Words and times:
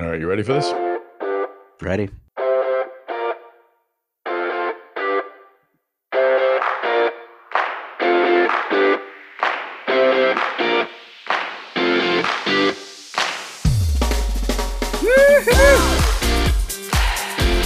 All 0.00 0.06
right, 0.06 0.20
you 0.20 0.28
ready 0.28 0.44
for 0.44 0.52
this? 0.52 0.72
Ready. 1.82 2.08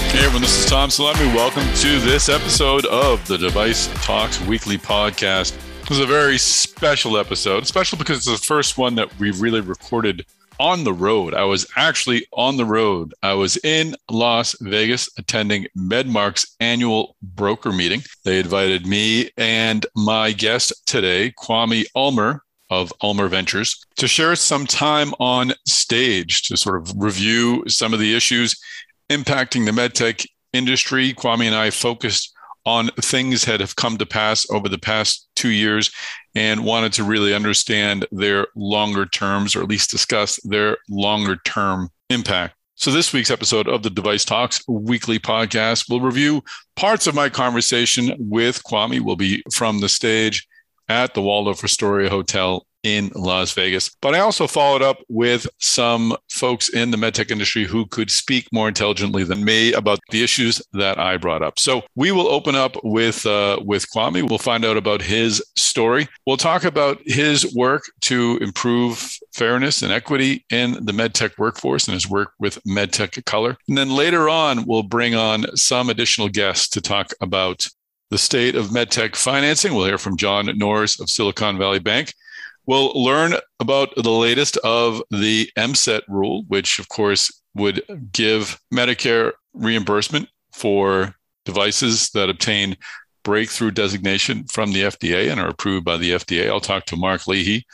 Hey 0.08 0.18
everyone, 0.18 0.40
this 0.40 0.58
is 0.58 0.64
Tom 0.64 0.88
Salemi. 0.88 1.34
Welcome 1.34 1.64
to 1.74 2.00
this 2.00 2.30
episode 2.30 2.86
of 2.86 3.26
the 3.28 3.36
Device 3.36 3.90
Talks 4.06 4.40
Weekly 4.46 4.78
Podcast. 4.78 5.54
This 5.82 5.98
is 5.98 6.00
a 6.00 6.06
very 6.06 6.38
special 6.38 7.18
episode, 7.18 7.66
special 7.66 7.98
because 7.98 8.26
it's 8.26 8.40
the 8.40 8.46
first 8.46 8.78
one 8.78 8.94
that 8.94 9.18
we 9.18 9.32
really 9.32 9.60
recorded 9.60 10.24
on 10.62 10.84
the 10.84 10.92
road. 10.92 11.34
I 11.34 11.42
was 11.42 11.66
actually 11.74 12.24
on 12.32 12.56
the 12.56 12.64
road. 12.64 13.14
I 13.20 13.34
was 13.34 13.56
in 13.64 13.96
Las 14.08 14.54
Vegas 14.60 15.10
attending 15.18 15.66
MedMarc's 15.76 16.54
annual 16.60 17.16
broker 17.20 17.72
meeting. 17.72 18.02
They 18.24 18.38
invited 18.38 18.86
me 18.86 19.30
and 19.36 19.84
my 19.96 20.30
guest 20.30 20.72
today, 20.86 21.32
Kwame 21.36 21.84
Ulmer 21.96 22.44
of 22.70 22.92
Ulmer 23.02 23.26
Ventures, 23.26 23.84
to 23.96 24.06
share 24.06 24.36
some 24.36 24.64
time 24.64 25.12
on 25.18 25.52
stage 25.66 26.42
to 26.42 26.56
sort 26.56 26.80
of 26.80 26.94
review 26.96 27.64
some 27.66 27.92
of 27.92 27.98
the 27.98 28.14
issues 28.14 28.54
impacting 29.10 29.66
the 29.66 29.72
medtech 29.72 30.24
industry. 30.52 31.12
Kwame 31.12 31.46
and 31.46 31.56
I 31.56 31.70
focused 31.70 32.31
on 32.64 32.88
things 33.00 33.44
that 33.44 33.60
have 33.60 33.76
come 33.76 33.98
to 33.98 34.06
pass 34.06 34.48
over 34.50 34.68
the 34.68 34.78
past 34.78 35.28
two 35.34 35.50
years 35.50 35.90
and 36.34 36.64
wanted 36.64 36.92
to 36.94 37.04
really 37.04 37.34
understand 37.34 38.06
their 38.12 38.46
longer 38.54 39.06
terms, 39.06 39.56
or 39.56 39.62
at 39.62 39.68
least 39.68 39.90
discuss 39.90 40.36
their 40.44 40.78
longer 40.88 41.36
term 41.44 41.88
impact. 42.10 42.54
So, 42.74 42.90
this 42.90 43.12
week's 43.12 43.30
episode 43.30 43.68
of 43.68 43.82
the 43.82 43.90
Device 43.90 44.24
Talks 44.24 44.62
weekly 44.66 45.18
podcast 45.18 45.90
will 45.90 46.00
review 46.00 46.42
parts 46.74 47.06
of 47.06 47.14
my 47.14 47.28
conversation 47.28 48.14
with 48.18 48.62
Kwame. 48.64 49.00
Will 49.00 49.16
be 49.16 49.42
from 49.52 49.80
the 49.80 49.88
stage 49.88 50.48
at 50.88 51.14
the 51.14 51.22
Waldorf 51.22 51.62
Astoria 51.62 52.10
Hotel 52.10 52.66
in 52.82 53.10
Las 53.14 53.52
Vegas. 53.52 53.94
But 54.00 54.14
I 54.14 54.20
also 54.20 54.46
followed 54.46 54.82
up 54.82 54.98
with 55.08 55.46
some 55.58 56.16
folks 56.30 56.68
in 56.68 56.90
the 56.90 56.96
medtech 56.96 57.30
industry 57.30 57.64
who 57.64 57.86
could 57.86 58.10
speak 58.10 58.48
more 58.52 58.68
intelligently 58.68 59.24
than 59.24 59.44
me 59.44 59.72
about 59.72 60.00
the 60.10 60.22
issues 60.22 60.60
that 60.72 60.98
I 60.98 61.16
brought 61.16 61.42
up. 61.42 61.58
So 61.58 61.82
we 61.94 62.12
will 62.12 62.28
open 62.28 62.54
up 62.54 62.76
with 62.82 63.24
uh, 63.26 63.58
with 63.64 63.86
Kwame. 63.94 64.28
We'll 64.28 64.38
find 64.38 64.64
out 64.64 64.76
about 64.76 65.02
his 65.02 65.42
story. 65.56 66.08
We'll 66.26 66.36
talk 66.36 66.64
about 66.64 67.00
his 67.04 67.54
work 67.54 67.82
to 68.02 68.38
improve 68.40 69.18
fairness 69.32 69.82
and 69.82 69.92
equity 69.92 70.44
in 70.50 70.72
the 70.84 70.92
medtech 70.92 71.38
workforce 71.38 71.86
and 71.86 71.94
his 71.94 72.08
work 72.08 72.32
with 72.38 72.62
MedTech 72.64 73.24
Color. 73.24 73.56
And 73.68 73.78
then 73.78 73.90
later 73.90 74.28
on, 74.28 74.66
we'll 74.66 74.82
bring 74.82 75.14
on 75.14 75.56
some 75.56 75.88
additional 75.88 76.28
guests 76.28 76.68
to 76.70 76.80
talk 76.80 77.12
about 77.20 77.66
the 78.10 78.18
state 78.18 78.54
of 78.54 78.66
medtech 78.66 79.16
financing. 79.16 79.74
We'll 79.74 79.86
hear 79.86 79.98
from 79.98 80.18
John 80.18 80.50
Norris 80.58 81.00
of 81.00 81.08
Silicon 81.08 81.56
Valley 81.56 81.78
Bank. 81.78 82.12
We'll 82.66 82.92
learn 82.94 83.34
about 83.58 83.94
the 83.96 84.10
latest 84.10 84.56
of 84.58 85.02
the 85.10 85.50
MCIT 85.56 86.02
rule, 86.08 86.44
which 86.48 86.78
of 86.78 86.88
course 86.88 87.42
would 87.54 87.82
give 88.12 88.60
Medicare 88.72 89.32
reimbursement 89.52 90.28
for 90.52 91.14
devices 91.44 92.10
that 92.10 92.30
obtain 92.30 92.76
breakthrough 93.24 93.70
designation 93.70 94.44
from 94.44 94.72
the 94.72 94.82
FDA 94.82 95.30
and 95.30 95.40
are 95.40 95.48
approved 95.48 95.84
by 95.84 95.96
the 95.96 96.12
FDA. 96.12 96.48
I'll 96.48 96.60
talk 96.60 96.86
to 96.86 96.96
Mark 96.96 97.26
Leahy 97.26 97.64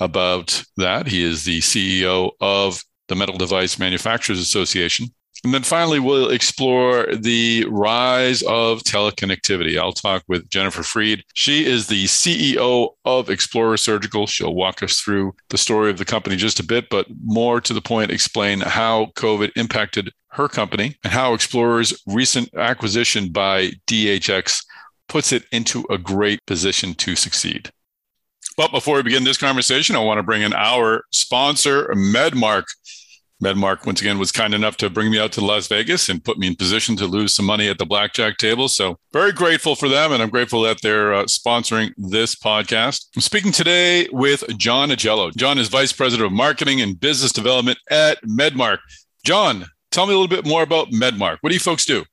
about 0.00 0.62
that. 0.76 1.06
He 1.06 1.22
is 1.22 1.44
the 1.44 1.60
CEO 1.60 2.32
of 2.40 2.82
the 3.08 3.16
Medical 3.16 3.38
Device 3.38 3.78
Manufacturers 3.78 4.38
Association. 4.40 5.08
And 5.44 5.54
then 5.54 5.62
finally, 5.62 6.00
we'll 6.00 6.30
explore 6.30 7.06
the 7.14 7.64
rise 7.68 8.42
of 8.42 8.82
teleconnectivity. 8.82 9.78
I'll 9.78 9.92
talk 9.92 10.24
with 10.26 10.50
Jennifer 10.50 10.82
Fried. 10.82 11.22
She 11.34 11.64
is 11.64 11.86
the 11.86 12.06
CEO 12.06 12.90
of 13.04 13.30
Explorer 13.30 13.76
Surgical. 13.76 14.26
She'll 14.26 14.54
walk 14.54 14.82
us 14.82 15.00
through 15.00 15.34
the 15.50 15.58
story 15.58 15.90
of 15.90 15.98
the 15.98 16.04
company 16.04 16.34
just 16.34 16.58
a 16.58 16.64
bit, 16.66 16.88
but 16.90 17.06
more 17.24 17.60
to 17.60 17.72
the 17.72 17.80
point, 17.80 18.10
explain 18.10 18.60
how 18.60 19.06
COVID 19.16 19.52
impacted 19.54 20.12
her 20.30 20.48
company 20.48 20.96
and 21.04 21.12
how 21.12 21.34
Explorer's 21.34 22.02
recent 22.06 22.52
acquisition 22.54 23.30
by 23.30 23.70
GHX 23.86 24.64
puts 25.08 25.32
it 25.32 25.44
into 25.52 25.84
a 25.88 25.98
great 25.98 26.44
position 26.46 26.94
to 26.94 27.16
succeed. 27.16 27.70
But 28.56 28.72
before 28.72 28.96
we 28.96 29.04
begin 29.04 29.22
this 29.22 29.38
conversation, 29.38 29.94
I 29.94 30.00
want 30.00 30.18
to 30.18 30.24
bring 30.24 30.42
in 30.42 30.52
our 30.52 31.04
sponsor, 31.12 31.86
MedMarc. 31.94 32.64
MedMarc, 33.42 33.86
once 33.86 34.00
again, 34.00 34.18
was 34.18 34.32
kind 34.32 34.52
enough 34.52 34.76
to 34.78 34.90
bring 34.90 35.10
me 35.10 35.18
out 35.18 35.30
to 35.32 35.40
Las 35.40 35.68
Vegas 35.68 36.08
and 36.08 36.24
put 36.24 36.38
me 36.38 36.48
in 36.48 36.56
position 36.56 36.96
to 36.96 37.06
lose 37.06 37.34
some 37.34 37.46
money 37.46 37.68
at 37.68 37.78
the 37.78 37.86
blackjack 37.86 38.36
table. 38.36 38.68
So, 38.68 38.98
very 39.12 39.32
grateful 39.32 39.76
for 39.76 39.88
them. 39.88 40.12
And 40.12 40.22
I'm 40.22 40.28
grateful 40.28 40.62
that 40.62 40.82
they're 40.82 41.14
uh, 41.14 41.24
sponsoring 41.24 41.92
this 41.96 42.34
podcast. 42.34 43.06
I'm 43.14 43.22
speaking 43.22 43.52
today 43.52 44.08
with 44.10 44.42
John 44.58 44.88
Agello. 44.90 45.34
John 45.36 45.58
is 45.58 45.68
Vice 45.68 45.92
President 45.92 46.26
of 46.26 46.32
Marketing 46.32 46.80
and 46.80 46.98
Business 46.98 47.32
Development 47.32 47.78
at 47.90 48.20
MedMarc. 48.24 48.78
John, 49.24 49.66
tell 49.92 50.06
me 50.06 50.14
a 50.14 50.18
little 50.18 50.28
bit 50.28 50.46
more 50.46 50.62
about 50.62 50.88
MedMarc. 50.88 51.38
What 51.40 51.50
do 51.50 51.54
you 51.54 51.60
folks 51.60 51.84
do? 51.84 52.04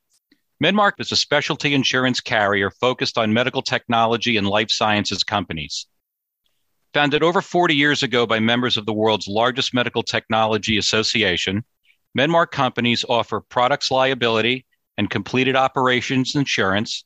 MedMarc 0.62 0.92
is 0.98 1.12
a 1.12 1.16
specialty 1.16 1.74
insurance 1.74 2.20
carrier 2.20 2.70
focused 2.70 3.18
on 3.18 3.32
medical 3.32 3.62
technology 3.62 4.36
and 4.36 4.46
life 4.46 4.70
sciences 4.70 5.22
companies. 5.22 5.86
Founded 6.94 7.22
over 7.22 7.42
40 7.42 7.74
years 7.74 8.02
ago 8.02 8.26
by 8.26 8.40
members 8.40 8.76
of 8.76 8.86
the 8.86 8.92
world's 8.92 9.28
largest 9.28 9.74
medical 9.74 10.02
technology 10.02 10.78
association, 10.78 11.64
MedMarc 12.16 12.50
companies 12.50 13.04
offer 13.08 13.40
products 13.40 13.90
liability 13.90 14.64
and 14.96 15.10
completed 15.10 15.56
operations 15.56 16.34
insurance, 16.34 17.04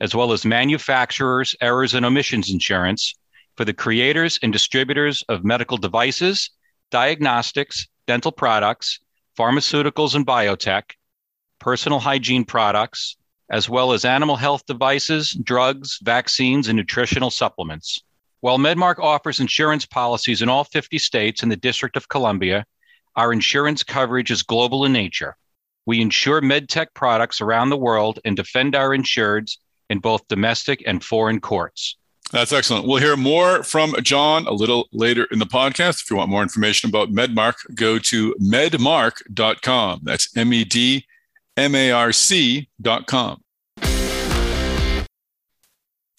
as 0.00 0.14
well 0.14 0.32
as 0.32 0.44
manufacturers' 0.44 1.56
errors 1.60 1.94
and 1.94 2.06
omissions 2.06 2.50
insurance 2.50 3.14
for 3.56 3.64
the 3.64 3.72
creators 3.72 4.38
and 4.42 4.52
distributors 4.52 5.22
of 5.28 5.44
medical 5.44 5.76
devices, 5.76 6.50
diagnostics, 6.90 7.88
dental 8.06 8.32
products, 8.32 9.00
pharmaceuticals 9.38 10.14
and 10.14 10.26
biotech, 10.26 10.82
personal 11.58 11.98
hygiene 11.98 12.44
products, 12.44 13.16
as 13.50 13.68
well 13.68 13.92
as 13.92 14.04
animal 14.04 14.36
health 14.36 14.64
devices, 14.66 15.32
drugs, 15.42 15.98
vaccines, 16.02 16.68
and 16.68 16.76
nutritional 16.76 17.30
supplements. 17.30 18.00
While 18.44 18.58
MedMarc 18.58 18.98
offers 18.98 19.40
insurance 19.40 19.86
policies 19.86 20.42
in 20.42 20.50
all 20.50 20.64
50 20.64 20.98
states 20.98 21.42
and 21.42 21.50
the 21.50 21.56
District 21.56 21.96
of 21.96 22.10
Columbia, 22.10 22.66
our 23.16 23.32
insurance 23.32 23.82
coverage 23.82 24.30
is 24.30 24.42
global 24.42 24.84
in 24.84 24.92
nature. 24.92 25.38
We 25.86 26.02
insure 26.02 26.42
medtech 26.42 26.88
products 26.92 27.40
around 27.40 27.70
the 27.70 27.78
world 27.78 28.20
and 28.22 28.36
defend 28.36 28.76
our 28.76 28.90
insureds 28.90 29.56
in 29.88 29.98
both 29.98 30.28
domestic 30.28 30.82
and 30.86 31.02
foreign 31.02 31.40
courts. 31.40 31.96
That's 32.32 32.52
excellent. 32.52 32.86
We'll 32.86 33.00
hear 33.00 33.16
more 33.16 33.62
from 33.62 33.94
John 34.02 34.46
a 34.46 34.52
little 34.52 34.88
later 34.92 35.26
in 35.30 35.38
the 35.38 35.46
podcast. 35.46 36.02
If 36.02 36.10
you 36.10 36.16
want 36.16 36.28
more 36.28 36.42
information 36.42 36.90
about 36.90 37.12
MedMarc, 37.12 37.54
go 37.74 37.98
to 37.98 38.34
medmarc.com. 38.42 40.00
That's 40.02 40.36
M 40.36 40.52
E 40.52 40.64
D 40.64 41.06
M 41.56 41.74
A 41.74 41.92
R 41.92 42.12
C.com. 42.12 43.43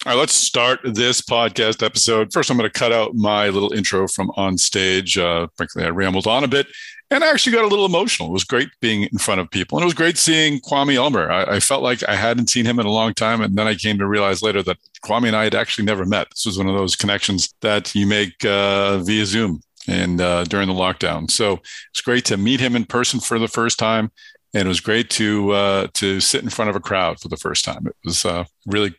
All 0.06 0.12
right, 0.12 0.20
let's 0.20 0.34
start 0.34 0.78
this 0.84 1.20
podcast 1.20 1.84
episode. 1.84 2.32
First, 2.32 2.48
I'm 2.48 2.56
going 2.56 2.70
to 2.70 2.78
cut 2.78 2.92
out 2.92 3.16
my 3.16 3.48
little 3.48 3.72
intro 3.72 4.06
from 4.06 4.30
on 4.36 4.56
stage. 4.56 5.18
Uh, 5.18 5.48
frankly, 5.56 5.82
I 5.82 5.88
rambled 5.88 6.28
on 6.28 6.44
a 6.44 6.46
bit 6.46 6.68
and 7.10 7.24
I 7.24 7.28
actually 7.28 7.54
got 7.54 7.64
a 7.64 7.66
little 7.66 7.86
emotional. 7.86 8.28
It 8.28 8.34
was 8.34 8.44
great 8.44 8.68
being 8.80 9.02
in 9.02 9.18
front 9.18 9.40
of 9.40 9.50
people. 9.50 9.76
And 9.76 9.82
it 9.82 9.86
was 9.86 9.94
great 9.94 10.16
seeing 10.16 10.60
Kwame 10.60 10.96
Ulmer. 10.96 11.28
I, 11.28 11.56
I, 11.56 11.58
felt 11.58 11.82
like 11.82 12.08
I 12.08 12.14
hadn't 12.14 12.50
seen 12.50 12.64
him 12.64 12.78
in 12.78 12.86
a 12.86 12.90
long 12.92 13.14
time. 13.14 13.40
And 13.40 13.56
then 13.56 13.66
I 13.66 13.74
came 13.74 13.98
to 13.98 14.06
realize 14.06 14.42
later 14.42 14.62
that 14.62 14.76
Kwame 15.04 15.26
and 15.26 15.34
I 15.34 15.42
had 15.42 15.56
actually 15.56 15.86
never 15.86 16.06
met. 16.06 16.28
This 16.30 16.46
was 16.46 16.56
one 16.56 16.68
of 16.68 16.76
those 16.76 16.94
connections 16.94 17.52
that 17.62 17.92
you 17.92 18.06
make 18.06 18.44
uh, 18.44 18.98
via 18.98 19.26
Zoom 19.26 19.60
and 19.88 20.20
uh, 20.20 20.44
during 20.44 20.68
the 20.68 20.74
lockdown. 20.74 21.28
So 21.28 21.58
it's 21.90 22.00
great 22.00 22.24
to 22.26 22.36
meet 22.36 22.60
him 22.60 22.76
in 22.76 22.84
person 22.84 23.18
for 23.18 23.40
the 23.40 23.48
first 23.48 23.76
time. 23.76 24.12
And 24.54 24.66
it 24.66 24.68
was 24.68 24.80
great 24.80 25.10
to 25.10 25.50
uh, 25.50 25.86
to 25.94 26.20
sit 26.20 26.44
in 26.44 26.48
front 26.48 26.70
of 26.70 26.76
a 26.76 26.80
crowd 26.80 27.18
for 27.20 27.26
the 27.26 27.36
first 27.36 27.64
time. 27.64 27.88
It 27.88 27.96
was 28.04 28.24
uh, 28.24 28.44
really 28.66 28.94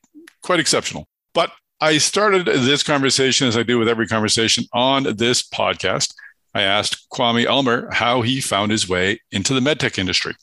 quite 0.48 0.60
exceptional. 0.62 1.08
But 1.34 1.52
I 1.82 2.00
started 2.00 2.48
this 2.48 2.82
conversation, 2.82 3.48
as 3.48 3.58
I 3.58 3.64
do 3.64 3.78
with 3.78 3.90
every 3.90 4.08
conversation 4.08 4.64
on 4.74 5.04
this 5.18 5.48
podcast. 5.48 6.14
I 6.56 6.62
asked 6.62 7.08
Kwame 7.14 7.46
Ulmer 7.46 7.90
how 7.92 8.22
he 8.22 8.42
found 8.42 8.72
his 8.72 8.90
way 8.90 9.20
into 9.32 9.54
the 9.54 9.60
medtech 9.60 10.00
industry. 10.00 10.34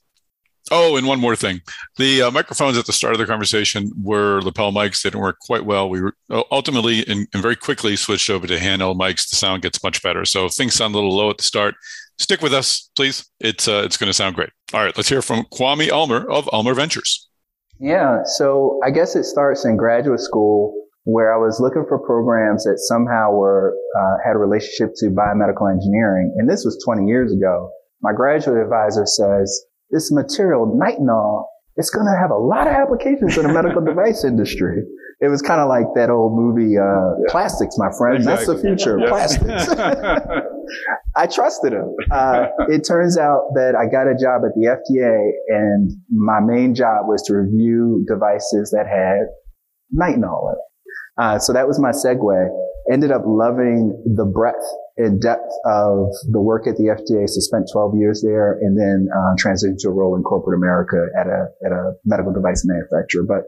Oh, 0.71 0.97
and 0.97 1.07
one 1.07 1.21
more 1.21 1.35
thing. 1.37 1.61
The 1.97 2.23
uh, 2.23 2.31
microphones 2.31 2.79
at 2.79 2.87
the 2.87 2.93
start 2.93 3.15
of 3.15 3.19
the 3.19 3.27
conversation 3.27 3.93
were 4.01 4.41
lapel 4.43 4.73
mics. 4.73 5.03
They 5.03 5.11
didn't 5.11 5.23
work 5.23 5.39
quite 5.41 5.65
well. 5.65 5.89
We 5.89 6.03
were 6.03 6.15
uh, 6.31 6.43
ultimately 6.51 7.05
and, 7.07 7.27
and 7.33 7.43
very 7.43 7.57
quickly 7.57 7.97
switched 7.97 8.31
over 8.31 8.47
to 8.47 8.59
handheld 8.59 8.97
mics. 8.97 9.29
The 9.29 9.37
sound 9.37 9.63
gets 9.63 9.83
much 9.83 10.03
better. 10.03 10.25
So 10.25 10.47
if 10.47 10.53
things 10.53 10.75
sound 10.75 10.95
a 10.95 10.99
little 10.99 11.17
low 11.17 11.31
at 11.31 11.39
the 11.39 11.43
start, 11.43 11.75
stick 12.19 12.43
with 12.43 12.55
us, 12.55 12.91
please. 12.95 13.27
It's, 13.41 13.69
uh, 13.69 13.83
it's 13.85 13.97
going 13.97 14.09
to 14.09 14.15
sound 14.15 14.37
great. 14.37 14.51
All 14.73 14.85
right, 14.85 14.97
let's 14.97 15.09
hear 15.09 15.23
from 15.23 15.45
Kwame 15.47 15.91
Ulmer 15.91 16.31
of 16.31 16.49
Ulmer 16.53 16.75
Ventures. 16.75 17.29
Yeah, 17.81 18.23
so 18.37 18.81
I 18.85 18.91
guess 18.91 19.17
it 19.17 19.25
starts 19.25 19.65
in 19.65 19.77
graduate 19.77 20.21
school 20.21 20.75
where 21.05 21.35
I 21.35 21.37
was 21.37 21.61
looking 21.61 21.85
for 21.87 21.99
programs 21.99 22.65
that 22.65 22.79
somehow 22.79 23.33
were 23.33 23.77
uh, 23.99 24.17
had 24.25 24.37
a 24.37 24.39
relationship 24.39 24.95
to 24.97 25.11
biomedical 25.11 25.71
engineering, 25.71 26.35
and 26.39 26.49
this 26.49 26.65
was 26.65 26.81
20 26.85 27.07
years 27.07 27.33
ago. 27.33 27.71
my 28.01 28.13
graduate 28.13 28.63
advisor 28.63 29.05
says, 29.07 29.67
this 29.91 30.11
material, 30.13 30.67
nitinol, 30.67 31.45
it's 31.77 31.91
going 31.91 32.07
to 32.07 32.17
have 32.19 32.31
a 32.31 32.39
lot 32.39 32.67
of 32.67 32.73
applications 32.73 33.37
in 33.37 33.47
the 33.47 33.53
medical 33.53 33.85
device 33.85 34.25
industry. 34.25 34.83
It 35.21 35.29
was 35.29 35.43
kind 35.43 35.61
of 35.61 35.69
like 35.69 35.87
that 35.95 36.11
old 36.11 36.35
movie, 36.35 36.77
uh, 36.77 36.83
yeah. 36.83 37.31
Plastics, 37.31 37.77
my 37.79 37.91
friend. 37.97 38.17
Exactly. 38.17 38.47
That's 38.47 38.63
the 38.63 38.69
future, 38.69 38.99
yes. 38.99 39.09
plastics. 39.09 40.45
I 41.17 41.27
trusted 41.27 41.73
him. 41.73 41.95
Uh, 42.11 42.47
it 42.69 42.85
turns 42.87 43.17
out 43.19 43.53
that 43.55 43.75
I 43.75 43.91
got 43.91 44.09
a 44.09 44.15
job 44.15 44.43
at 44.45 44.55
the 44.55 44.75
FDA 44.75 45.31
and 45.49 45.93
my 46.11 46.41
main 46.41 46.75
job 46.75 47.07
was 47.07 47.23
to 47.27 47.35
review 47.35 48.05
devices 48.09 48.71
that 48.73 48.87
had 48.87 49.29
nitinol 49.95 50.51
in 50.51 50.55
it. 50.55 50.65
Uh, 51.17 51.39
so 51.39 51.53
that 51.53 51.67
was 51.67 51.79
my 51.79 51.91
segue. 51.91 52.49
Ended 52.93 53.13
up 53.13 53.23
loving 53.25 53.95
the 54.17 54.27
breadth 54.27 54.67
and 54.97 55.21
depth 55.21 55.51
of 55.65 56.11
the 56.31 56.41
work 56.41 56.67
at 56.67 56.77
the 56.77 56.93
FDA. 56.93 57.29
So 57.29 57.41
spent 57.41 57.69
12 57.73 57.95
years 57.97 58.23
there 58.23 58.59
and 58.61 58.79
then 58.79 59.09
uh, 59.15 59.35
transitioned 59.37 59.79
to 59.81 59.89
a 59.89 59.93
role 59.93 60.17
in 60.17 60.23
corporate 60.23 60.59
America 60.59 61.07
at 61.19 61.27
a 61.27 61.49
at 61.65 61.73
a 61.73 61.93
medical 62.05 62.33
device 62.33 62.65
manufacturer. 62.67 63.25
But 63.27 63.45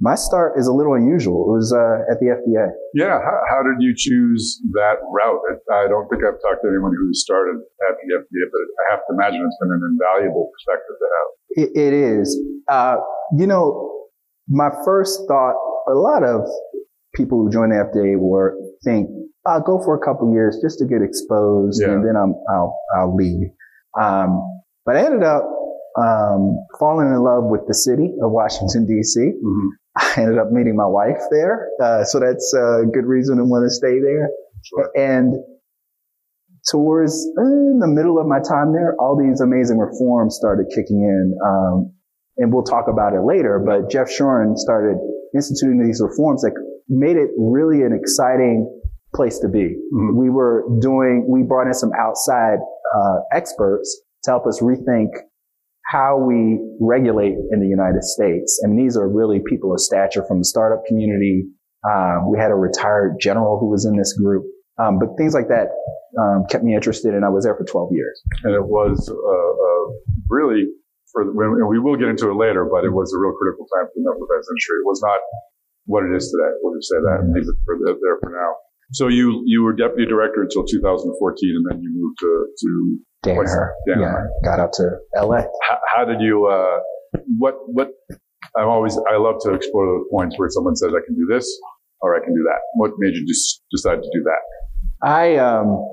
my 0.00 0.14
start 0.14 0.58
is 0.58 0.66
a 0.66 0.72
little 0.72 0.94
unusual. 0.94 1.50
It 1.50 1.58
was 1.58 1.74
uh, 1.74 2.06
at 2.10 2.22
the 2.22 2.30
FDA. 2.30 2.70
Yeah. 2.94 3.18
How, 3.18 3.38
how, 3.50 3.60
did 3.66 3.82
you 3.82 3.94
choose 3.96 4.62
that 4.74 5.02
route? 5.10 5.42
I 5.72 5.88
don't 5.88 6.06
think 6.08 6.22
I've 6.22 6.38
talked 6.38 6.62
to 6.62 6.68
anyone 6.70 6.94
who 6.94 7.10
started 7.12 7.58
at 7.90 7.96
the 7.98 8.14
FDA, 8.14 8.44
but 8.46 8.62
I 8.86 8.94
have 8.94 9.00
to 9.08 9.14
imagine 9.14 9.42
it's 9.42 9.58
been 9.58 9.74
an 9.74 9.98
invaluable 9.98 10.50
perspective 10.54 10.96
to 11.02 11.06
have. 11.10 11.28
it, 11.50 11.70
it 11.74 11.92
is. 11.92 12.38
Uh, 12.68 12.96
you 13.36 13.46
know, 13.46 14.06
my 14.48 14.70
first 14.84 15.26
thought, 15.26 15.56
a 15.90 15.94
lot 15.94 16.22
of 16.22 16.46
people 17.14 17.42
who 17.42 17.50
join 17.50 17.70
the 17.70 17.76
FDA 17.76 18.16
were 18.16 18.54
think, 18.84 19.08
I'll 19.46 19.62
go 19.62 19.82
for 19.82 19.96
a 19.96 20.04
couple 20.04 20.32
years 20.32 20.60
just 20.62 20.78
to 20.78 20.84
get 20.84 21.02
exposed 21.02 21.80
yeah. 21.82 21.92
and 21.92 22.04
then 22.04 22.14
I'm, 22.16 22.34
I'll, 22.52 22.76
I'll 22.96 23.16
leave. 23.16 23.48
Um, 23.98 24.44
but 24.84 24.96
I 24.96 25.06
ended 25.06 25.22
up, 25.24 25.42
um, 25.98 26.66
falling 26.78 27.08
in 27.08 27.20
love 27.22 27.44
with 27.44 27.66
the 27.66 27.74
city 27.74 28.14
of 28.22 28.30
Washington 28.30 28.86
DC. 28.86 29.18
Mm-hmm. 29.18 29.68
I 29.96 30.22
ended 30.22 30.38
up 30.38 30.52
meeting 30.52 30.76
my 30.76 30.86
wife 30.86 31.20
there. 31.30 31.68
Uh, 31.82 32.04
so 32.04 32.20
that's 32.20 32.54
a 32.54 32.86
good 32.92 33.04
reason 33.04 33.38
to 33.38 33.44
want 33.44 33.66
to 33.66 33.70
stay 33.70 33.98
there. 33.98 34.30
Sure. 34.62 34.90
And 34.94 35.34
towards 36.70 37.26
in 37.36 37.78
the 37.80 37.88
middle 37.88 38.18
of 38.18 38.26
my 38.26 38.38
time 38.38 38.72
there, 38.72 38.94
all 39.00 39.18
these 39.18 39.40
amazing 39.40 39.78
reforms 39.78 40.36
started 40.36 40.66
kicking 40.70 41.02
in. 41.02 41.36
Um, 41.44 41.92
and 42.36 42.52
we'll 42.52 42.62
talk 42.62 42.86
about 42.88 43.14
it 43.14 43.22
later, 43.26 43.58
but 43.58 43.90
Jeff 43.90 44.06
Shuren 44.08 44.56
started 44.56 44.96
instituting 45.34 45.82
these 45.84 46.00
reforms 46.00 46.42
that 46.42 46.52
made 46.88 47.16
it 47.16 47.30
really 47.36 47.82
an 47.82 47.92
exciting 47.92 48.70
place 49.14 49.40
to 49.40 49.48
be. 49.48 49.74
Mm-hmm. 49.92 50.16
We 50.16 50.30
were 50.30 50.64
doing, 50.80 51.26
we 51.28 51.42
brought 51.42 51.66
in 51.66 51.74
some 51.74 51.90
outside 51.98 52.58
uh, 52.94 53.18
experts 53.32 54.00
to 54.24 54.30
help 54.30 54.46
us 54.46 54.60
rethink 54.60 55.08
how 55.88 56.20
we 56.20 56.60
regulate 56.80 57.32
in 57.50 57.60
the 57.60 57.66
United 57.66 58.04
States. 58.04 58.60
And 58.62 58.78
these 58.78 58.96
are 58.96 59.08
really 59.08 59.40
people 59.48 59.72
of 59.72 59.80
stature 59.80 60.24
from 60.28 60.38
the 60.38 60.44
startup 60.44 60.84
community. 60.84 61.48
Um, 61.88 62.30
we 62.30 62.38
had 62.38 62.50
a 62.50 62.54
retired 62.54 63.16
general 63.20 63.58
who 63.58 63.70
was 63.70 63.86
in 63.86 63.96
this 63.96 64.12
group. 64.12 64.44
Um, 64.76 64.98
but 65.00 65.16
things 65.16 65.32
like 65.32 65.48
that 65.48 65.72
um, 66.20 66.44
kept 66.50 66.62
me 66.62 66.74
interested, 66.74 67.14
and 67.14 67.24
I 67.24 67.28
was 67.28 67.44
there 67.44 67.56
for 67.56 67.64
12 67.64 67.90
years. 67.92 68.22
And 68.44 68.54
it 68.54 68.62
was 68.62 69.10
uh, 69.10 69.14
uh, 69.16 69.84
really 70.28 70.68
for 71.10 71.24
the, 71.24 71.32
and 71.32 71.68
we 71.68 71.80
will 71.80 71.96
get 71.96 72.08
into 72.08 72.30
it 72.30 72.36
later, 72.36 72.68
but 72.68 72.84
it 72.84 72.92
was 72.92 73.10
a 73.10 73.18
real 73.18 73.34
critical 73.34 73.66
time 73.74 73.88
for 73.88 73.96
the 73.96 74.04
medical 74.04 74.28
device 74.28 74.44
industry. 74.44 74.76
It 74.84 74.86
was 74.86 75.00
not 75.02 75.18
what 75.88 76.04
it 76.04 76.12
is 76.14 76.28
today. 76.30 76.52
We'll 76.60 76.76
just 76.76 76.92
say 76.92 77.00
that 77.00 77.24
and 77.24 77.32
leave 77.32 77.48
it 77.48 77.58
for 77.64 77.74
the, 77.80 77.96
there 77.96 78.20
for 78.20 78.30
now. 78.30 78.60
So 78.92 79.08
you 79.08 79.42
you 79.44 79.64
were 79.64 79.76
deputy 79.76 80.08
director 80.08 80.40
until 80.44 80.64
2014, 80.64 81.12
and 81.12 81.64
then 81.68 81.82
you 81.82 81.90
moved 81.92 82.18
to 82.20 82.32
to 82.48 82.70
Danaher. 83.24 83.70
Yeah, 83.86 84.14
got 84.44 84.60
out 84.60 84.72
to 84.74 84.90
LA. 85.16 85.42
How, 85.68 85.78
how 85.94 86.04
did 86.04 86.20
you? 86.20 86.46
Uh, 86.46 86.78
what 87.38 87.54
what? 87.66 87.88
I'm 88.56 88.68
always 88.68 88.98
I 89.10 89.16
love 89.16 89.36
to 89.42 89.54
explore 89.54 89.86
those 89.86 90.06
points 90.10 90.38
where 90.38 90.48
someone 90.50 90.76
says 90.76 90.92
I 90.94 91.04
can 91.06 91.14
do 91.14 91.26
this 91.30 91.46
or 92.00 92.16
I 92.16 92.24
can 92.24 92.34
do 92.34 92.42
that. 92.44 92.60
What 92.74 92.92
made 92.98 93.14
you 93.14 93.26
just 93.26 93.62
decide 93.70 93.96
to 93.96 94.10
do 94.12 94.24
that? 94.24 95.06
I 95.06 95.36
um 95.36 95.88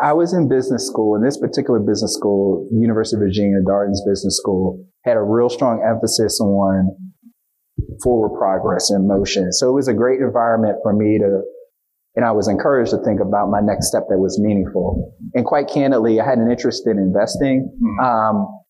I 0.00 0.12
was 0.14 0.32
in 0.32 0.48
business 0.48 0.86
school, 0.86 1.14
and 1.14 1.24
this 1.24 1.38
particular 1.38 1.78
business 1.78 2.14
school, 2.14 2.68
University 2.72 3.16
of 3.16 3.20
Virginia, 3.20 3.58
Darden's 3.66 4.02
Business 4.06 4.36
School, 4.36 4.84
had 5.04 5.16
a 5.16 5.22
real 5.22 5.48
strong 5.48 5.84
emphasis 5.86 6.40
on 6.40 6.96
forward 8.02 8.36
progress 8.38 8.90
and 8.90 9.06
motion. 9.06 9.52
So 9.52 9.68
it 9.68 9.74
was 9.74 9.88
a 9.88 9.94
great 9.94 10.20
environment 10.20 10.78
for 10.82 10.92
me 10.92 11.18
to, 11.18 11.42
and 12.14 12.24
I 12.24 12.32
was 12.32 12.48
encouraged 12.48 12.90
to 12.90 12.98
think 12.98 13.20
about 13.20 13.48
my 13.48 13.60
next 13.60 13.88
step 13.88 14.04
that 14.08 14.18
was 14.18 14.38
meaningful. 14.38 15.14
And 15.34 15.46
quite 15.46 15.68
candidly, 15.68 16.20
I 16.20 16.24
had 16.24 16.38
an 16.38 16.50
interest 16.50 16.86
in 16.86 16.98
investing. 16.98 17.70
Mm-hmm. 17.82 18.04
Um, 18.04 18.62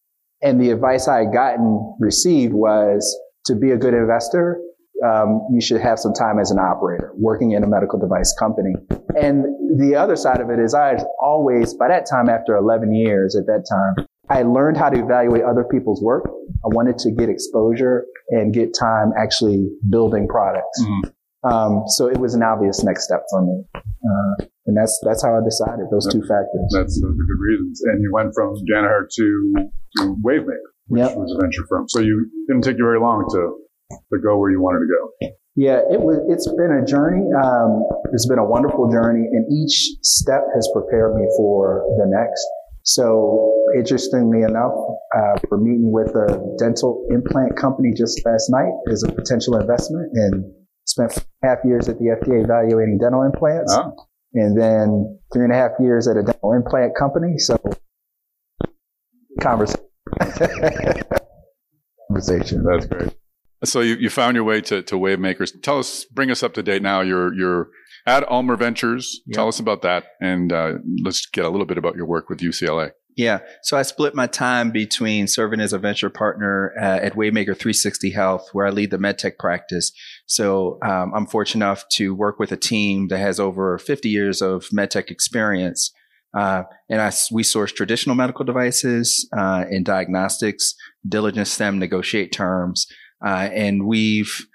and 0.42 0.60
the 0.60 0.70
advice 0.70 1.08
I 1.08 1.18
had 1.24 1.32
gotten 1.32 1.96
received 1.98 2.52
was 2.52 3.18
to 3.46 3.54
be 3.54 3.70
a 3.70 3.76
good 3.76 3.94
investor, 3.94 4.60
um, 5.04 5.46
you 5.50 5.60
should 5.60 5.80
have 5.80 5.98
some 5.98 6.12
time 6.12 6.38
as 6.38 6.50
an 6.50 6.58
operator 6.58 7.12
working 7.16 7.52
in 7.52 7.64
a 7.64 7.66
medical 7.66 7.98
device 7.98 8.34
company. 8.38 8.74
And 9.20 9.44
the 9.80 9.96
other 9.96 10.14
side 10.14 10.40
of 10.40 10.50
it 10.50 10.60
is 10.60 10.74
I 10.74 10.88
had 10.88 11.04
always, 11.20 11.74
by 11.74 11.88
that 11.88 12.06
time, 12.08 12.28
after 12.28 12.56
11 12.56 12.94
years 12.94 13.34
at 13.34 13.46
that 13.46 13.66
time, 13.68 14.06
I 14.28 14.42
learned 14.42 14.76
how 14.76 14.88
to 14.90 14.98
evaluate 14.98 15.42
other 15.42 15.64
people's 15.64 16.00
work. 16.00 16.24
I 16.64 16.68
wanted 16.68 16.98
to 16.98 17.10
get 17.10 17.28
exposure 17.28 18.06
and 18.30 18.54
get 18.54 18.74
time 18.78 19.12
actually 19.18 19.68
building 19.90 20.28
products. 20.28 20.80
Mm-hmm. 20.82 21.10
Um, 21.44 21.84
so 21.86 22.06
it 22.06 22.18
was 22.18 22.34
an 22.34 22.42
obvious 22.42 22.84
next 22.84 23.04
step 23.04 23.22
for 23.30 23.42
me. 23.42 23.64
Uh, 23.74 24.46
and 24.66 24.76
that's, 24.76 24.98
that's 25.02 25.24
how 25.24 25.34
I 25.34 25.40
decided 25.44 25.86
those 25.90 26.06
two 26.06 26.22
factors. 26.22 26.70
That's 26.70 27.00
those 27.00 27.10
are 27.10 27.26
good 27.26 27.42
reasons. 27.42 27.82
And 27.86 28.02
you 28.02 28.10
went 28.12 28.32
from 28.34 28.54
Danaher 28.70 29.06
to, 29.10 29.54
to 29.98 30.16
Wavemaker, 30.24 30.70
which 30.86 31.00
yep. 31.00 31.16
was 31.16 31.34
a 31.36 31.40
venture 31.42 31.66
firm. 31.68 31.88
So 31.88 32.00
you 32.00 32.30
didn't 32.46 32.62
take 32.62 32.78
you 32.78 32.84
very 32.84 33.00
long 33.00 33.26
to 33.32 33.62
to 34.12 34.18
go 34.18 34.38
where 34.38 34.50
you 34.50 34.60
wanted 34.60 34.80
to 34.80 34.88
go? 34.88 35.34
Yeah, 35.54 35.80
it 35.90 36.00
was. 36.00 36.16
It's 36.28 36.48
been 36.48 36.72
a 36.72 36.84
journey. 36.84 37.28
Um, 37.36 37.84
it's 38.12 38.26
been 38.26 38.38
a 38.38 38.44
wonderful 38.44 38.90
journey, 38.90 39.28
and 39.28 39.44
each 39.52 40.00
step 40.00 40.44
has 40.54 40.68
prepared 40.72 41.14
me 41.14 41.28
for 41.36 41.84
the 41.98 42.08
next. 42.08 42.40
So, 42.84 43.52
interestingly 43.76 44.42
enough, 44.42 44.72
uh, 45.14 45.38
we're 45.50 45.58
meeting 45.58 45.92
with 45.92 46.08
a 46.16 46.56
dental 46.58 47.06
implant 47.10 47.56
company 47.56 47.92
just 47.94 48.24
last 48.24 48.48
night 48.48 48.72
as 48.90 49.04
a 49.04 49.12
potential 49.12 49.56
investment, 49.56 50.10
and 50.14 50.44
spent 50.84 51.12
half 51.42 51.58
years 51.64 51.88
at 51.88 51.98
the 51.98 52.06
FDA 52.06 52.44
evaluating 52.44 52.98
dental 52.98 53.22
implants, 53.22 53.74
oh. 53.74 53.94
and 54.34 54.60
then 54.60 55.18
three 55.32 55.44
and 55.44 55.52
a 55.52 55.56
half 55.56 55.72
years 55.80 56.08
at 56.08 56.16
a 56.16 56.22
dental 56.22 56.52
implant 56.52 56.96
company. 56.96 57.38
So, 57.38 57.58
conversation. 59.40 59.84
conversation. 62.08 62.64
That's 62.64 62.86
great. 62.86 63.14
So 63.64 63.80
you, 63.80 63.94
you 63.94 64.10
found 64.10 64.34
your 64.34 64.44
way 64.44 64.60
to, 64.62 64.82
to 64.82 64.96
Wavemakers. 64.96 65.52
Tell 65.62 65.78
us, 65.78 66.04
bring 66.06 66.30
us 66.30 66.42
up 66.42 66.54
to 66.54 66.62
date 66.62 66.82
now. 66.82 67.00
You're, 67.00 67.32
you're 67.32 67.68
at 68.06 68.28
Ulmer 68.28 68.56
Ventures. 68.56 69.20
Yep. 69.26 69.36
Tell 69.36 69.48
us 69.48 69.60
about 69.60 69.82
that. 69.82 70.04
And 70.20 70.52
uh, 70.52 70.74
let's 71.04 71.26
get 71.26 71.44
a 71.44 71.48
little 71.48 71.66
bit 71.66 71.78
about 71.78 71.94
your 71.94 72.06
work 72.06 72.28
with 72.28 72.40
UCLA. 72.40 72.90
Yeah. 73.16 73.40
So 73.62 73.76
I 73.76 73.82
split 73.82 74.14
my 74.14 74.26
time 74.26 74.70
between 74.70 75.26
serving 75.26 75.60
as 75.60 75.72
a 75.72 75.78
venture 75.78 76.08
partner 76.08 76.72
uh, 76.80 77.00
at 77.02 77.12
Wavemaker 77.12 77.56
360 77.56 78.10
Health, 78.10 78.48
where 78.52 78.66
I 78.66 78.70
lead 78.70 78.90
the 78.90 78.98
medtech 78.98 79.38
practice. 79.38 79.92
So 80.26 80.78
um, 80.82 81.12
I'm 81.14 81.26
fortunate 81.26 81.64
enough 81.64 81.86
to 81.92 82.14
work 82.14 82.38
with 82.38 82.52
a 82.52 82.56
team 82.56 83.08
that 83.08 83.18
has 83.18 83.38
over 83.38 83.78
50 83.78 84.08
years 84.08 84.40
of 84.40 84.64
medtech 84.74 85.10
experience. 85.10 85.92
Uh, 86.34 86.62
and 86.88 87.02
I, 87.02 87.12
we 87.30 87.42
source 87.42 87.72
traditional 87.72 88.16
medical 88.16 88.44
devices 88.44 89.28
uh, 89.36 89.64
and 89.70 89.84
diagnostics, 89.84 90.74
diligence 91.06 91.56
them, 91.58 91.78
negotiate 91.78 92.32
terms, 92.32 92.86
uh, 93.24 93.50
and 93.52 93.86
we've 93.86 94.46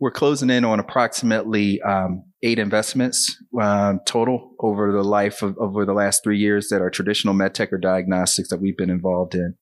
we're 0.00 0.10
closing 0.10 0.50
in 0.50 0.64
on 0.64 0.80
approximately 0.80 1.80
um, 1.82 2.24
eight 2.42 2.58
investments 2.58 3.36
uh, 3.60 3.94
total 4.04 4.52
over 4.60 4.92
the 4.92 5.04
life 5.04 5.42
of 5.42 5.56
over 5.58 5.84
the 5.84 5.92
last 5.92 6.22
three 6.24 6.38
years 6.38 6.68
that 6.68 6.82
are 6.82 6.90
traditional 6.90 7.34
medtech 7.34 7.72
or 7.72 7.78
diagnostics 7.78 8.48
that 8.48 8.60
we've 8.60 8.76
been 8.76 8.90
involved 8.90 9.34
in. 9.34 9.54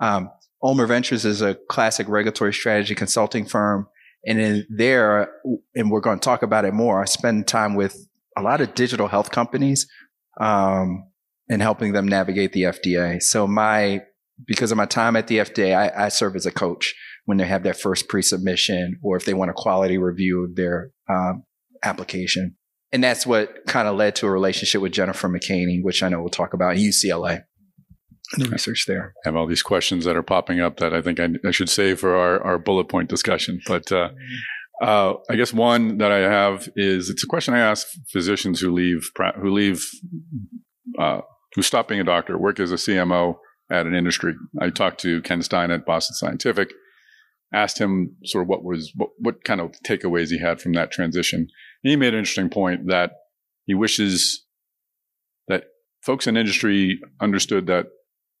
Um, 0.00 0.30
Ventures 0.62 1.24
is 1.24 1.42
a 1.42 1.56
classic 1.68 2.08
regulatory 2.08 2.52
strategy 2.52 2.94
consulting 2.94 3.46
firm, 3.46 3.88
and 4.26 4.40
in 4.40 4.66
there, 4.68 5.30
and 5.74 5.90
we're 5.90 6.00
going 6.00 6.18
to 6.18 6.24
talk 6.24 6.42
about 6.42 6.64
it 6.64 6.74
more. 6.74 7.00
I 7.00 7.04
spend 7.04 7.46
time 7.46 7.74
with 7.74 8.08
a 8.36 8.42
lot 8.42 8.60
of 8.60 8.74
digital 8.74 9.08
health 9.08 9.30
companies 9.30 9.86
um, 10.40 11.04
and 11.48 11.62
helping 11.62 11.92
them 11.92 12.06
navigate 12.06 12.52
the 12.52 12.62
FDA. 12.62 13.22
So 13.22 13.46
my 13.46 14.02
because 14.46 14.70
of 14.70 14.76
my 14.76 14.86
time 14.86 15.16
at 15.16 15.26
the 15.26 15.38
FDA, 15.38 15.76
I, 15.76 16.04
I 16.04 16.08
serve 16.08 16.36
as 16.36 16.46
a 16.46 16.52
coach 16.52 16.94
when 17.24 17.38
they 17.38 17.46
have 17.46 17.64
their 17.64 17.74
first 17.74 18.08
pre-submission 18.08 18.98
or 19.02 19.16
if 19.16 19.24
they 19.24 19.34
want 19.34 19.50
a 19.50 19.54
quality 19.54 19.98
review 19.98 20.44
of 20.44 20.54
their 20.54 20.92
um, 21.10 21.42
application. 21.82 22.56
And 22.92 23.04
that's 23.04 23.26
what 23.26 23.66
kind 23.66 23.86
of 23.86 23.96
led 23.96 24.16
to 24.16 24.26
a 24.26 24.30
relationship 24.30 24.80
with 24.80 24.92
Jennifer 24.92 25.28
McCaney, 25.28 25.82
which 25.82 26.02
I 26.02 26.08
know 26.08 26.20
we'll 26.20 26.30
talk 26.30 26.54
about 26.54 26.76
in 26.76 26.82
UCLA. 26.82 27.44
The 28.36 28.48
research 28.48 28.84
there. 28.86 29.14
I 29.24 29.28
have 29.28 29.36
all 29.36 29.46
these 29.46 29.62
questions 29.62 30.04
that 30.04 30.16
are 30.16 30.22
popping 30.22 30.60
up 30.60 30.78
that 30.78 30.92
I 30.92 31.00
think 31.00 31.18
I, 31.18 31.28
I 31.46 31.50
should 31.50 31.70
save 31.70 32.00
for 32.00 32.14
our, 32.14 32.42
our 32.44 32.58
bullet 32.58 32.88
point 32.88 33.08
discussion. 33.08 33.60
But 33.66 33.90
uh, 33.90 34.10
uh, 34.82 35.14
I 35.30 35.36
guess 35.36 35.52
one 35.52 35.98
that 35.98 36.12
I 36.12 36.18
have 36.18 36.68
is 36.76 37.08
it's 37.08 37.24
a 37.24 37.26
question 37.26 37.54
I 37.54 37.60
ask 37.60 37.86
physicians 38.12 38.60
who 38.60 38.72
leave 38.72 39.10
who 39.40 39.50
leave 39.50 39.82
uh, 40.98 41.22
who 41.54 41.62
stop 41.62 41.88
being 41.88 42.00
a 42.00 42.04
doctor, 42.04 42.38
work 42.38 42.60
as 42.60 42.70
a 42.70 42.76
CMO 42.76 43.36
at 43.70 43.86
an 43.86 43.94
industry. 43.94 44.34
I 44.60 44.70
talked 44.70 45.00
to 45.00 45.22
Ken 45.22 45.42
Stein 45.42 45.70
at 45.70 45.86
Boston 45.86 46.14
Scientific, 46.14 46.70
asked 47.52 47.78
him 47.78 48.16
sort 48.24 48.42
of 48.42 48.48
what 48.48 48.62
was 48.62 48.92
what, 48.94 49.10
what 49.18 49.44
kind 49.44 49.60
of 49.60 49.72
takeaways 49.86 50.28
he 50.28 50.38
had 50.38 50.60
from 50.60 50.72
that 50.74 50.90
transition. 50.90 51.48
And 51.84 51.90
he 51.90 51.96
made 51.96 52.14
an 52.14 52.20
interesting 52.20 52.50
point 52.50 52.88
that 52.88 53.12
he 53.66 53.74
wishes 53.74 54.44
that 55.48 55.64
folks 56.02 56.26
in 56.26 56.36
industry 56.36 57.00
understood 57.20 57.66
that 57.66 57.86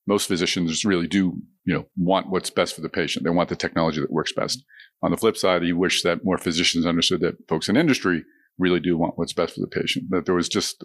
most 0.06 0.26
physicians 0.26 0.84
really 0.84 1.06
do, 1.06 1.34
you 1.64 1.74
know, 1.74 1.86
want 1.96 2.30
what's 2.30 2.50
best 2.50 2.74
for 2.74 2.80
the 2.80 2.88
patient. 2.88 3.24
They 3.24 3.30
want 3.30 3.50
the 3.50 3.56
technology 3.56 4.00
that 4.00 4.10
works 4.10 4.32
best. 4.32 4.64
On 5.02 5.10
the 5.10 5.16
flip 5.16 5.36
side, 5.36 5.62
he 5.62 5.72
wished 5.72 6.02
that 6.04 6.24
more 6.24 6.38
physicians 6.38 6.86
understood 6.86 7.20
that 7.20 7.36
folks 7.46 7.68
in 7.68 7.76
industry 7.76 8.24
really 8.58 8.80
do 8.80 8.96
want 8.96 9.18
what's 9.18 9.34
best 9.34 9.54
for 9.54 9.60
the 9.60 9.68
patient. 9.68 10.06
That 10.10 10.24
there 10.24 10.34
was 10.34 10.48
just 10.48 10.82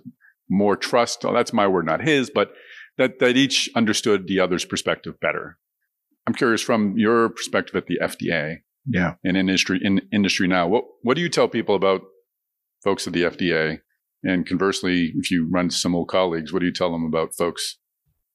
more 0.50 0.76
trust. 0.76 1.24
Oh, 1.26 1.34
that's 1.34 1.54
my 1.54 1.68
word, 1.68 1.86
not 1.86 2.02
his, 2.02 2.30
but 2.30 2.52
that, 2.98 3.20
that 3.20 3.38
each 3.38 3.70
understood 3.76 4.28
the 4.28 4.40
other's 4.40 4.66
perspective 4.66 5.20
better. 5.20 5.58
I'm 6.28 6.34
curious 6.34 6.62
from 6.62 6.98
your 6.98 7.30
perspective 7.30 7.76
at 7.76 7.88
the 7.88 8.00
FDA. 8.02 8.58
Yeah. 8.86 9.14
In 9.24 9.36
industry, 9.36 9.80
in 9.82 10.02
industry 10.12 10.48
now, 10.48 10.68
what, 10.68 10.84
what 11.02 11.16
do 11.16 11.22
you 11.22 11.30
tell 11.30 11.48
people 11.48 11.76
about 11.76 12.02
folks 12.84 13.08
at 13.08 13.14
the 13.14 13.24
FDA? 13.24 13.80
And 14.24 14.48
conversely, 14.48 15.14
if 15.16 15.30
you 15.32 15.48
run 15.50 15.70
some 15.70 15.96
old 15.96 16.08
colleagues, 16.08 16.54
what 16.54 16.60
do 16.60 16.66
you 16.66 16.74
tell 16.74 16.92
them 16.92 17.06
about 17.06 17.36
folks 17.36 17.78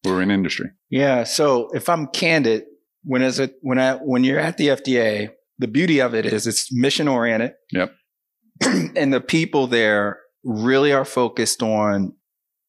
who 0.04 0.14
are 0.14 0.22
in 0.22 0.30
industry? 0.30 0.70
Yeah. 0.90 1.24
So 1.24 1.70
if 1.72 1.88
I'm 1.88 2.08
candid, 2.08 2.64
when 3.04 3.22
is 3.22 3.38
it, 3.38 3.54
when 3.62 3.78
I, 3.78 3.94
when 3.94 4.24
you're 4.24 4.38
at 4.38 4.58
the 4.58 4.68
FDA, 4.68 5.30
the 5.58 5.68
beauty 5.68 6.00
of 6.00 6.14
it 6.14 6.26
is 6.26 6.46
it's 6.46 6.72
mission 6.72 7.08
oriented. 7.08 7.52
Yep. 7.72 7.92
and 8.96 9.12
the 9.12 9.20
people 9.20 9.66
there 9.66 10.18
really 10.44 10.92
are 10.92 11.04
focused 11.04 11.62
on 11.62 12.14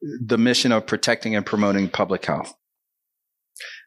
the 0.01 0.38
mission 0.38 0.71
of 0.71 0.88
protecting 0.88 1.36
and 1.36 1.45
promoting 1.45 1.89
public 1.89 2.25
health. 2.25 2.53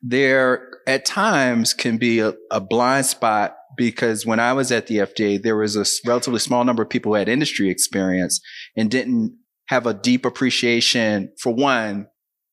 There 0.02 0.68
at 0.86 1.04
times 1.04 1.74
can 1.74 1.96
be 1.96 2.20
a, 2.20 2.34
a, 2.50 2.60
blind 2.60 3.06
spot 3.06 3.56
because 3.76 4.26
when 4.26 4.40
I 4.40 4.52
was 4.52 4.70
at 4.72 4.86
the 4.86 4.98
FDA, 4.98 5.42
there 5.42 5.56
was 5.56 5.76
a 5.76 5.84
relatively 6.06 6.38
small 6.38 6.64
number 6.64 6.82
of 6.82 6.90
people 6.90 7.12
who 7.12 7.18
had 7.18 7.28
industry 7.28 7.70
experience 7.70 8.40
and 8.76 8.90
didn't 8.90 9.36
have 9.68 9.86
a 9.86 9.94
deep 9.94 10.24
appreciation 10.24 11.32
for 11.38 11.54
one, 11.54 12.06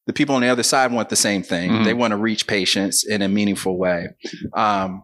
the 0.08 0.14
people 0.14 0.36
on 0.36 0.42
the 0.42 0.48
other 0.48 0.64
side 0.64 0.92
want 0.92 1.10
the 1.10 1.16
same 1.16 1.44
thing. 1.44 1.70
Mm-hmm. 1.70 1.84
They 1.84 1.94
want 1.94 2.12
to 2.12 2.18
reach 2.18 2.48
patients 2.48 3.06
in 3.06 3.22
a 3.22 3.30
meaningful 3.30 3.78
way. 3.78 4.08
Um, 4.54 5.04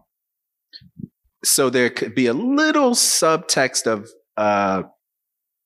so 1.44 1.70
there 1.70 1.90
could 1.90 2.14
be 2.14 2.26
a 2.26 2.32
little 2.32 2.90
subtext 2.90 3.86
of 3.86 4.08
uh, 4.36 4.82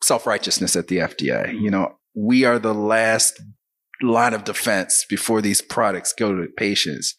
self 0.02 0.26
righteousness 0.26 0.76
at 0.76 0.88
the 0.88 0.98
FDA. 0.98 1.58
You 1.58 1.70
know, 1.70 1.94
we 2.14 2.44
are 2.44 2.58
the 2.58 2.74
last 2.74 3.40
line 4.02 4.34
of 4.34 4.44
defense 4.44 5.04
before 5.08 5.40
these 5.40 5.62
products 5.62 6.12
go 6.12 6.34
to 6.34 6.46
patients. 6.56 7.14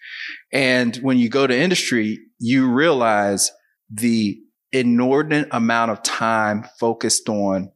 And 0.51 0.95
when 0.97 1.17
you 1.17 1.29
go 1.29 1.47
to 1.47 1.57
industry, 1.57 2.19
you 2.41 2.71
realize 2.71 3.51
the 3.89 4.39
inordinate 4.71 5.47
amount 5.51 5.91
of 5.91 6.01
time 6.01 6.65
focused 6.79 7.29
on 7.29 7.71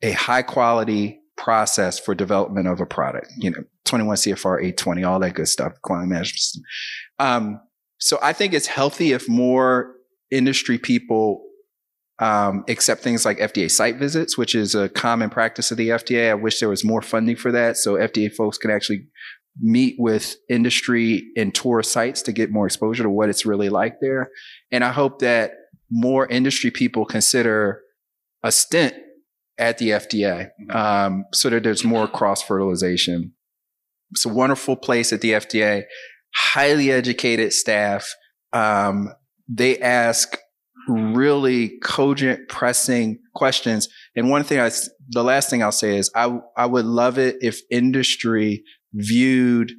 a 0.00 0.12
high 0.12 0.42
quality 0.42 1.18
process 1.36 1.98
for 1.98 2.14
development 2.14 2.68
of 2.68 2.80
a 2.80 2.86
product, 2.86 3.32
you 3.36 3.50
know, 3.50 3.64
21 3.84 4.16
CFR 4.16 4.58
820, 4.58 5.02
all 5.02 5.18
that 5.18 5.34
good 5.34 5.48
stuff, 5.48 5.72
quality 5.82 6.08
management 6.08 6.38
system. 6.38 6.62
Um, 7.18 7.60
so 7.98 8.18
I 8.22 8.32
think 8.32 8.54
it's 8.54 8.68
healthy 8.68 9.12
if 9.12 9.28
more 9.28 9.96
industry 10.30 10.78
people 10.78 11.44
um, 12.20 12.64
accept 12.68 13.02
things 13.02 13.24
like 13.24 13.38
FDA 13.38 13.68
site 13.68 13.96
visits, 13.96 14.38
which 14.38 14.54
is 14.54 14.76
a 14.76 14.88
common 14.88 15.30
practice 15.30 15.72
of 15.72 15.78
the 15.78 15.88
FDA. 15.88 16.30
I 16.30 16.34
wish 16.34 16.60
there 16.60 16.68
was 16.68 16.84
more 16.84 17.02
funding 17.02 17.34
for 17.34 17.50
that 17.50 17.76
so 17.76 17.94
FDA 17.94 18.32
folks 18.32 18.56
can 18.56 18.70
actually 18.70 19.08
meet 19.60 19.96
with 19.98 20.36
industry 20.48 21.30
and 21.36 21.54
tour 21.54 21.82
sites 21.82 22.22
to 22.22 22.32
get 22.32 22.50
more 22.50 22.66
exposure 22.66 23.02
to 23.02 23.10
what 23.10 23.28
it's 23.28 23.46
really 23.46 23.68
like 23.68 23.96
there. 24.00 24.30
And 24.72 24.82
I 24.82 24.90
hope 24.90 25.20
that 25.20 25.52
more 25.90 26.26
industry 26.26 26.70
people 26.70 27.04
consider 27.04 27.80
a 28.42 28.50
stint 28.50 28.94
at 29.58 29.78
the 29.78 29.90
FDA 29.90 30.48
um, 30.70 31.24
so 31.32 31.50
that 31.50 31.62
there's 31.62 31.84
more 31.84 32.08
cross 32.08 32.42
fertilization. 32.42 33.32
It's 34.10 34.26
a 34.26 34.28
wonderful 34.28 34.76
place 34.76 35.12
at 35.12 35.20
the 35.20 35.32
FDA, 35.32 35.84
highly 36.34 36.90
educated 36.90 37.52
staff. 37.52 38.12
Um, 38.52 39.10
they 39.48 39.78
ask 39.78 40.36
really 40.88 41.78
cogent, 41.82 42.48
pressing 42.48 43.18
questions. 43.34 43.88
And 44.16 44.30
one 44.30 44.44
thing 44.44 44.60
I, 44.60 44.70
the 45.08 45.24
last 45.24 45.48
thing 45.48 45.62
I'll 45.62 45.72
say 45.72 45.96
is 45.96 46.10
I, 46.14 46.38
I 46.56 46.66
would 46.66 46.84
love 46.84 47.18
it 47.18 47.36
if 47.40 47.60
industry 47.70 48.64
viewed 48.94 49.72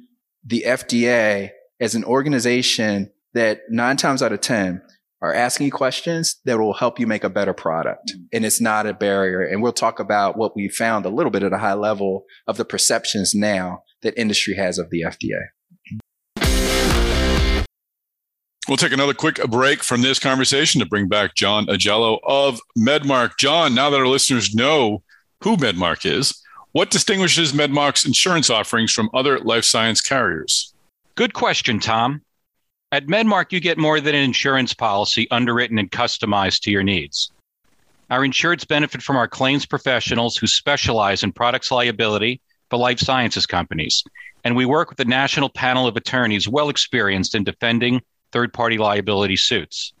the 0.44 0.64
FDA 0.66 1.50
as 1.80 1.94
an 1.94 2.04
organization 2.04 3.10
that 3.34 3.62
nine 3.68 3.96
times 3.96 4.22
out 4.22 4.32
of 4.32 4.40
10 4.40 4.80
are 5.22 5.34
asking 5.34 5.70
questions 5.70 6.36
that 6.44 6.58
will 6.58 6.74
help 6.74 7.00
you 7.00 7.06
make 7.06 7.24
a 7.24 7.30
better 7.30 7.54
product. 7.54 8.12
Mm-hmm. 8.12 8.22
And 8.32 8.44
it's 8.44 8.60
not 8.60 8.86
a 8.86 8.94
barrier. 8.94 9.40
And 9.40 9.62
we'll 9.62 9.72
talk 9.72 9.98
about 9.98 10.36
what 10.36 10.54
we 10.54 10.68
found 10.68 11.04
a 11.04 11.10
little 11.10 11.30
bit 11.30 11.42
at 11.42 11.52
a 11.52 11.58
high 11.58 11.74
level 11.74 12.24
of 12.46 12.56
the 12.58 12.64
perceptions 12.64 13.34
now 13.34 13.82
that 14.02 14.18
industry 14.18 14.54
has 14.54 14.78
of 14.78 14.90
the 14.90 15.02
FDA. 15.02 15.40
We'll 18.68 18.76
take 18.76 18.92
another 18.92 19.14
quick 19.14 19.36
break 19.48 19.84
from 19.84 20.02
this 20.02 20.18
conversation 20.18 20.80
to 20.80 20.86
bring 20.86 21.08
back 21.08 21.34
John 21.36 21.66
Agello 21.66 22.18
of 22.24 22.60
MedMarc. 22.76 23.38
John, 23.38 23.74
now 23.74 23.90
that 23.90 24.00
our 24.00 24.08
listeners 24.08 24.54
know 24.54 25.04
who 25.42 25.56
MedMarc 25.56 26.04
is, 26.04 26.42
what 26.76 26.90
distinguishes 26.90 27.54
MedMarc's 27.54 28.04
insurance 28.04 28.50
offerings 28.50 28.92
from 28.92 29.08
other 29.14 29.38
life 29.38 29.64
science 29.64 30.02
carriers? 30.02 30.74
Good 31.14 31.32
question, 31.32 31.80
Tom. 31.80 32.20
At 32.92 33.06
MedMarc, 33.06 33.50
you 33.50 33.60
get 33.60 33.78
more 33.78 33.98
than 33.98 34.14
an 34.14 34.22
insurance 34.22 34.74
policy 34.74 35.26
underwritten 35.30 35.78
and 35.78 35.90
customized 35.90 36.60
to 36.64 36.70
your 36.70 36.82
needs. 36.82 37.32
Our 38.10 38.20
insureds 38.20 38.68
benefit 38.68 39.00
from 39.00 39.16
our 39.16 39.26
claims 39.26 39.64
professionals 39.64 40.36
who 40.36 40.46
specialize 40.46 41.22
in 41.22 41.32
products 41.32 41.70
liability 41.70 42.42
for 42.68 42.76
life 42.76 42.98
sciences 42.98 43.46
companies. 43.46 44.04
And 44.44 44.54
we 44.54 44.66
work 44.66 44.90
with 44.90 45.00
a 45.00 45.06
national 45.06 45.48
panel 45.48 45.86
of 45.86 45.96
attorneys 45.96 46.46
well 46.46 46.68
experienced 46.68 47.34
in 47.34 47.42
defending 47.42 48.02
third 48.32 48.52
party 48.52 48.76
liability 48.76 49.36
suits. 49.36 49.94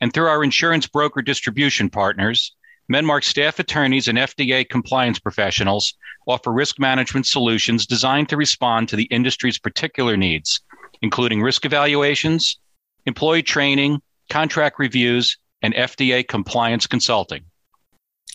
And 0.00 0.12
through 0.12 0.26
our 0.26 0.42
insurance 0.42 0.88
broker 0.88 1.22
distribution 1.22 1.88
partners, 1.88 2.52
MedMarc 2.92 3.24
staff 3.24 3.58
attorneys 3.58 4.08
and 4.08 4.18
FDA 4.18 4.68
compliance 4.68 5.18
professionals 5.18 5.94
offer 6.26 6.52
risk 6.52 6.78
management 6.78 7.26
solutions 7.26 7.86
designed 7.86 8.28
to 8.28 8.36
respond 8.36 8.88
to 8.88 8.96
the 8.96 9.04
industry's 9.04 9.58
particular 9.58 10.16
needs, 10.16 10.60
including 11.00 11.40
risk 11.40 11.64
evaluations, 11.64 12.58
employee 13.06 13.42
training, 13.42 14.00
contract 14.30 14.78
reviews, 14.78 15.38
and 15.62 15.74
FDA 15.74 16.26
compliance 16.26 16.86
consulting. 16.86 17.44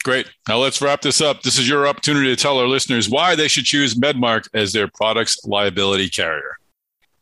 Great. 0.04 0.28
Now 0.48 0.58
let's 0.58 0.82
wrap 0.82 1.02
this 1.02 1.22
up. 1.22 1.42
This 1.42 1.60
is 1.60 1.68
your 1.68 1.88
opportunity 1.88 2.34
to 2.34 2.42
tell 2.42 2.58
our 2.58 2.68
listeners 2.68 3.10
why 3.10 3.36
they 3.36 3.48
should 3.48 3.66
choose 3.66 3.96
MedMarc 3.96 4.48
as 4.54 4.72
their 4.72 4.88
products 4.88 5.46
liability 5.46 6.10
carrier. 6.10 6.58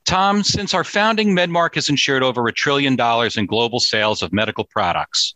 Tom, 0.06 0.44
since 0.44 0.74
our 0.74 0.86
founding, 0.86 1.36
MedMarc 1.36 1.76
has 1.76 1.90
insured 1.90 2.24
over 2.24 2.48
a 2.48 2.54
trillion 2.54 2.96
dollars 2.96 3.36
in 3.36 3.46
global 3.46 3.82
sales 3.82 4.22
of 4.22 4.32
medical 4.32 4.64
products. 4.64 5.36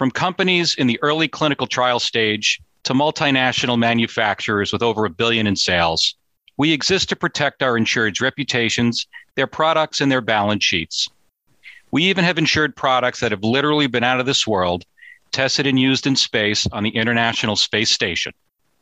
From 0.00 0.10
companies 0.10 0.76
in 0.76 0.86
the 0.86 0.98
early 1.02 1.28
clinical 1.28 1.66
trial 1.66 2.00
stage 2.00 2.58
to 2.84 2.94
multinational 2.94 3.78
manufacturers 3.78 4.72
with 4.72 4.82
over 4.82 5.04
a 5.04 5.10
billion 5.10 5.46
in 5.46 5.56
sales, 5.56 6.14
we 6.56 6.72
exist 6.72 7.10
to 7.10 7.16
protect 7.16 7.62
our 7.62 7.76
insured's 7.76 8.18
reputations, 8.18 9.06
their 9.34 9.46
products, 9.46 10.00
and 10.00 10.10
their 10.10 10.22
balance 10.22 10.64
sheets. 10.64 11.06
We 11.90 12.04
even 12.04 12.24
have 12.24 12.38
insured 12.38 12.74
products 12.76 13.20
that 13.20 13.30
have 13.30 13.44
literally 13.44 13.88
been 13.88 14.02
out 14.02 14.20
of 14.20 14.24
this 14.24 14.46
world, 14.46 14.86
tested 15.32 15.66
and 15.66 15.78
used 15.78 16.06
in 16.06 16.16
space 16.16 16.66
on 16.72 16.82
the 16.82 16.96
International 16.96 17.54
Space 17.54 17.90
Station. 17.90 18.32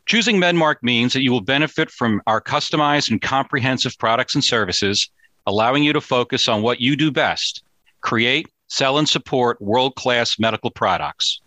Choosing 0.05 0.37
MedMarc 0.37 0.77
means 0.83 1.11
that 1.11 1.21
you 1.21 1.33
will 1.33 1.41
benefit 1.41 1.91
from 1.91 2.21
our 2.27 2.39
customized 2.39 3.11
and 3.11 3.21
comprehensive 3.21 3.97
products 3.97 4.35
and 4.35 4.43
services, 4.43 5.09
allowing 5.45 5.83
you 5.83 5.91
to 5.91 5.99
focus 5.99 6.47
on 6.47 6.61
what 6.61 6.79
you 6.79 6.95
do 6.95 7.11
best 7.11 7.61
create, 7.99 8.47
sell, 8.69 8.97
and 8.97 9.09
support 9.09 9.61
world 9.61 9.95
class 9.95 10.39
medical 10.39 10.71
products. 10.71 11.41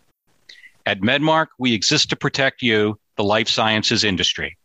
At 0.85 1.00
MedMarc, 1.00 1.47
we 1.59 1.73
exist 1.73 2.11
to 2.11 2.17
protect 2.17 2.61
you, 2.61 2.99
the 3.17 3.25
life 3.25 3.49
sciences 3.49 4.05
industry. 4.05 4.57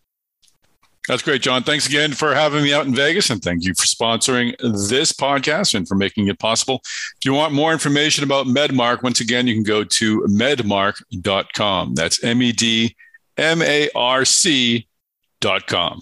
That's 1.08 1.22
great, 1.22 1.42
John. 1.42 1.64
Thanks 1.64 1.88
again 1.88 2.12
for 2.12 2.36
having 2.36 2.64
me 2.64 2.74
out 2.74 2.86
in 2.86 2.94
Vegas, 2.94 3.30
and 3.30 3.42
thank 3.42 3.64
you 3.64 3.74
for 3.74 3.86
sponsoring 3.86 4.58
this 4.90 5.14
podcast 5.14 5.74
and 5.74 5.88
for 5.88 5.96
making 5.96 6.28
it 6.28 6.38
possible. 6.38 6.82
If 6.84 7.24
you 7.24 7.34
want 7.34 7.54
more 7.54 7.72
information 7.72 8.26
about 8.26 8.46
MedMarc, 8.46 9.04
once 9.04 9.22
again, 9.22 9.48
you 9.48 9.54
can 9.54 9.64
go 9.64 9.86
to 9.86 10.22
medmarc.com. 10.24 11.96
That's 11.96 12.22
M 12.24 12.42
E 12.42 12.52
D 12.52 12.96
M-A-R-C 13.38 14.88
dot 15.40 15.68
com. 15.68 16.02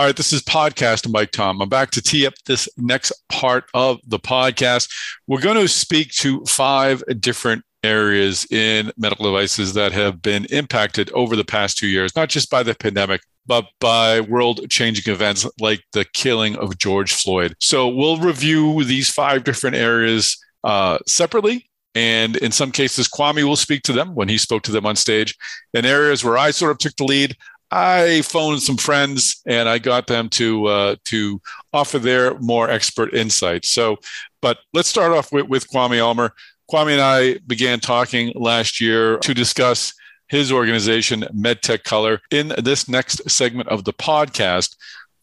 All 0.00 0.06
right, 0.06 0.16
this 0.16 0.32
is 0.32 0.40
podcast 0.40 1.12
Mike 1.12 1.30
Tom. 1.30 1.60
I'm 1.60 1.68
back 1.68 1.90
to 1.90 2.00
tee 2.00 2.26
up 2.26 2.32
this 2.46 2.70
next 2.78 3.12
part 3.28 3.64
of 3.74 3.98
the 4.06 4.18
podcast. 4.18 4.90
We're 5.26 5.42
going 5.42 5.58
to 5.58 5.68
speak 5.68 6.10
to 6.12 6.42
five 6.46 7.04
different 7.20 7.64
areas 7.84 8.50
in 8.50 8.92
medical 8.96 9.26
devices 9.26 9.74
that 9.74 9.92
have 9.92 10.22
been 10.22 10.46
impacted 10.46 11.12
over 11.12 11.36
the 11.36 11.44
past 11.44 11.76
two 11.76 11.86
years, 11.86 12.16
not 12.16 12.30
just 12.30 12.48
by 12.48 12.62
the 12.62 12.74
pandemic, 12.74 13.20
but 13.44 13.66
by 13.78 14.22
world 14.22 14.62
changing 14.70 15.12
events 15.12 15.46
like 15.60 15.82
the 15.92 16.06
killing 16.14 16.56
of 16.56 16.78
George 16.78 17.12
Floyd. 17.12 17.54
So 17.60 17.86
we'll 17.86 18.16
review 18.16 18.82
these 18.84 19.10
five 19.10 19.44
different 19.44 19.76
areas 19.76 20.42
uh, 20.64 20.96
separately. 21.06 21.68
And 21.94 22.36
in 22.36 22.52
some 22.52 22.72
cases, 22.72 23.06
Kwame 23.06 23.44
will 23.44 23.56
speak 23.56 23.82
to 23.82 23.92
them 23.92 24.14
when 24.14 24.30
he 24.30 24.38
spoke 24.38 24.62
to 24.62 24.72
them 24.72 24.86
on 24.86 24.96
stage. 24.96 25.36
In 25.74 25.84
areas 25.84 26.24
where 26.24 26.38
I 26.38 26.52
sort 26.52 26.70
of 26.70 26.78
took 26.78 26.96
the 26.96 27.04
lead, 27.04 27.36
I 27.70 28.22
phoned 28.22 28.62
some 28.62 28.76
friends 28.76 29.40
and 29.46 29.68
I 29.68 29.78
got 29.78 30.06
them 30.06 30.28
to 30.30 30.66
uh, 30.66 30.96
to 31.04 31.40
offer 31.72 31.98
their 31.98 32.38
more 32.38 32.68
expert 32.68 33.14
insights. 33.14 33.68
So, 33.68 33.98
but 34.42 34.58
let's 34.74 34.88
start 34.88 35.12
off 35.12 35.32
with, 35.32 35.46
with 35.46 35.70
Kwame 35.70 36.00
Ulmer. 36.00 36.34
Kwame 36.70 36.92
and 36.92 37.00
I 37.00 37.38
began 37.46 37.80
talking 37.80 38.32
last 38.34 38.80
year 38.80 39.18
to 39.18 39.34
discuss 39.34 39.92
his 40.28 40.52
organization, 40.52 41.22
MedTech 41.34 41.84
Color. 41.84 42.20
In 42.30 42.52
this 42.62 42.88
next 42.88 43.28
segment 43.28 43.68
of 43.68 43.84
the 43.84 43.92
podcast, 43.92 44.76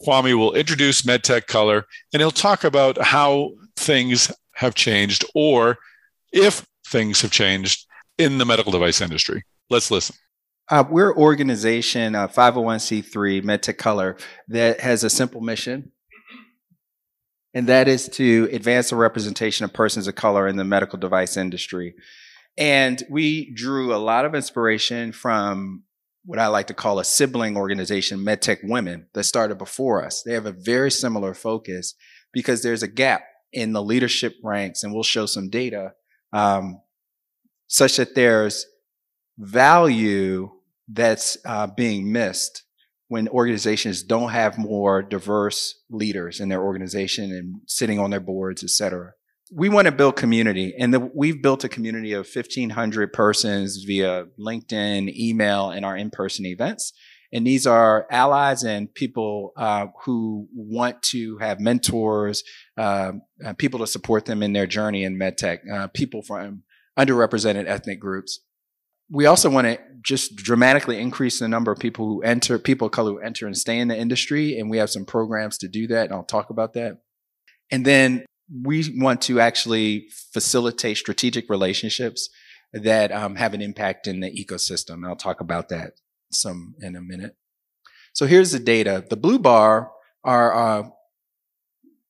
Kwame 0.05 0.37
will 0.37 0.53
introduce 0.53 1.01
MedTech 1.01 1.47
Color 1.47 1.85
and 2.13 2.21
he'll 2.21 2.31
talk 2.31 2.63
about 2.63 3.01
how 3.01 3.51
things 3.75 4.31
have 4.55 4.75
changed 4.75 5.25
or 5.33 5.77
if 6.33 6.65
things 6.85 7.21
have 7.21 7.31
changed 7.31 7.87
in 8.17 8.37
the 8.37 8.45
medical 8.45 8.71
device 8.71 9.01
industry. 9.01 9.43
Let's 9.69 9.91
listen. 9.91 10.15
Uh, 10.69 10.83
we're 10.89 11.11
an 11.11 11.17
organization, 11.17 12.13
uh, 12.13 12.27
501c3, 12.27 13.41
MedTech 13.41 13.77
Color, 13.77 14.17
that 14.49 14.81
has 14.81 15.05
a 15.05 15.09
simple 15.09 15.39
mission, 15.39 15.93
and 17.53 17.67
that 17.67 17.87
is 17.87 18.09
to 18.09 18.49
advance 18.51 18.89
the 18.89 18.97
representation 18.97 19.63
of 19.63 19.71
persons 19.71 20.07
of 20.07 20.15
color 20.15 20.45
in 20.45 20.57
the 20.57 20.65
medical 20.65 20.99
device 20.99 21.37
industry. 21.37 21.95
And 22.57 23.01
we 23.09 23.53
drew 23.53 23.95
a 23.95 23.97
lot 23.97 24.25
of 24.25 24.35
inspiration 24.35 25.13
from 25.13 25.83
what 26.25 26.39
I 26.39 26.47
like 26.47 26.67
to 26.67 26.73
call 26.73 26.99
a 26.99 27.05
sibling 27.05 27.55
organization, 27.55 28.19
MedTech 28.19 28.59
Women, 28.61 29.07
that 29.13 29.23
started 29.23 29.57
before 29.57 30.03
us. 30.03 30.21
They 30.21 30.33
have 30.33 30.47
a 30.47 30.51
very 30.51 30.91
similar 30.91 31.33
focus 31.33 31.95
because 32.33 32.61
there's 32.61 32.83
a 32.83 32.89
gap 32.89 33.23
in 33.53 33.71
the 33.71 33.81
leadership 33.81 34.33
ranks, 34.43 34.83
and 34.83 34.93
we'll 34.93 35.03
show 35.03 35.27
some 35.27 35.49
data 35.49 35.93
um, 36.33 36.81
such 37.67 37.95
that 37.95 38.15
there's 38.15 38.65
value 39.37 40.49
that's 40.87 41.37
uh, 41.45 41.67
being 41.67 42.11
missed 42.11 42.63
when 43.07 43.27
organizations 43.29 44.03
don't 44.03 44.29
have 44.29 44.57
more 44.57 45.01
diverse 45.01 45.81
leaders 45.89 46.39
in 46.39 46.49
their 46.49 46.61
organization 46.61 47.31
and 47.31 47.61
sitting 47.65 47.99
on 47.99 48.09
their 48.09 48.19
boards, 48.19 48.63
et 48.63 48.69
cetera. 48.69 49.13
We 49.51 49.69
want 49.69 49.85
to 49.85 49.93
build 49.93 50.17
community, 50.17 50.73
and 50.77 50.93
the, 50.93 50.99
we've 50.99 51.41
built 51.41 51.63
a 51.63 51.69
community 51.69 52.11
of 52.11 52.27
1,500 52.31 53.13
persons 53.13 53.83
via 53.85 54.25
LinkedIn, 54.37 55.15
email, 55.15 55.69
and 55.69 55.85
our 55.85 55.95
in-person 55.95 56.45
events. 56.45 56.91
And 57.31 57.47
these 57.47 57.65
are 57.65 58.07
allies 58.11 58.63
and 58.63 58.93
people 58.93 59.53
uh, 59.55 59.87
who 60.03 60.47
want 60.53 61.01
to 61.03 61.37
have 61.37 61.59
mentors, 61.61 62.43
uh, 62.77 63.13
people 63.57 63.79
to 63.79 63.87
support 63.87 64.25
them 64.25 64.43
in 64.43 64.53
their 64.53 64.67
journey 64.67 65.03
in 65.03 65.17
medtech, 65.17 65.59
uh, 65.71 65.87
people 65.87 66.21
from 66.21 66.63
underrepresented 66.97 67.67
ethnic 67.67 67.99
groups 67.99 68.41
we 69.09 69.25
also 69.25 69.49
want 69.49 69.65
to 69.65 69.79
just 70.01 70.35
dramatically 70.35 70.99
increase 70.99 71.39
the 71.39 71.47
number 71.47 71.71
of 71.71 71.79
people 71.79 72.07
who 72.07 72.21
enter, 72.21 72.59
people 72.59 72.87
of 72.87 72.91
color 72.91 73.11
who 73.11 73.19
enter 73.19 73.45
and 73.45 73.57
stay 73.57 73.77
in 73.77 73.87
the 73.87 73.97
industry. 73.97 74.59
And 74.59 74.69
we 74.69 74.77
have 74.77 74.89
some 74.89 75.05
programs 75.05 75.57
to 75.59 75.67
do 75.67 75.87
that. 75.87 76.05
And 76.05 76.13
I'll 76.13 76.23
talk 76.23 76.49
about 76.49 76.73
that. 76.73 76.99
And 77.71 77.85
then 77.85 78.25
we 78.63 78.93
want 78.97 79.21
to 79.23 79.39
actually 79.39 80.07
facilitate 80.33 80.97
strategic 80.97 81.49
relationships 81.49 82.29
that 82.73 83.11
um, 83.11 83.35
have 83.35 83.53
an 83.53 83.61
impact 83.61 84.07
in 84.07 84.19
the 84.19 84.31
ecosystem. 84.31 84.95
And 84.95 85.07
I'll 85.07 85.15
talk 85.15 85.41
about 85.41 85.69
that 85.69 85.93
some 86.31 86.75
in 86.79 86.95
a 86.95 87.01
minute. 87.01 87.35
So 88.13 88.25
here's 88.25 88.51
the 88.51 88.59
data. 88.59 89.05
The 89.09 89.17
blue 89.17 89.39
bar 89.39 89.91
are 90.23 90.53
uh, 90.55 90.89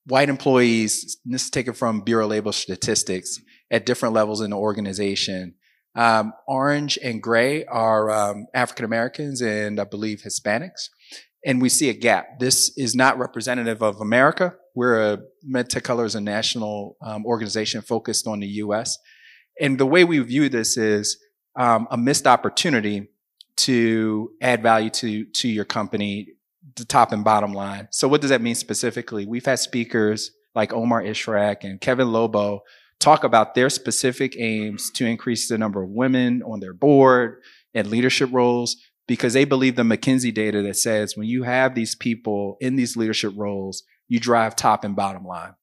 white 0.06 0.30
employees. 0.30 1.18
This 1.26 1.46
is 1.46 1.50
taken 1.50 1.74
from 1.74 2.02
Bureau 2.02 2.28
Labor 2.28 2.52
Statistics 2.52 3.40
at 3.70 3.86
different 3.86 4.16
levels 4.16 4.42
in 4.42 4.52
the 4.52 4.58
organization 4.58 5.56
um, 5.98 6.34
orange 6.48 6.98
and 7.04 7.22
gray 7.22 7.66
are 7.66 8.12
um, 8.12 8.46
African 8.54 8.86
Americans 8.86 9.42
and 9.42 9.80
I 9.80 9.84
believe 9.84 10.22
Hispanics. 10.22 10.90
And 11.44 11.62
we 11.62 11.70
see 11.70 11.90
a 11.90 11.94
gap. 11.94 12.40
This 12.40 12.72
is 12.78 12.96
not 12.96 13.18
representative 13.18 13.82
of 13.82 14.00
America. 14.00 14.56
We're 14.76 15.14
a 15.14 15.20
MedTech 15.50 16.06
is 16.06 16.14
a 16.14 16.22
national 16.22 16.98
um, 17.02 17.26
organization 17.26 17.82
focused 17.82 18.28
on 18.28 18.42
the 18.42 18.48
U.S. 18.48 18.98
And 19.60 19.80
the 19.80 19.86
way 19.86 20.04
we 20.04 20.20
view 20.20 20.50
this 20.50 20.78
is 20.78 21.18
um, 21.58 21.88
a 21.90 21.98
missed 21.98 22.28
opportunity 22.28 23.08
to 23.58 24.32
add 24.42 24.62
value 24.62 24.92
to 24.92 25.26
to 25.26 25.48
your 25.48 25.66
company, 25.66 26.28
the 26.76 26.86
top 26.86 27.12
and 27.12 27.24
bottom 27.24 27.54
line. 27.54 27.88
So, 27.92 28.08
what 28.08 28.22
does 28.22 28.30
that 28.30 28.42
mean 28.42 28.56
specifically? 28.56 29.26
We've 29.26 29.46
had 29.46 29.60
speakers 29.60 30.32
like 30.54 30.74
Omar 30.74 31.02
Ishrak 31.02 31.64
and 31.64 31.82
Kevin 31.82 32.12
Lobo 32.12 32.62
talk 33.00 33.24
about 33.24 33.56
their 33.56 33.70
specific 33.70 34.36
aims 34.38 34.90
to 34.92 35.06
increase 35.06 35.48
the 35.48 35.58
number 35.58 35.84
of 35.84 35.90
women 35.90 36.42
on 36.44 36.60
their 36.60 36.74
board 36.74 37.42
and 37.74 37.88
leadership 37.88 38.30
roles 38.32 38.78
because 39.08 39.34
they 39.34 39.46
believe 39.46 39.76
the 39.76 39.84
McKinsey 39.84 40.34
data 40.34 40.62
that 40.62 40.76
says 40.76 41.16
when 41.16 41.28
you 41.28 41.44
have 41.44 41.76
these 41.76 41.96
people 41.96 42.58
in 42.60 42.76
these 42.76 42.98
leadership 42.98 43.34
roles, 43.36 43.84
you 44.08 44.20
drive 44.20 44.56
top 44.56 44.84
and 44.84 44.96
bottom 44.96 45.26
line. 45.26 45.54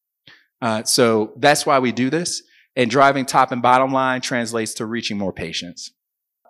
Uh, 0.63 0.83
so 0.85 1.33
that's 1.37 1.67
why 1.67 1.79
we 1.79 1.93
do 1.93 2.09
this. 2.09 2.43
And 2.77 2.91
driving 2.91 3.27
top 3.27 3.53
and 3.53 3.63
bottom 3.63 3.93
line 3.93 4.21
translates 4.21 4.75
to 4.75 4.87
reaching 4.87 5.19
more 5.19 5.33
patients. 5.33 5.93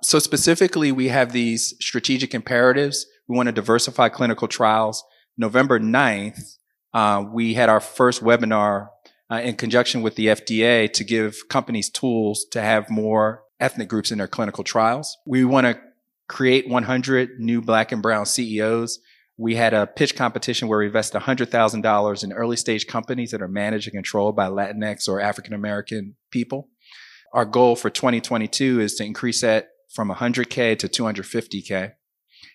So 0.03 0.19
specifically, 0.19 0.93
we 0.93 1.09
have 1.09 1.33
these 1.33 1.75
strategic 1.81 2.35
imperatives. 2.35 3.07
We 3.27 3.37
want 3.37 3.49
to 3.49 3.53
diversify 3.53 4.11
clinical 4.11 4.49
trials. 4.49 5.03
November 5.37 5.81
9th, 5.81 6.57
uh, 6.93 7.25
we 7.33 7.55
had 7.55 7.69
our 7.69 7.81
first 7.81 8.23
webinar 8.23 8.89
uh, 9.31 9.41
in 9.43 9.57
conjunction 9.57 10.03
with 10.03 10.17
the 10.17 10.27
FDA 10.27 10.93
to 10.93 11.05
give 11.05 11.49
companies 11.49 11.91
tools 11.91 12.45
to 12.53 12.61
have 12.61 12.91
more 12.91 13.43
ethnic 13.61 13.89
groups 13.89 14.11
in 14.11 14.19
their 14.19 14.29
clinical 14.29 14.65
trials. 14.65 15.17
We 15.27 15.45
want 15.45 15.67
to 15.67 15.81
create 16.29 16.69
100 16.69 17.39
new 17.39 17.61
black 17.61 17.93
and 17.93 18.03
brown 18.03 18.27
CEOs. 18.27 18.99
We 19.37 19.57
had 19.57 19.75
a 19.75 19.87
pitch 19.87 20.17
competition 20.17 20.69
where 20.69 20.79
we 20.79 20.87
invested 20.87 21.21
$100,000 21.21 22.25
in 22.25 22.33
early 22.33 22.57
stage 22.57 22.87
companies 22.87 23.31
that 23.33 23.43
are 23.43 23.49
managed 23.49 23.87
and 23.89 23.95
controlled 23.95 24.37
by 24.37 24.47
Latinx 24.47 25.09
or 25.09 25.21
African 25.21 25.55
American 25.55 26.17
people. 26.31 26.69
Our 27.33 27.45
goal 27.45 27.75
for 27.75 27.91
2022 27.91 28.81
is 28.81 28.95
to 28.97 29.05
increase 29.05 29.41
that 29.41 29.71
from 29.93 30.11
100K 30.11 30.79
to 30.79 30.89
250K. 30.89 31.93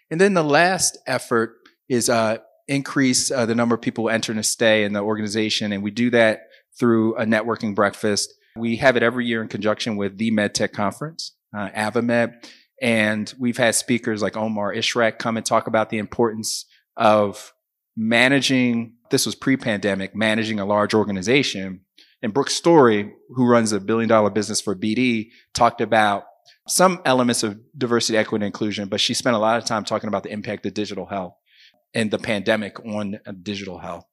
And 0.09 0.21
then 0.21 0.33
the 0.33 0.43
last 0.43 0.97
effort 1.05 1.55
is 1.89 2.09
uh, 2.09 2.37
increase 2.67 3.29
uh, 3.29 3.45
the 3.45 3.55
number 3.55 3.75
of 3.75 3.81
people 3.81 4.05
who 4.05 4.09
enter 4.09 4.31
and 4.31 4.45
stay 4.45 4.83
in 4.83 4.93
the 4.93 5.01
organization. 5.01 5.73
And 5.73 5.83
we 5.83 5.91
do 5.91 6.09
that 6.11 6.43
through 6.79 7.15
a 7.17 7.25
networking 7.25 7.75
breakfast. 7.75 8.33
We 8.55 8.77
have 8.77 8.97
it 8.97 9.03
every 9.03 9.25
year 9.25 9.41
in 9.41 9.47
conjunction 9.47 9.97
with 9.97 10.17
the 10.17 10.31
MedTech 10.31 10.71
Conference, 10.71 11.35
uh, 11.55 11.69
AdvaMed. 11.69 12.33
And 12.81 13.33
we've 13.37 13.57
had 13.57 13.75
speakers 13.75 14.21
like 14.21 14.37
Omar 14.37 14.73
Ishrak 14.73 15.19
come 15.19 15.37
and 15.37 15.45
talk 15.45 15.67
about 15.67 15.89
the 15.89 15.97
importance 15.97 16.65
of 16.95 17.53
managing, 17.97 18.93
this 19.11 19.25
was 19.25 19.35
pre 19.35 19.57
pandemic, 19.57 20.15
managing 20.15 20.59
a 20.59 20.65
large 20.65 20.93
organization. 20.93 21.81
And 22.21 22.33
Brooke 22.33 22.49
Story, 22.49 23.13
who 23.29 23.45
runs 23.45 23.71
a 23.71 23.79
billion 23.79 24.09
dollar 24.09 24.29
business 24.29 24.61
for 24.61 24.75
BD, 24.75 25.29
talked 25.53 25.81
about 25.81 26.23
some 26.67 27.01
elements 27.05 27.43
of 27.43 27.59
diversity, 27.77 28.17
equity, 28.17 28.45
and 28.45 28.47
inclusion, 28.47 28.87
but 28.87 29.01
she 29.01 29.13
spent 29.13 29.35
a 29.35 29.39
lot 29.39 29.57
of 29.57 29.65
time 29.65 29.83
talking 29.83 30.07
about 30.07 30.23
the 30.23 30.31
impact 30.31 30.65
of 30.65 30.73
digital 30.73 31.05
health 31.05 31.33
and 31.93 32.11
the 32.11 32.19
pandemic 32.19 32.79
on 32.85 33.19
digital 33.41 33.79
health. 33.79 34.05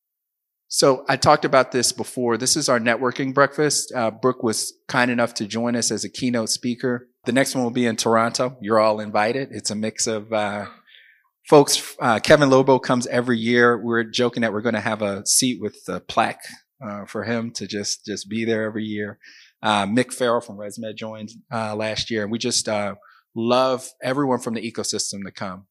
So 0.69 1.05
I 1.09 1.17
talked 1.17 1.45
about 1.45 1.71
this 1.71 1.93
before. 1.93 2.37
This 2.37 2.57
is 2.57 2.69
our 2.69 2.81
networking 2.81 3.33
breakfast. 3.33 3.93
Uh, 3.95 4.11
Brooke 4.11 4.43
was 4.43 4.73
kind 4.89 5.11
enough 5.11 5.35
to 5.35 5.47
join 5.47 5.77
us 5.77 5.91
as 5.91 6.05
a 6.05 6.09
keynote 6.09 6.51
speaker. 6.51 7.09
The 7.25 7.33
next 7.33 7.55
one 7.55 7.63
will 7.63 7.71
be 7.71 7.87
in 7.87 7.97
Toronto. 7.97 8.57
You're 8.61 8.81
all 8.81 9.01
invited. 9.01 9.49
It's 9.53 9.71
a 9.71 9.77
mix 9.77 10.07
of 10.07 10.33
uh, 10.33 10.67
folks. 11.49 11.97
Uh, 12.01 12.19
Kevin 12.19 12.51
Lobo 12.51 12.79
comes 12.79 13.07
every 13.07 13.39
year. 13.39 13.81
We're 13.81 14.05
joking 14.05 14.41
that 14.41 14.53
we're 14.53 14.61
going 14.61 14.75
to 14.75 14.81
have 14.81 15.03
a 15.03 15.25
seat 15.25 15.61
with 15.61 15.85
the 15.85 16.01
plaque 16.01 16.43
uh, 16.85 17.05
for 17.07 17.25
him 17.25 17.53
to 17.53 17.67
just 17.67 18.05
just 18.05 18.29
be 18.29 18.45
there 18.45 18.65
every 18.65 18.85
year. 18.85 19.19
Uh, 19.63 19.87
Mick 19.87 20.13
Farrell 20.13 20.41
from 20.41 20.57
ResMed 20.57 20.97
joined 20.97 21.31
uh, 21.53 21.75
last 21.75 22.11
year, 22.11 22.23
and 22.23 22.31
we 22.31 22.39
just 22.39 22.69
love 23.35 23.89
everyone 24.03 24.41
from 24.41 24.55
the 24.55 24.73
ecosystem 24.73 25.25
to 25.25 25.31
come. 25.31 25.67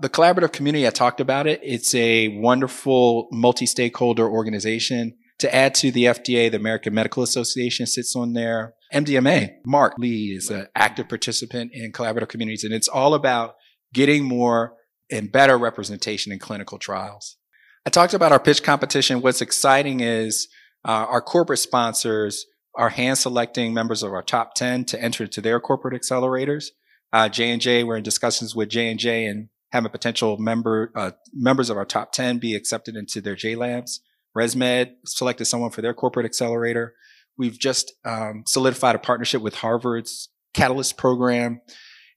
The 0.00 0.08
collaborative 0.08 0.52
community, 0.52 0.86
I 0.86 0.90
talked 0.90 1.20
about 1.20 1.48
it. 1.48 1.60
It's 1.62 1.92
a 1.92 2.28
wonderful 2.28 3.28
multi-stakeholder 3.32 4.28
organization. 4.28 5.16
To 5.40 5.52
add 5.52 5.74
to 5.76 5.90
the 5.90 6.04
FDA, 6.04 6.50
the 6.50 6.56
American 6.56 6.94
Medical 6.94 7.22
Association 7.24 7.86
sits 7.86 8.14
on 8.14 8.32
there. 8.32 8.74
MDMA, 8.94 9.56
Mark 9.66 9.94
Leahy 9.98 10.36
is 10.36 10.50
an 10.50 10.68
active 10.76 11.08
participant 11.08 11.72
in 11.74 11.92
collaborative 11.92 12.28
communities, 12.28 12.64
and 12.64 12.72
it's 12.72 12.88
all 12.88 13.12
about 13.12 13.54
getting 13.92 14.24
more 14.24 14.74
and 15.10 15.32
better 15.32 15.58
representation 15.58 16.32
in 16.32 16.38
clinical 16.38 16.78
trials. 16.78 17.36
I 17.84 17.90
talked 17.90 18.14
about 18.14 18.32
our 18.32 18.40
pitch 18.40 18.62
competition. 18.62 19.20
What's 19.20 19.42
exciting 19.42 20.00
is 20.00 20.48
uh, 20.84 21.06
our 21.08 21.20
corporate 21.20 21.58
sponsors 21.58 22.46
are 22.76 22.90
hand 22.90 23.18
selecting 23.18 23.74
members 23.74 24.02
of 24.02 24.12
our 24.12 24.22
top 24.22 24.54
10 24.54 24.84
to 24.86 25.02
enter 25.02 25.24
into 25.24 25.40
their 25.40 25.58
corporate 25.58 26.00
accelerators. 26.00 26.66
Uh, 27.12 27.28
J&J, 27.28 27.84
we're 27.84 27.96
in 27.96 28.02
discussions 28.02 28.54
with 28.54 28.68
J&J 28.68 29.24
and 29.24 29.48
having 29.70 29.90
potential 29.90 30.38
member, 30.38 30.92
uh, 30.94 31.12
members 31.32 31.70
of 31.70 31.76
our 31.76 31.84
top 31.84 32.12
10 32.12 32.38
be 32.38 32.54
accepted 32.54 32.96
into 32.96 33.20
their 33.20 33.36
J 33.36 33.54
labs. 33.54 34.00
ResMed 34.36 34.92
selected 35.04 35.46
someone 35.46 35.70
for 35.70 35.82
their 35.82 35.94
corporate 35.94 36.26
accelerator. 36.26 36.94
We've 37.36 37.58
just 37.58 37.92
um, 38.04 38.44
solidified 38.46 38.94
a 38.94 38.98
partnership 38.98 39.42
with 39.42 39.56
Harvard's 39.56 40.28
Catalyst 40.54 40.96
program. 40.96 41.60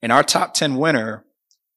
And 0.02 0.12
our 0.12 0.24
top 0.24 0.54
10 0.54 0.78
winner 0.78 1.26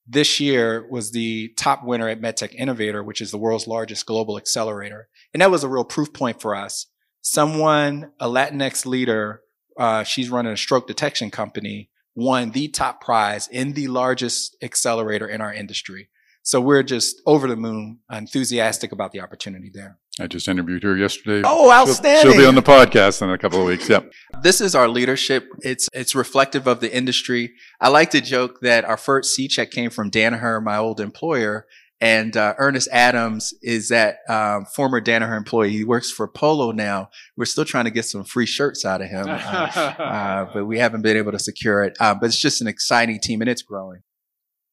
this 0.06 0.38
year 0.38 0.86
was 0.90 1.12
the 1.12 1.48
top 1.56 1.84
winner 1.84 2.08
at 2.08 2.20
MedTech 2.20 2.54
Innovator, 2.54 3.02
which 3.02 3.20
is 3.20 3.30
the 3.30 3.38
world's 3.38 3.66
largest 3.66 4.06
global 4.06 4.36
accelerator. 4.36 5.08
And 5.32 5.40
that 5.40 5.50
was 5.50 5.64
a 5.64 5.68
real 5.68 5.84
proof 5.84 6.12
point 6.12 6.40
for 6.40 6.54
us. 6.54 6.86
Someone, 7.22 8.12
a 8.20 8.28
Latinx 8.28 8.84
leader, 8.86 9.42
uh, 9.78 10.04
she's 10.04 10.30
running 10.30 10.52
a 10.52 10.56
stroke 10.56 10.86
detection 10.86 11.30
company, 11.30 11.90
won 12.14 12.50
the 12.50 12.68
top 12.68 13.00
prize 13.00 13.48
in 13.48 13.72
the 13.72 13.88
largest 13.88 14.56
accelerator 14.62 15.28
in 15.28 15.40
our 15.40 15.52
industry. 15.52 16.08
So 16.42 16.60
we're 16.60 16.82
just 16.82 17.22
over 17.24 17.48
the 17.48 17.56
moon 17.56 18.00
enthusiastic 18.12 18.92
about 18.92 19.12
the 19.12 19.20
opportunity 19.20 19.70
there. 19.72 19.98
I 20.20 20.26
just 20.26 20.46
interviewed 20.46 20.82
her 20.84 20.96
yesterday. 20.96 21.42
Oh, 21.44 21.72
outstanding. 21.72 22.22
She'll, 22.22 22.32
she'll, 22.32 22.42
be 22.42 22.46
on 22.46 22.54
the 22.54 22.62
podcast 22.62 23.22
in 23.22 23.30
a 23.30 23.38
couple 23.38 23.60
of 23.60 23.66
weeks. 23.66 23.88
Yep. 23.88 24.12
This 24.42 24.60
is 24.60 24.74
our 24.74 24.86
leadership. 24.86 25.48
It's 25.60 25.88
it's 25.92 26.14
reflective 26.14 26.68
of 26.68 26.80
the 26.80 26.94
industry. 26.94 27.54
I 27.80 27.88
like 27.88 28.10
to 28.10 28.20
joke 28.20 28.60
that 28.60 28.84
our 28.84 28.98
first 28.98 29.34
C 29.34 29.48
check 29.48 29.70
came 29.70 29.90
from 29.90 30.10
Danaher, 30.10 30.62
my 30.62 30.76
old 30.76 31.00
employer, 31.00 31.66
and 32.04 32.36
uh, 32.36 32.52
Ernest 32.58 32.86
Adams 32.92 33.54
is 33.62 33.88
that 33.88 34.18
um, 34.28 34.66
former 34.66 35.00
Danaher 35.00 35.38
employee. 35.38 35.70
He 35.70 35.84
works 35.84 36.10
for 36.10 36.28
Polo 36.28 36.70
now. 36.70 37.08
We're 37.34 37.46
still 37.46 37.64
trying 37.64 37.86
to 37.86 37.90
get 37.90 38.04
some 38.04 38.24
free 38.24 38.44
shirts 38.44 38.84
out 38.84 39.00
of 39.00 39.08
him, 39.08 39.26
uh, 39.26 39.32
uh, 39.98 40.50
but 40.52 40.66
we 40.66 40.78
haven't 40.78 41.00
been 41.00 41.16
able 41.16 41.32
to 41.32 41.38
secure 41.38 41.82
it. 41.82 41.96
Uh, 41.98 42.14
but 42.14 42.26
it's 42.26 42.38
just 42.38 42.60
an 42.60 42.66
exciting 42.66 43.20
team, 43.20 43.40
and 43.40 43.48
it's 43.48 43.62
growing. 43.62 44.02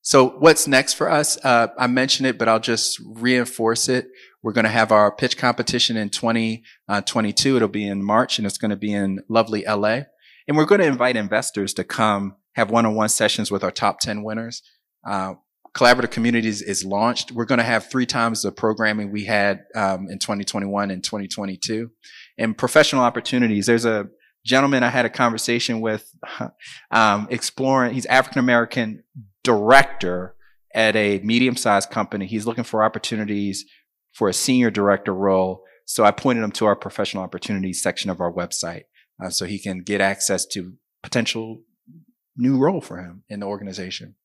So 0.01 0.31
what's 0.39 0.67
next 0.67 0.95
for 0.95 1.09
us? 1.09 1.37
Uh, 1.45 1.67
I 1.79 1.87
mentioned 1.87 2.27
it, 2.27 2.37
but 2.37 2.49
I'll 2.49 2.59
just 2.59 2.99
reinforce 3.05 3.87
it. 3.87 4.07
We're 4.43 4.51
going 4.51 4.65
to 4.65 4.69
have 4.69 4.91
our 4.91 5.09
pitch 5.15 5.37
competition 5.37 5.95
in 5.95 6.09
2022. 6.09 7.53
Uh, 7.53 7.55
It'll 7.55 7.67
be 7.69 7.87
in 7.87 8.03
March 8.03 8.39
and 8.39 8.45
it's 8.45 8.57
going 8.57 8.71
to 8.71 8.75
be 8.75 8.91
in 8.91 9.19
lovely 9.29 9.63
LA. 9.65 10.01
And 10.47 10.57
we're 10.57 10.65
going 10.65 10.81
to 10.81 10.87
invite 10.87 11.15
investors 11.15 11.73
to 11.75 11.83
come 11.83 12.35
have 12.55 12.71
one-on-one 12.71 13.09
sessions 13.09 13.51
with 13.51 13.63
our 13.63 13.71
top 13.71 13.99
10 13.99 14.23
winners. 14.23 14.63
Uh, 15.07 15.35
Collaborative 15.73 16.11
Communities 16.11 16.61
is 16.61 16.83
launched. 16.83 17.31
We're 17.31 17.45
going 17.45 17.59
to 17.59 17.63
have 17.63 17.89
three 17.89 18.05
times 18.05 18.41
the 18.41 18.51
programming 18.51 19.11
we 19.11 19.23
had 19.23 19.63
um, 19.73 20.07
in 20.09 20.19
2021 20.19 20.91
and 20.91 21.03
2022. 21.03 21.89
And 22.37 22.57
professional 22.57 23.03
opportunities. 23.03 23.67
There's 23.67 23.85
a 23.85 24.07
gentleman 24.45 24.83
I 24.83 24.89
had 24.89 25.05
a 25.05 25.09
conversation 25.09 25.79
with, 25.79 26.09
um, 26.91 27.27
exploring. 27.29 27.93
He's 27.93 28.05
African 28.07 28.39
American, 28.39 29.03
director 29.43 30.35
at 30.73 30.95
a 30.95 31.19
medium 31.19 31.55
sized 31.55 31.89
company. 31.89 32.25
He's 32.25 32.45
looking 32.45 32.63
for 32.63 32.83
opportunities 32.83 33.65
for 34.13 34.27
a 34.27 34.33
senior 34.33 34.71
director 34.71 35.13
role. 35.13 35.63
So 35.85 36.03
I 36.03 36.11
pointed 36.11 36.43
him 36.43 36.51
to 36.53 36.65
our 36.65 36.75
professional 36.75 37.23
opportunities 37.23 37.81
section 37.81 38.09
of 38.09 38.19
our 38.19 38.31
website 38.31 38.83
uh, 39.23 39.29
so 39.29 39.45
he 39.45 39.59
can 39.59 39.79
get 39.79 40.01
access 40.01 40.45
to 40.47 40.73
potential 41.01 41.61
new 42.37 42.57
role 42.57 42.81
for 42.81 42.97
him 42.97 43.23
in 43.29 43.39
the 43.39 43.45
organization. 43.45 44.15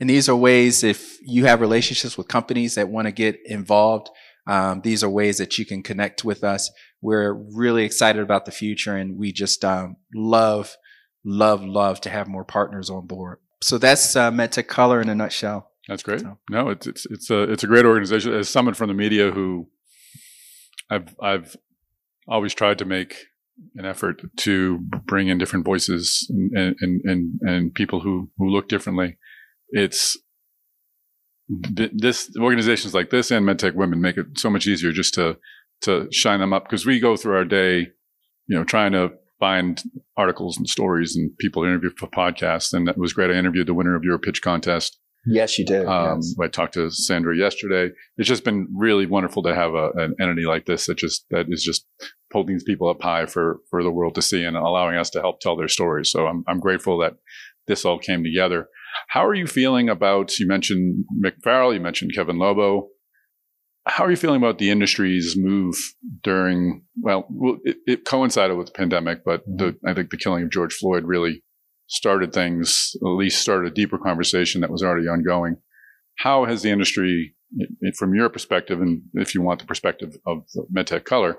And 0.00 0.08
these 0.08 0.28
are 0.28 0.36
ways 0.36 0.82
if 0.82 1.18
you 1.22 1.44
have 1.44 1.60
relationships 1.60 2.16
with 2.16 2.28
companies 2.28 2.74
that 2.74 2.88
want 2.88 3.06
to 3.06 3.12
get 3.12 3.38
involved, 3.44 4.08
um, 4.46 4.80
these 4.80 5.04
are 5.04 5.10
ways 5.10 5.38
that 5.38 5.58
you 5.58 5.66
can 5.66 5.82
connect 5.82 6.24
with 6.24 6.42
us. 6.42 6.70
We're 7.02 7.34
really 7.34 7.84
excited 7.84 8.22
about 8.22 8.46
the 8.46 8.52
future 8.52 8.96
and 8.96 9.16
we 9.18 9.32
just 9.32 9.64
um, 9.64 9.96
love, 10.14 10.76
love, 11.24 11.62
love 11.62 12.00
to 12.02 12.10
have 12.10 12.26
more 12.26 12.44
partners 12.44 12.88
on 12.88 13.06
board 13.06 13.38
so 13.62 13.78
that's 13.78 14.16
uh, 14.16 14.30
MedTech 14.30 14.66
Color 14.66 15.00
in 15.00 15.08
a 15.08 15.14
nutshell. 15.14 15.70
That's 15.88 16.02
great. 16.02 16.20
So. 16.20 16.38
No, 16.50 16.68
it's 16.70 16.86
it's 16.86 17.06
it's 17.06 17.30
a 17.30 17.42
it's 17.42 17.64
a 17.64 17.66
great 17.66 17.84
organization. 17.84 18.32
As 18.34 18.48
someone 18.48 18.74
from 18.74 18.88
the 18.88 18.94
media 18.94 19.30
who 19.30 19.68
I've 20.88 21.14
I've 21.20 21.56
always 22.28 22.54
tried 22.54 22.78
to 22.78 22.84
make 22.84 23.26
an 23.74 23.84
effort 23.84 24.22
to 24.38 24.78
bring 24.78 25.28
in 25.28 25.38
different 25.38 25.64
voices 25.64 26.26
and 26.30 26.76
and 26.80 27.00
and, 27.04 27.40
and 27.42 27.74
people 27.74 28.00
who 28.00 28.30
who 28.38 28.48
look 28.48 28.68
differently. 28.68 29.18
It's 29.72 30.16
this 31.48 32.30
organizations 32.38 32.94
like 32.94 33.10
this 33.10 33.30
and 33.30 33.44
MedTech 33.44 33.74
Women 33.74 34.00
make 34.00 34.16
it 34.16 34.38
so 34.38 34.50
much 34.50 34.66
easier 34.66 34.92
just 34.92 35.14
to 35.14 35.36
to 35.82 36.06
shine 36.12 36.40
them 36.40 36.52
up 36.52 36.64
because 36.64 36.86
we 36.86 37.00
go 37.00 37.16
through 37.16 37.34
our 37.34 37.44
day, 37.44 37.88
you 38.46 38.56
know, 38.56 38.64
trying 38.64 38.92
to 38.92 39.10
find 39.38 39.82
articles 40.16 40.58
and 40.58 40.68
stories 40.68 41.16
and 41.16 41.36
people 41.38 41.62
to 41.62 41.68
interview 41.68 41.90
for 41.96 42.06
podcasts. 42.06 42.72
And 42.72 42.88
it 42.88 42.98
was 42.98 43.14
great. 43.14 43.30
I 43.30 43.34
interviewed 43.34 43.66
the 43.66 43.74
winner 43.74 43.96
of 43.96 44.04
your 44.04 44.18
pitch 44.18 44.42
contest. 44.42 44.98
Yes, 45.26 45.58
you 45.58 45.66
did. 45.66 45.86
Um, 45.86 46.18
yes. 46.18 46.34
I 46.40 46.48
talked 46.48 46.74
to 46.74 46.90
Sandra 46.90 47.36
yesterday. 47.36 47.92
It's 48.16 48.28
just 48.28 48.44
been 48.44 48.68
really 48.74 49.06
wonderful 49.06 49.42
to 49.42 49.54
have 49.54 49.74
a, 49.74 49.90
an 49.96 50.14
entity 50.20 50.44
like 50.46 50.66
this 50.66 50.86
that 50.86 50.96
just 50.96 51.26
that 51.30 51.46
is 51.48 51.62
just 51.62 51.86
holding 52.32 52.54
these 52.54 52.64
people 52.64 52.88
up 52.88 53.02
high 53.02 53.26
for 53.26 53.58
for 53.68 53.82
the 53.82 53.90
world 53.90 54.14
to 54.14 54.22
see 54.22 54.44
and 54.44 54.56
allowing 54.56 54.96
us 54.96 55.10
to 55.10 55.20
help 55.20 55.40
tell 55.40 55.56
their 55.56 55.68
stories. 55.68 56.10
So 56.10 56.26
I'm 56.26 56.42
I'm 56.48 56.60
grateful 56.60 56.98
that 56.98 57.14
this 57.66 57.84
all 57.84 57.98
came 57.98 58.24
together. 58.24 58.68
How 59.08 59.24
are 59.24 59.34
you 59.34 59.46
feeling 59.46 59.88
about? 59.88 60.38
You 60.38 60.46
mentioned 60.46 61.04
Mick 61.24 61.42
Farrell. 61.42 61.74
You 61.74 61.80
mentioned 61.80 62.12
Kevin 62.14 62.38
Lobo 62.38 62.88
how 63.86 64.04
are 64.04 64.10
you 64.10 64.16
feeling 64.16 64.42
about 64.42 64.58
the 64.58 64.70
industry's 64.70 65.34
move 65.36 65.74
during? 66.22 66.82
Well, 67.00 67.26
it, 67.64 67.78
it 67.86 68.04
coincided 68.04 68.56
with 68.56 68.66
the 68.66 68.72
pandemic, 68.72 69.24
but 69.24 69.42
the, 69.46 69.72
mm-hmm. 69.72 69.88
I 69.88 69.94
think 69.94 70.10
the 70.10 70.16
killing 70.16 70.44
of 70.44 70.50
George 70.50 70.74
Floyd 70.74 71.04
really 71.04 71.42
started 71.86 72.32
things, 72.32 72.92
at 73.02 73.08
least 73.08 73.40
started 73.40 73.72
a 73.72 73.74
deeper 73.74 73.98
conversation 73.98 74.60
that 74.60 74.70
was 74.70 74.82
already 74.82 75.08
ongoing. 75.08 75.56
How 76.18 76.44
has 76.44 76.62
the 76.62 76.70
industry, 76.70 77.34
from 77.96 78.14
your 78.14 78.28
perspective, 78.28 78.80
and 78.80 79.02
if 79.14 79.34
you 79.34 79.42
want 79.42 79.60
the 79.60 79.66
perspective 79.66 80.16
of 80.26 80.44
MedTech 80.74 81.04
Color, 81.04 81.38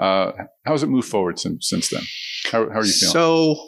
uh, 0.00 0.32
how 0.64 0.72
has 0.72 0.82
it 0.82 0.88
moved 0.88 1.08
forward 1.08 1.40
since 1.40 1.68
since 1.68 1.88
then? 1.88 2.02
How, 2.44 2.68
how 2.68 2.80
are 2.80 2.84
you 2.84 2.92
feeling? 2.92 3.12
So 3.12 3.66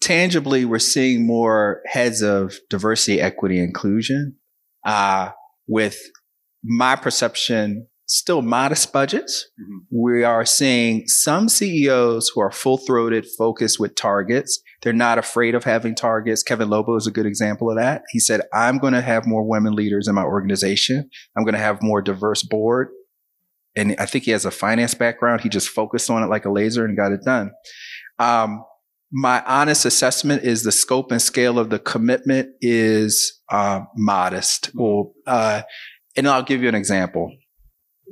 tangibly, 0.00 0.64
we're 0.64 0.78
seeing 0.78 1.26
more 1.26 1.82
heads 1.86 2.22
of 2.22 2.54
diversity, 2.70 3.20
equity, 3.20 3.58
inclusion, 3.58 4.36
uh, 4.84 5.30
with 5.66 5.98
my 6.64 6.96
perception, 6.96 7.86
still 8.06 8.42
modest 8.42 8.92
budgets. 8.92 9.48
Mm-hmm. 9.60 9.76
We 9.90 10.24
are 10.24 10.44
seeing 10.44 11.06
some 11.06 11.48
CEOs 11.48 12.30
who 12.34 12.40
are 12.40 12.50
full 12.50 12.78
throated, 12.78 13.26
focused 13.38 13.80
with 13.80 13.94
targets. 13.94 14.60
They're 14.82 14.92
not 14.92 15.18
afraid 15.18 15.54
of 15.54 15.64
having 15.64 15.94
targets. 15.94 16.42
Kevin 16.42 16.70
Lobo 16.70 16.96
is 16.96 17.06
a 17.06 17.12
good 17.12 17.26
example 17.26 17.70
of 17.70 17.76
that. 17.76 18.02
He 18.10 18.20
said, 18.20 18.42
I'm 18.52 18.78
going 18.78 18.94
to 18.94 19.02
have 19.02 19.26
more 19.26 19.48
women 19.48 19.74
leaders 19.74 20.08
in 20.08 20.14
my 20.14 20.22
organization. 20.22 21.08
I'm 21.36 21.44
going 21.44 21.54
to 21.54 21.60
have 21.60 21.82
more 21.82 22.02
diverse 22.02 22.42
board. 22.42 22.88
And 23.76 23.94
I 23.98 24.06
think 24.06 24.24
he 24.24 24.30
has 24.30 24.46
a 24.46 24.50
finance 24.50 24.94
background. 24.94 25.42
He 25.42 25.48
just 25.48 25.68
focused 25.68 26.08
on 26.08 26.22
it 26.22 26.28
like 26.28 26.46
a 26.46 26.50
laser 26.50 26.84
and 26.84 26.96
got 26.96 27.12
it 27.12 27.20
done. 27.24 27.50
Um, 28.18 28.64
my 29.12 29.42
honest 29.46 29.84
assessment 29.84 30.42
is 30.42 30.62
the 30.62 30.72
scope 30.72 31.12
and 31.12 31.22
scale 31.22 31.58
of 31.58 31.70
the 31.70 31.78
commitment 31.78 32.50
is 32.60 33.40
uh, 33.50 33.80
modest. 33.96 34.70
Well, 34.74 35.12
uh, 35.26 35.62
and 36.16 36.28
I'll 36.28 36.42
give 36.42 36.62
you 36.62 36.68
an 36.68 36.74
example. 36.74 37.32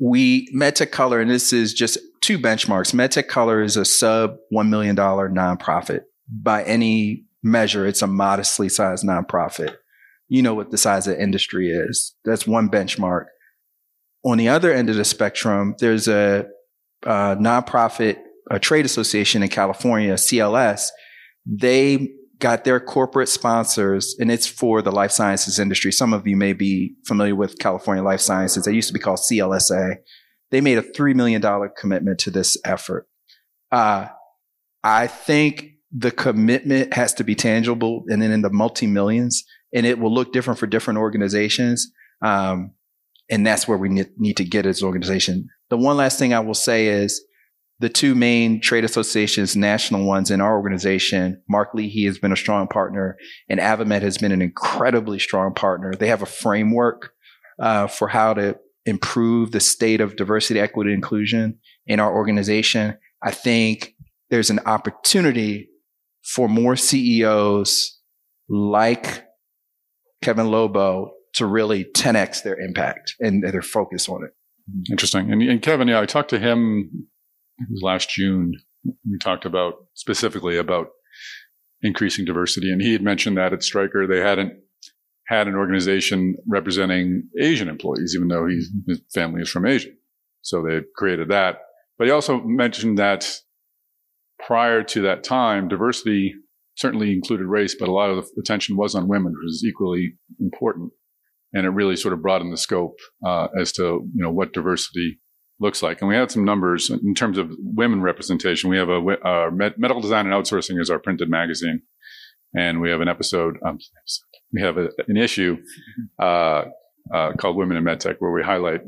We 0.00 0.48
MedTech 0.54 0.90
Color, 0.90 1.20
and 1.20 1.30
this 1.30 1.52
is 1.52 1.72
just 1.72 1.98
two 2.20 2.38
benchmarks. 2.38 2.94
MedTech 2.94 3.28
Color 3.28 3.62
is 3.62 3.76
a 3.76 3.84
sub 3.84 4.36
$1 4.52 4.68
million 4.68 4.96
nonprofit. 4.96 6.00
By 6.28 6.62
any 6.64 7.24
measure, 7.42 7.86
it's 7.86 8.02
a 8.02 8.06
modestly 8.06 8.68
sized 8.68 9.04
nonprofit. 9.04 9.76
You 10.28 10.42
know 10.42 10.54
what 10.54 10.70
the 10.70 10.78
size 10.78 11.06
of 11.06 11.18
industry 11.18 11.68
is. 11.68 12.14
That's 12.24 12.46
one 12.46 12.68
benchmark. 12.68 13.26
On 14.24 14.38
the 14.38 14.48
other 14.48 14.72
end 14.72 14.88
of 14.88 14.96
the 14.96 15.04
spectrum, 15.04 15.74
there's 15.78 16.08
a, 16.08 16.46
a 17.02 17.36
nonprofit, 17.36 18.16
a 18.50 18.58
trade 18.58 18.84
association 18.84 19.42
in 19.42 19.48
California, 19.48 20.14
CLS. 20.14 20.88
They 21.46 22.10
got 22.38 22.64
their 22.64 22.80
corporate 22.80 23.28
sponsors, 23.28 24.16
and 24.18 24.30
it's 24.30 24.46
for 24.46 24.82
the 24.82 24.92
life 24.92 25.10
sciences 25.10 25.58
industry. 25.58 25.92
Some 25.92 26.12
of 26.12 26.26
you 26.26 26.36
may 26.36 26.52
be 26.52 26.94
familiar 27.06 27.34
with 27.34 27.58
California 27.58 28.02
Life 28.02 28.20
Sciences. 28.20 28.64
They 28.64 28.72
used 28.72 28.88
to 28.88 28.94
be 28.94 29.00
called 29.00 29.20
CLSA. 29.20 29.96
They 30.50 30.60
made 30.60 30.78
a 30.78 30.82
$3 30.82 31.14
million 31.14 31.42
commitment 31.76 32.18
to 32.20 32.30
this 32.30 32.56
effort. 32.64 33.08
Uh, 33.72 34.08
I 34.82 35.06
think 35.06 35.70
the 35.90 36.10
commitment 36.10 36.92
has 36.94 37.14
to 37.14 37.24
be 37.24 37.34
tangible 37.34 38.04
and 38.08 38.20
then 38.20 38.30
in 38.30 38.42
the 38.42 38.50
multi 38.50 38.86
millions, 38.86 39.44
and 39.72 39.86
it 39.86 39.98
will 39.98 40.12
look 40.12 40.32
different 40.32 40.58
for 40.58 40.66
different 40.66 40.98
organizations. 40.98 41.90
Um, 42.20 42.72
and 43.30 43.46
that's 43.46 43.66
where 43.66 43.78
we 43.78 43.88
need 43.88 44.36
to 44.36 44.44
get 44.44 44.66
as 44.66 44.82
an 44.82 44.86
organization. 44.86 45.48
The 45.70 45.78
one 45.78 45.96
last 45.96 46.18
thing 46.18 46.34
I 46.34 46.40
will 46.40 46.54
say 46.54 46.88
is 46.88 47.24
the 47.80 47.88
two 47.88 48.14
main 48.14 48.60
trade 48.60 48.84
associations, 48.84 49.56
national 49.56 50.06
ones 50.06 50.30
in 50.30 50.40
our 50.40 50.56
organization, 50.56 51.42
Mark 51.48 51.74
Leahy 51.74 52.04
has 52.04 52.18
been 52.18 52.32
a 52.32 52.36
strong 52.36 52.68
partner, 52.68 53.16
and 53.48 53.60
AdvaMed 53.60 54.02
has 54.02 54.18
been 54.18 54.32
an 54.32 54.42
incredibly 54.42 55.18
strong 55.18 55.52
partner. 55.52 55.92
They 55.92 56.08
have 56.08 56.22
a 56.22 56.26
framework 56.26 57.12
uh, 57.58 57.88
for 57.88 58.08
how 58.08 58.34
to 58.34 58.58
improve 58.86 59.50
the 59.50 59.60
state 59.60 60.00
of 60.00 60.16
diversity, 60.16 60.60
equity, 60.60 60.92
inclusion 60.92 61.58
in 61.86 62.00
our 62.00 62.14
organization. 62.14 62.96
I 63.22 63.32
think 63.32 63.94
there's 64.30 64.50
an 64.50 64.60
opportunity 64.66 65.68
for 66.22 66.48
more 66.48 66.76
CEOs 66.76 67.98
like 68.48 69.24
Kevin 70.22 70.50
Lobo 70.50 71.12
to 71.34 71.46
really 71.46 71.84
10x 71.84 72.42
their 72.42 72.58
impact 72.58 73.14
and 73.20 73.42
their 73.42 73.62
focus 73.62 74.08
on 74.08 74.24
it. 74.24 74.30
Interesting. 74.90 75.30
And, 75.32 75.42
and 75.42 75.60
Kevin, 75.60 75.88
yeah, 75.88 76.00
I 76.00 76.06
talked 76.06 76.30
to 76.30 76.38
him 76.38 77.08
last 77.82 78.10
June. 78.10 78.52
We 78.84 79.18
talked 79.18 79.44
about 79.44 79.74
specifically 79.94 80.58
about 80.58 80.88
increasing 81.82 82.24
diversity, 82.24 82.70
and 82.70 82.82
he 82.82 82.92
had 82.92 83.02
mentioned 83.02 83.36
that 83.36 83.52
at 83.52 83.62
Stryker 83.62 84.06
they 84.06 84.20
hadn't 84.20 84.52
had 85.26 85.48
an 85.48 85.54
organization 85.54 86.36
representing 86.46 87.28
Asian 87.40 87.68
employees, 87.68 88.14
even 88.14 88.28
though 88.28 88.46
his 88.46 89.00
family 89.14 89.40
is 89.40 89.50
from 89.50 89.66
Asia. 89.66 89.90
So 90.42 90.62
they 90.62 90.80
created 90.96 91.28
that. 91.28 91.60
But 91.98 92.06
he 92.06 92.10
also 92.12 92.42
mentioned 92.42 92.98
that 92.98 93.40
prior 94.44 94.82
to 94.82 95.02
that 95.02 95.24
time, 95.24 95.68
diversity 95.68 96.34
certainly 96.76 97.12
included 97.12 97.46
race, 97.46 97.74
but 97.78 97.88
a 97.88 97.92
lot 97.92 98.10
of 98.10 98.26
the 98.34 98.40
attention 98.40 98.76
was 98.76 98.94
on 98.94 99.08
women, 99.08 99.32
which 99.32 99.52
is 99.52 99.64
equally 99.66 100.14
important. 100.40 100.92
And 101.52 101.64
it 101.64 101.70
really 101.70 101.96
sort 101.96 102.12
of 102.12 102.20
broadened 102.20 102.52
the 102.52 102.58
scope 102.58 102.96
uh, 103.24 103.46
as 103.58 103.72
to 103.72 103.82
you 103.82 104.22
know 104.22 104.30
what 104.30 104.52
diversity 104.52 105.20
looks 105.60 105.82
like. 105.82 106.00
And 106.00 106.08
we 106.08 106.16
had 106.16 106.30
some 106.30 106.44
numbers 106.44 106.90
in 106.90 107.14
terms 107.14 107.38
of 107.38 107.50
women 107.58 108.02
representation. 108.02 108.70
We 108.70 108.78
have 108.78 108.88
a 108.88 108.98
uh, 108.98 109.50
medical 109.52 110.00
design 110.00 110.26
and 110.26 110.34
outsourcing 110.34 110.80
is 110.80 110.90
our 110.90 110.98
printed 110.98 111.30
magazine, 111.30 111.82
and 112.54 112.80
we 112.80 112.90
have 112.90 113.00
an 113.00 113.08
episode. 113.08 113.56
Um, 113.66 113.78
we 114.52 114.60
have 114.62 114.76
a, 114.76 114.88
an 115.08 115.16
issue 115.16 115.58
uh, 116.18 116.64
uh, 117.12 117.32
called 117.38 117.56
"Women 117.56 117.76
in 117.76 117.84
MedTech," 117.84 118.16
where 118.18 118.32
we 118.32 118.42
highlight 118.42 118.80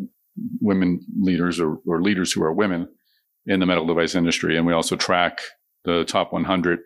women 0.60 1.00
leaders 1.20 1.60
or, 1.60 1.78
or 1.86 2.02
leaders 2.02 2.32
who 2.32 2.42
are 2.42 2.52
women 2.52 2.88
in 3.46 3.60
the 3.60 3.66
medical 3.66 3.86
device 3.86 4.14
industry, 4.14 4.56
and 4.56 4.66
we 4.66 4.72
also 4.72 4.96
track 4.96 5.40
the 5.84 6.04
top 6.04 6.32
100 6.32 6.80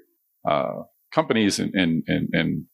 uh, 0.48 0.82
companies 1.12 1.58
and, 1.58 1.74
and, 1.74 2.04
and, 2.06 2.28
and, 2.32 2.64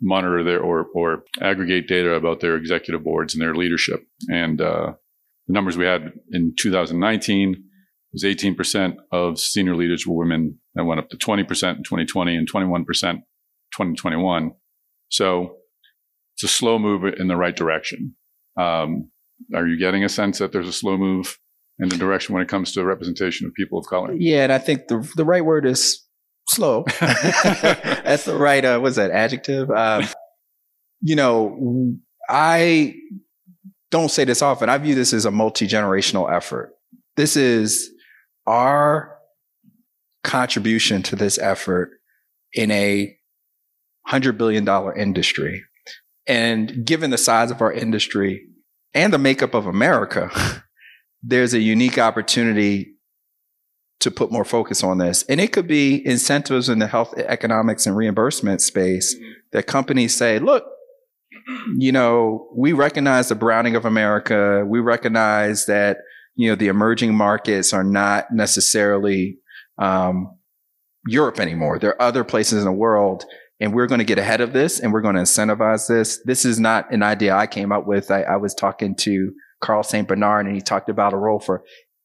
monitor 0.00 0.44
their 0.44 0.60
or, 0.60 0.86
or 0.94 1.24
aggregate 1.40 1.88
data 1.88 2.12
about 2.12 2.40
their 2.40 2.56
executive 2.56 3.02
boards 3.02 3.34
and 3.34 3.42
their 3.42 3.54
leadership. 3.54 4.00
And 4.28 4.60
uh, 4.60 4.92
the 5.46 5.52
numbers 5.52 5.76
we 5.76 5.86
had 5.86 6.12
in 6.32 6.54
2019 6.58 7.64
was 8.12 8.24
18% 8.24 8.96
of 9.12 9.38
senior 9.38 9.76
leaders 9.76 10.06
were 10.06 10.16
women. 10.16 10.58
That 10.74 10.84
went 10.84 11.00
up 11.00 11.08
to 11.10 11.16
20% 11.16 11.40
in 11.40 11.46
2020 11.46 12.36
and 12.36 12.50
21% 12.50 12.84
2021. 13.72 14.52
So 15.08 15.56
it's 16.34 16.44
a 16.44 16.48
slow 16.48 16.78
move 16.78 17.04
in 17.18 17.28
the 17.28 17.36
right 17.36 17.56
direction. 17.56 18.14
Um, 18.58 19.10
are 19.54 19.66
you 19.66 19.78
getting 19.78 20.04
a 20.04 20.08
sense 20.08 20.38
that 20.38 20.52
there's 20.52 20.68
a 20.68 20.72
slow 20.72 20.96
move 20.96 21.38
in 21.78 21.88
the 21.88 21.96
direction 21.96 22.34
when 22.34 22.42
it 22.42 22.48
comes 22.48 22.72
to 22.72 22.84
representation 22.84 23.46
of 23.46 23.54
people 23.54 23.78
of 23.78 23.86
color? 23.86 24.14
Yeah, 24.18 24.44
and 24.44 24.52
I 24.52 24.58
think 24.58 24.88
the 24.88 25.08
the 25.16 25.24
right 25.24 25.44
word 25.44 25.66
is 25.66 26.02
slow. 26.48 26.84
That's 27.00 28.24
the 28.24 28.36
right, 28.36 28.64
uh, 28.64 28.78
what's 28.78 28.96
that 28.96 29.10
adjective? 29.10 29.70
Um, 29.70 30.04
you 31.00 31.16
know, 31.16 31.96
I 32.28 32.94
don't 33.90 34.10
say 34.10 34.24
this 34.24 34.42
often. 34.42 34.68
I 34.68 34.78
view 34.78 34.94
this 34.94 35.12
as 35.12 35.24
a 35.24 35.30
multi 35.30 35.66
generational 35.66 36.32
effort. 36.32 36.72
This 37.16 37.36
is 37.36 37.90
our 38.46 39.16
contribution 40.24 41.02
to 41.04 41.16
this 41.16 41.38
effort 41.38 41.92
in 42.52 42.70
a 42.70 43.16
hundred 44.06 44.38
billion 44.38 44.64
dollar 44.64 44.94
industry. 44.94 45.64
And 46.26 46.84
given 46.84 47.10
the 47.10 47.18
size 47.18 47.50
of 47.50 47.62
our 47.62 47.72
industry 47.72 48.46
and 48.92 49.12
the 49.12 49.18
makeup 49.18 49.54
of 49.54 49.66
America, 49.66 50.30
there's 51.22 51.54
a 51.54 51.60
unique 51.60 51.98
opportunity 51.98 52.96
to 54.00 54.10
put 54.10 54.30
more 54.30 54.44
focus 54.44 54.84
on 54.84 54.98
this. 54.98 55.22
And 55.24 55.40
it 55.40 55.52
could 55.52 55.66
be 55.66 56.04
incentives 56.06 56.68
in 56.68 56.80
the 56.80 56.86
health 56.86 57.14
economics 57.16 57.86
and 57.86 57.96
reimbursement 57.96 58.60
space 58.60 59.16
that 59.52 59.66
companies 59.66 60.14
say, 60.14 60.38
look, 60.38 60.64
you 61.78 61.92
know, 61.92 62.48
we 62.54 62.72
recognize 62.72 63.28
the 63.28 63.34
browning 63.34 63.76
of 63.76 63.84
America. 63.84 64.64
We 64.66 64.80
recognize 64.80 65.66
that, 65.66 65.98
you 66.34 66.48
know, 66.50 66.56
the 66.56 66.68
emerging 66.68 67.14
markets 67.14 67.72
are 67.72 67.84
not 67.84 68.26
necessarily 68.32 69.38
um, 69.78 70.36
Europe 71.06 71.40
anymore. 71.40 71.78
There 71.78 71.90
are 71.90 72.02
other 72.02 72.24
places 72.24 72.58
in 72.58 72.64
the 72.64 72.72
world 72.72 73.24
and 73.60 73.72
we're 73.72 73.86
going 73.86 74.00
to 74.00 74.04
get 74.04 74.18
ahead 74.18 74.40
of 74.40 74.52
this 74.52 74.80
and 74.80 74.92
we're 74.92 75.00
going 75.00 75.14
to 75.14 75.22
incentivize 75.22 75.88
this. 75.88 76.20
This 76.24 76.44
is 76.44 76.60
not 76.60 76.92
an 76.92 77.02
idea 77.02 77.34
I 77.34 77.46
came 77.46 77.72
up 77.72 77.86
with. 77.86 78.10
I, 78.10 78.22
I 78.22 78.36
was 78.36 78.54
talking 78.54 78.94
to 78.96 79.32
Carl 79.62 79.82
St. 79.82 80.06
Bernard 80.06 80.46
and 80.46 80.54
he 80.54 80.60
talked 80.60 80.88
about 80.88 81.14
a 81.14 81.16
role 81.16 81.40
for 81.40 81.62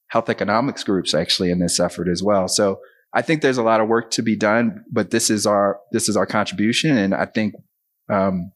health 0.08 0.30
economics 0.30 0.84
groups 0.84 1.14
actually 1.14 1.52
in 1.52 1.60
this 1.60 1.80
effort 1.80 2.08
as 2.08 2.22
well. 2.22 2.48
So 2.48 2.80
I 3.14 3.22
think 3.22 3.42
there's 3.42 3.58
a 3.58 3.64
lot 3.64 3.82
of 3.82 3.88
work 3.88 4.12
to 4.12 4.22
be 4.22 4.36
done, 4.36 4.84
but 4.92 5.12
this 5.12 5.30
is 5.30 5.46
our 5.46 5.80
this 5.92 6.08
is 6.08 6.16
our 6.16 6.26
contribution, 6.26 6.98
and 6.98 7.14
I 7.14 7.26
think 7.26 7.56
um, 8.10 8.52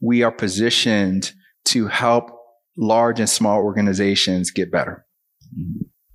we 0.00 0.22
are 0.22 0.32
positioned 0.32 1.32
to 1.66 1.86
help 1.86 2.30
large 2.76 3.18
and 3.18 3.28
small 3.28 3.58
organizations 3.58 4.50
get 4.50 4.70
better. 4.70 5.04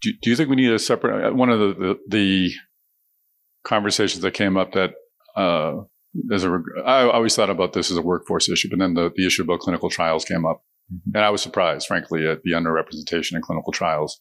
Do, 0.02 0.12
do 0.22 0.30
you 0.30 0.36
think 0.36 0.50
we 0.50 0.56
need 0.56 0.72
a 0.72 0.80
separate 0.80 1.32
uh, 1.32 1.34
one 1.34 1.50
of 1.50 1.60
the 1.60 1.74
the, 1.74 2.00
the 2.08 2.52
conversations 3.64 4.22
that 4.22 4.34
came 4.34 4.58
up 4.58 4.74
that 4.74 4.92
uh, 5.36 5.82
as 6.32 6.44
a 6.44 6.62
I 6.86 7.04
always 7.04 7.36
thought 7.36 7.50
about 7.50 7.74
this 7.74 7.92
as 7.92 7.98
a 7.98 8.02
workforce 8.02 8.50
issue, 8.50 8.70
but 8.70 8.80
then 8.80 8.94
the, 8.94 9.12
the 9.16 9.26
issue 9.26 9.44
about 9.44 9.60
clinical 9.60 9.90
trials 9.90 10.26
came 10.26 10.46
up. 10.46 10.64
Mm-hmm. 10.94 11.18
And 11.18 11.26
I 11.26 11.30
was 11.30 11.42
surprised, 11.42 11.88
frankly, 11.88 12.28
at 12.28 12.42
the 12.44 12.52
underrepresentation 12.52 13.36
in 13.36 13.42
clinical 13.42 13.74
trials. 13.74 14.20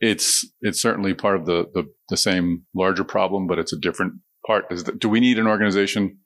It's 0.00 0.46
it's 0.60 0.80
certainly 0.80 1.14
part 1.14 1.36
of 1.36 1.46
the 1.46 1.66
the, 1.74 1.84
the 2.08 2.16
same 2.16 2.64
larger 2.74 3.04
problem, 3.04 3.46
but 3.46 3.58
it's 3.58 3.72
a 3.72 3.78
different 3.78 4.14
part. 4.46 4.64
Is 4.70 4.84
That, 4.84 4.98
do 4.98 5.08
we 5.08 5.20
need 5.20 5.38
an 5.38 5.46
organization 5.46 6.18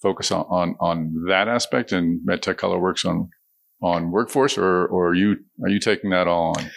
focus 0.00 0.30
on, 0.30 0.44
on 0.50 0.76
on 0.80 1.24
that 1.28 1.48
aspect? 1.48 1.92
And 1.92 2.20
MedTech 2.26 2.56
Color 2.56 2.78
works 2.78 3.04
on 3.04 3.30
on 3.82 4.10
workforce, 4.10 4.58
or 4.58 4.86
or 4.86 5.08
are 5.08 5.14
you 5.14 5.36
are 5.62 5.68
you 5.68 5.80
taking 5.80 6.10
that 6.10 6.26
all 6.26 6.54
on? 6.56 6.70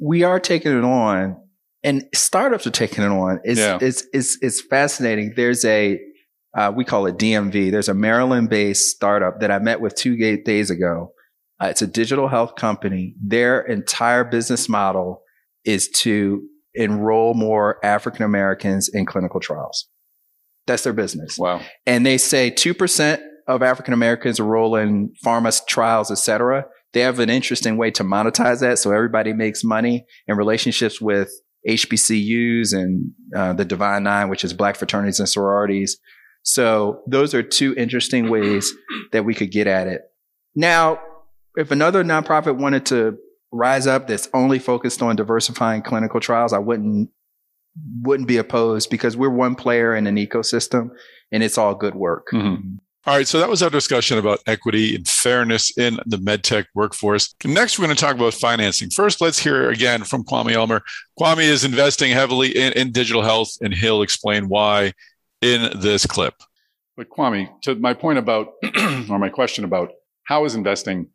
We 0.00 0.22
are 0.22 0.40
taking 0.40 0.76
it 0.76 0.84
on, 0.84 1.36
and 1.82 2.04
startups 2.14 2.66
are 2.66 2.72
taking 2.72 3.04
it 3.04 3.10
on. 3.10 3.40
It's 3.44 3.60
yeah. 3.60 3.78
it's, 3.80 4.04
it's 4.12 4.38
it's 4.40 4.60
fascinating. 4.62 5.32
There's 5.36 5.64
a 5.64 5.98
uh, 6.56 6.72
we 6.74 6.84
call 6.84 7.06
it 7.06 7.18
DMV. 7.18 7.70
There's 7.70 7.88
a 7.88 7.94
Maryland 7.94 8.48
based 8.50 8.90
startup 8.90 9.40
that 9.40 9.50
I 9.50 9.58
met 9.58 9.80
with 9.80 9.94
two 9.94 10.16
days 10.42 10.70
ago 10.70 11.12
uh, 11.60 11.66
it's 11.66 11.82
a 11.82 11.86
digital 11.86 12.28
health 12.28 12.54
company. 12.54 13.14
Their 13.20 13.60
entire 13.60 14.24
business 14.24 14.68
model 14.68 15.22
is 15.64 15.88
to 15.88 16.42
enroll 16.74 17.34
more 17.34 17.84
African 17.84 18.24
Americans 18.24 18.88
in 18.88 19.06
clinical 19.06 19.40
trials. 19.40 19.88
That's 20.68 20.84
their 20.84 20.92
business. 20.92 21.36
Wow. 21.38 21.62
And 21.86 22.06
they 22.06 22.18
say 22.18 22.50
2% 22.50 23.20
of 23.48 23.62
African 23.62 23.94
Americans 23.94 24.38
enroll 24.38 24.76
in 24.76 25.12
pharma 25.24 25.58
trials, 25.66 26.10
et 26.10 26.18
cetera. 26.18 26.66
They 26.92 27.00
have 27.00 27.18
an 27.18 27.30
interesting 27.30 27.76
way 27.76 27.90
to 27.92 28.04
monetize 28.04 28.60
that. 28.60 28.78
So 28.78 28.92
everybody 28.92 29.32
makes 29.32 29.64
money 29.64 30.04
in 30.26 30.36
relationships 30.36 31.00
with 31.00 31.30
HBCUs 31.68 32.72
and 32.72 33.12
uh, 33.34 33.54
the 33.54 33.64
Divine 33.64 34.04
Nine, 34.04 34.28
which 34.28 34.44
is 34.44 34.52
black 34.52 34.76
fraternities 34.76 35.18
and 35.18 35.28
sororities. 35.28 35.98
So 36.42 37.02
those 37.08 37.34
are 37.34 37.42
two 37.42 37.74
interesting 37.76 38.30
ways 38.30 38.72
that 39.12 39.24
we 39.24 39.34
could 39.34 39.50
get 39.50 39.66
at 39.66 39.86
it. 39.86 40.02
Now, 40.54 41.00
if 41.56 41.70
another 41.70 42.04
nonprofit 42.04 42.56
wanted 42.56 42.86
to 42.86 43.18
rise 43.50 43.86
up 43.86 44.06
that's 44.06 44.28
only 44.34 44.58
focused 44.58 45.02
on 45.02 45.16
diversifying 45.16 45.82
clinical 45.82 46.20
trials, 46.20 46.52
I 46.52 46.58
wouldn't 46.58 47.10
wouldn't 48.02 48.28
be 48.28 48.36
opposed 48.36 48.90
because 48.90 49.16
we're 49.16 49.30
one 49.30 49.54
player 49.54 49.94
in 49.94 50.06
an 50.06 50.16
ecosystem 50.16 50.90
and 51.32 51.42
it's 51.42 51.58
all 51.58 51.74
good 51.74 51.94
work. 51.94 52.28
Mm-hmm. 52.32 52.76
All 53.06 53.16
right, 53.16 53.26
so 53.26 53.38
that 53.38 53.48
was 53.48 53.62
our 53.62 53.70
discussion 53.70 54.18
about 54.18 54.40
equity 54.46 54.94
and 54.94 55.08
fairness 55.08 55.76
in 55.78 55.98
the 56.04 56.18
medtech 56.18 56.66
workforce. 56.74 57.34
Next, 57.42 57.78
we're 57.78 57.86
going 57.86 57.96
to 57.96 58.00
talk 58.00 58.16
about 58.16 58.34
financing. 58.34 58.90
First, 58.90 59.22
let's 59.22 59.38
hear 59.38 59.70
again 59.70 60.04
from 60.04 60.24
Kwame 60.24 60.54
Ulmer. 60.54 60.82
Kwame 61.18 61.44
is 61.44 61.64
investing 61.64 62.12
heavily 62.12 62.54
in, 62.54 62.74
in 62.74 62.92
digital 62.92 63.22
health, 63.22 63.50
and 63.62 63.72
he'll 63.72 64.02
explain 64.02 64.48
why 64.48 64.92
in 65.40 65.70
this 65.80 66.04
clip. 66.04 66.34
But 66.98 67.08
Kwame, 67.08 67.48
to 67.62 67.76
my 67.76 67.94
point 67.94 68.18
about, 68.18 68.48
or 69.08 69.18
my 69.18 69.30
question 69.30 69.64
about 69.64 69.92
how 70.24 70.44
is 70.44 70.54
investing 70.54 71.08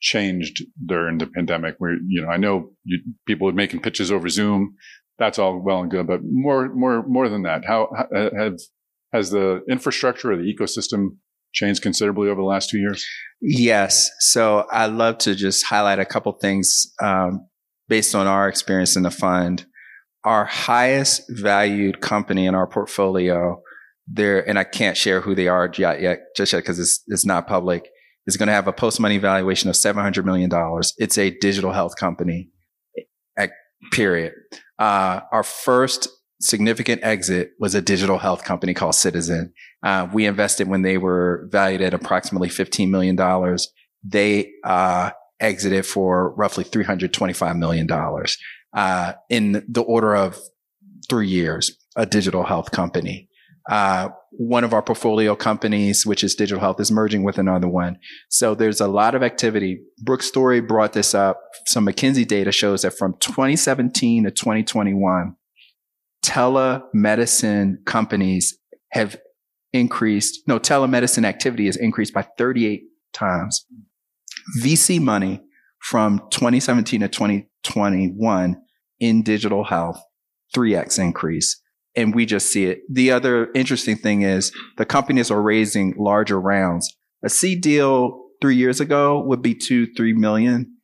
changed 0.00 0.64
during 0.84 1.18
the 1.18 1.26
pandemic 1.26 1.76
where, 1.78 1.96
you 2.08 2.22
know, 2.22 2.28
I 2.28 2.38
know 2.38 2.72
you, 2.84 3.00
people 3.26 3.48
are 3.48 3.52
making 3.52 3.82
pitches 3.82 4.10
over 4.10 4.28
Zoom. 4.28 4.74
That's 5.18 5.38
all 5.38 5.62
well 5.62 5.80
and 5.80 5.90
good, 5.90 6.06
but 6.06 6.20
more, 6.22 6.68
more, 6.74 7.02
more 7.06 7.28
than 7.28 7.42
that, 7.42 7.64
how 7.64 7.88
have, 8.12 8.58
has 9.12 9.30
the 9.30 9.62
infrastructure 9.68 10.32
or 10.32 10.36
the 10.36 10.42
ecosystem 10.42 11.16
changed 11.52 11.82
considerably 11.82 12.28
over 12.28 12.40
the 12.40 12.46
last 12.46 12.70
two 12.70 12.78
years? 12.78 13.04
Yes. 13.40 14.10
So 14.20 14.66
I'd 14.70 14.92
love 14.92 15.18
to 15.18 15.34
just 15.34 15.64
highlight 15.64 15.98
a 15.98 16.04
couple 16.04 16.32
things 16.32 16.86
um, 17.02 17.46
based 17.88 18.14
on 18.14 18.26
our 18.26 18.48
experience 18.48 18.96
in 18.96 19.02
the 19.02 19.10
fund. 19.10 19.66
Our 20.24 20.44
highest 20.44 21.22
valued 21.28 22.00
company 22.00 22.46
in 22.46 22.54
our 22.54 22.66
portfolio, 22.66 23.62
there, 24.06 24.46
and 24.46 24.58
I 24.58 24.64
can't 24.64 24.96
share 24.96 25.20
who 25.20 25.34
they 25.34 25.48
are 25.48 25.70
yet, 25.76 26.00
yet 26.00 26.18
just 26.36 26.52
yet 26.52 26.60
because 26.60 26.78
it's 26.78 27.02
it's 27.06 27.24
not 27.24 27.46
public, 27.46 27.88
is 28.26 28.36
going 28.36 28.48
to 28.48 28.52
have 28.52 28.66
a 28.66 28.72
post 28.72 28.98
money 28.98 29.18
valuation 29.18 29.70
of 29.70 29.76
$700 29.76 30.24
million. 30.24 30.50
It's 30.98 31.16
a 31.16 31.30
digital 31.30 31.72
health 31.72 31.96
company. 31.96 32.50
At 33.38 33.50
period. 33.92 34.32
Uh, 34.78 35.20
our 35.32 35.42
first 35.42 36.08
significant 36.40 37.02
exit 37.02 37.52
was 37.58 37.74
a 37.74 37.82
digital 37.82 38.18
health 38.18 38.44
company 38.44 38.74
called 38.74 38.94
Citizen. 38.94 39.52
Uh, 39.82 40.08
we 40.12 40.26
invested 40.26 40.68
when 40.68 40.82
they 40.82 40.98
were 40.98 41.48
valued 41.50 41.80
at 41.80 41.94
approximately 41.94 42.48
$15 42.48 42.90
million. 42.90 43.16
They 44.04 44.52
uh, 44.64 45.10
exited 45.40 45.86
for 45.86 46.34
roughly 46.34 46.64
$325 46.64 47.58
million 47.58 47.88
uh, 48.74 49.12
in 49.30 49.64
the 49.68 49.82
order 49.82 50.14
of 50.14 50.38
three 51.08 51.28
years, 51.28 51.76
a 51.96 52.04
digital 52.06 52.44
health 52.44 52.70
company. 52.70 53.28
Uh, 53.68 54.10
one 54.30 54.64
of 54.64 54.72
our 54.72 54.82
portfolio 54.82 55.34
companies, 55.34 56.06
which 56.06 56.22
is 56.22 56.34
digital 56.34 56.60
health, 56.60 56.78
is 56.78 56.92
merging 56.92 57.24
with 57.24 57.38
another 57.38 57.68
one. 57.68 57.98
So 58.28 58.54
there's 58.54 58.80
a 58.80 58.86
lot 58.86 59.14
of 59.14 59.22
activity. 59.22 59.80
Brooke 60.02 60.22
Story 60.22 60.60
brought 60.60 60.92
this 60.92 61.14
up. 61.14 61.40
Some 61.66 61.86
McKinsey 61.86 62.26
data 62.26 62.52
shows 62.52 62.82
that 62.82 62.96
from 62.96 63.14
2017 63.20 64.24
to 64.24 64.30
2021, 64.30 65.34
telemedicine 66.24 67.84
companies 67.84 68.56
have 68.92 69.16
increased, 69.72 70.42
no, 70.46 70.58
telemedicine 70.58 71.24
activity 71.24 71.66
has 71.66 71.76
increased 71.76 72.14
by 72.14 72.22
38 72.38 72.82
times. 73.12 73.66
VC 74.60 75.00
money 75.00 75.42
from 75.80 76.20
2017 76.30 77.00
to 77.00 77.08
2021 77.08 78.56
in 79.00 79.22
digital 79.22 79.64
health, 79.64 80.00
3x 80.54 80.98
increase. 80.98 81.60
And 81.96 82.14
we 82.14 82.26
just 82.26 82.50
see 82.50 82.66
it. 82.66 82.82
The 82.90 83.10
other 83.10 83.50
interesting 83.54 83.96
thing 83.96 84.22
is 84.22 84.52
the 84.76 84.84
companies 84.84 85.30
are 85.30 85.40
raising 85.40 85.94
larger 85.96 86.40
rounds. 86.40 86.94
A 87.24 87.28
seed 87.28 87.62
deal 87.62 88.22
three 88.40 88.56
years 88.56 88.80
ago 88.80 89.22
would 89.22 89.42
be 89.42 89.54
two, 89.54 89.86
three 89.94 90.12
million, 90.12 90.76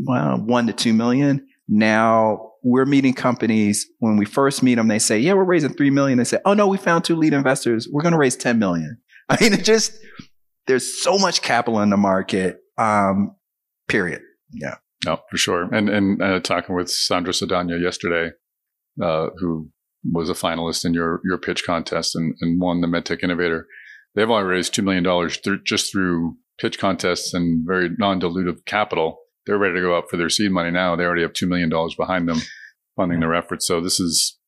well, 0.00 0.38
one 0.38 0.66
to 0.66 0.72
two 0.72 0.92
million. 0.92 1.46
Now 1.68 2.48
we're 2.62 2.86
meeting 2.86 3.14
companies. 3.14 3.86
When 3.98 4.16
we 4.16 4.24
first 4.24 4.62
meet 4.62 4.76
them 4.76 4.88
they 4.88 4.98
say 4.98 5.18
yeah 5.18 5.34
we're 5.34 5.44
raising 5.44 5.72
3 5.72 5.90
million. 5.90 6.18
They 6.18 6.24
say 6.24 6.38
oh 6.44 6.54
no 6.54 6.66
we 6.66 6.76
found 6.76 7.04
two 7.04 7.16
lead 7.16 7.32
investors. 7.32 7.88
We're 7.90 8.02
going 8.02 8.12
to 8.12 8.18
raise 8.18 8.36
10 8.36 8.58
million. 8.58 8.98
I 9.28 9.40
mean 9.40 9.52
it 9.52 9.64
just 9.64 9.92
there's 10.66 11.02
so 11.02 11.18
much 11.18 11.42
capital 11.42 11.80
in 11.80 11.90
the 11.90 11.96
market 11.96 12.58
um, 12.76 13.34
period. 13.88 14.22
Yeah. 14.52 14.76
No 15.04 15.18
for 15.30 15.36
sure. 15.36 15.72
And 15.72 15.88
and 15.88 16.22
uh, 16.22 16.40
talking 16.40 16.74
with 16.74 16.90
sandra 16.90 17.32
Saldana 17.32 17.78
yesterday 17.78 18.30
uh, 19.02 19.28
who 19.38 19.70
was 20.12 20.28
a 20.30 20.34
finalist 20.34 20.84
in 20.84 20.94
your 20.94 21.20
your 21.24 21.38
pitch 21.38 21.64
contest 21.64 22.14
and, 22.14 22.34
and 22.40 22.60
won 22.60 22.80
the 22.80 22.86
medtech 22.86 23.22
innovator 23.22 23.66
they've 24.14 24.30
only 24.30 24.44
raised 24.44 24.74
$2 24.74 24.84
million 24.84 25.30
th- 25.30 25.64
just 25.64 25.92
through 25.92 26.36
pitch 26.58 26.78
contests 26.78 27.34
and 27.34 27.66
very 27.66 27.90
non-dilutive 27.98 28.64
capital 28.64 29.18
they're 29.48 29.58
ready 29.58 29.76
to 29.76 29.80
go 29.80 29.96
up 29.96 30.10
for 30.10 30.18
their 30.18 30.28
seed 30.28 30.52
money 30.52 30.70
now. 30.70 30.94
They 30.94 31.04
already 31.04 31.22
have 31.22 31.32
$2 31.32 31.48
million 31.48 31.70
behind 31.96 32.28
them 32.28 32.38
funding 32.96 33.20
their 33.20 33.34
efforts. 33.34 33.66
So 33.66 33.80
this 33.80 33.98
is, 33.98 34.38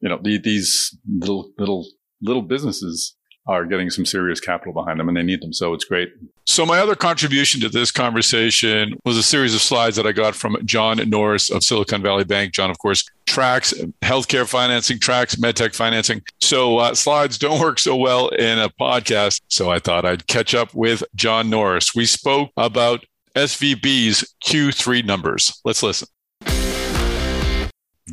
you 0.00 0.08
know, 0.08 0.18
the, 0.20 0.38
these 0.38 0.96
little, 1.06 1.52
little, 1.58 1.86
little 2.22 2.40
businesses 2.40 3.14
are 3.48 3.64
getting 3.64 3.88
some 3.88 4.04
serious 4.04 4.40
capital 4.40 4.74
behind 4.74 5.00
them 5.00 5.08
and 5.08 5.16
they 5.16 5.22
need 5.22 5.40
them. 5.40 5.54
So 5.54 5.72
it's 5.72 5.84
great. 5.84 6.12
So 6.44 6.66
my 6.66 6.78
other 6.78 6.94
contribution 6.94 7.60
to 7.62 7.70
this 7.70 7.90
conversation 7.90 8.94
was 9.06 9.16
a 9.16 9.22
series 9.22 9.54
of 9.54 9.62
slides 9.62 9.96
that 9.96 10.06
I 10.06 10.12
got 10.12 10.34
from 10.34 10.58
John 10.66 10.98
Norris 11.08 11.50
of 11.50 11.64
Silicon 11.64 12.02
Valley 12.02 12.24
Bank. 12.24 12.52
John, 12.52 12.70
of 12.70 12.78
course, 12.78 13.08
tracks 13.26 13.72
healthcare 14.02 14.46
financing, 14.46 15.00
tracks 15.00 15.36
medtech 15.36 15.74
financing. 15.74 16.22
So 16.40 16.76
uh, 16.76 16.94
slides 16.94 17.38
don't 17.38 17.60
work 17.60 17.78
so 17.78 17.96
well 17.96 18.28
in 18.28 18.58
a 18.58 18.68
podcast. 18.68 19.40
So 19.48 19.70
I 19.70 19.78
thought 19.78 20.04
I'd 20.04 20.26
catch 20.26 20.54
up 20.54 20.74
with 20.74 21.02
John 21.14 21.48
Norris. 21.48 21.94
We 21.94 22.04
spoke 22.04 22.50
about 22.56 23.04
SVB's 23.34 24.34
Q3 24.44 25.06
numbers. 25.06 25.58
Let's 25.64 25.82
listen. 25.82 26.08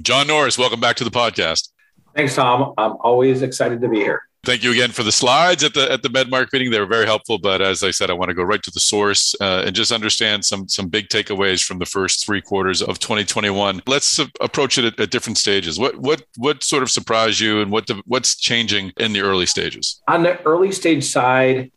John 0.02 0.28
Norris, 0.28 0.58
welcome 0.58 0.80
back 0.80 0.96
to 0.98 1.04
the 1.04 1.12
podcast. 1.12 1.70
Thanks, 2.16 2.36
Tom. 2.36 2.74
I'm 2.78 2.94
always 3.02 3.42
excited 3.42 3.82
to 3.82 3.90
be 3.90 3.98
here. 3.98 4.22
Thank 4.46 4.64
you 4.64 4.72
again 4.72 4.92
for 4.92 5.02
the 5.02 5.12
slides 5.12 5.64
at 5.64 5.74
the 5.74 5.92
at 5.92 6.04
the 6.04 6.10
MedMarc 6.10 6.54
meeting. 6.54 6.70
They 6.70 6.80
were 6.80 6.86
very 6.86 7.06
helpful. 7.06 7.40
But 7.40 7.62
as 7.62 7.84
I 7.84 7.90
said, 7.92 8.12
I 8.12 8.14
want 8.14 8.30
to 8.30 8.36
go 8.36 8.44
right 8.44 8.62
to 8.62 8.72
the 8.72 8.80
source 8.80 9.36
uh, 9.42 9.64
and 9.66 9.76
just 9.76 9.92
understand 9.92 10.46
some 10.46 10.68
some 10.70 10.88
big 10.88 11.10
takeaways 11.10 11.64
from 11.64 11.80
the 11.80 11.86
first 11.86 12.26
three 12.26 12.42
quarters 12.42 12.82
of 12.84 13.00
2021. 13.00 13.82
Let's 13.88 14.20
approach 14.40 14.78
it 14.78 14.86
at, 14.86 15.00
at, 15.00 15.10
different 15.10 15.38
stages. 15.38 15.80
What 15.80 15.98
what 15.98 16.24
what 16.38 16.64
sort 16.64 16.84
of 16.84 16.92
surprised 16.92 17.40
you, 17.40 17.62
and 17.62 17.72
what 17.72 17.88
the, 17.88 18.02
what's 18.06 18.36
changing 18.36 18.92
in 18.98 19.14
the 19.14 19.22
early 19.22 19.46
stages? 19.46 20.02
On 20.08 20.24
the 20.24 20.40
early 20.44 20.72
stage 20.72 21.06
side, 21.06 21.72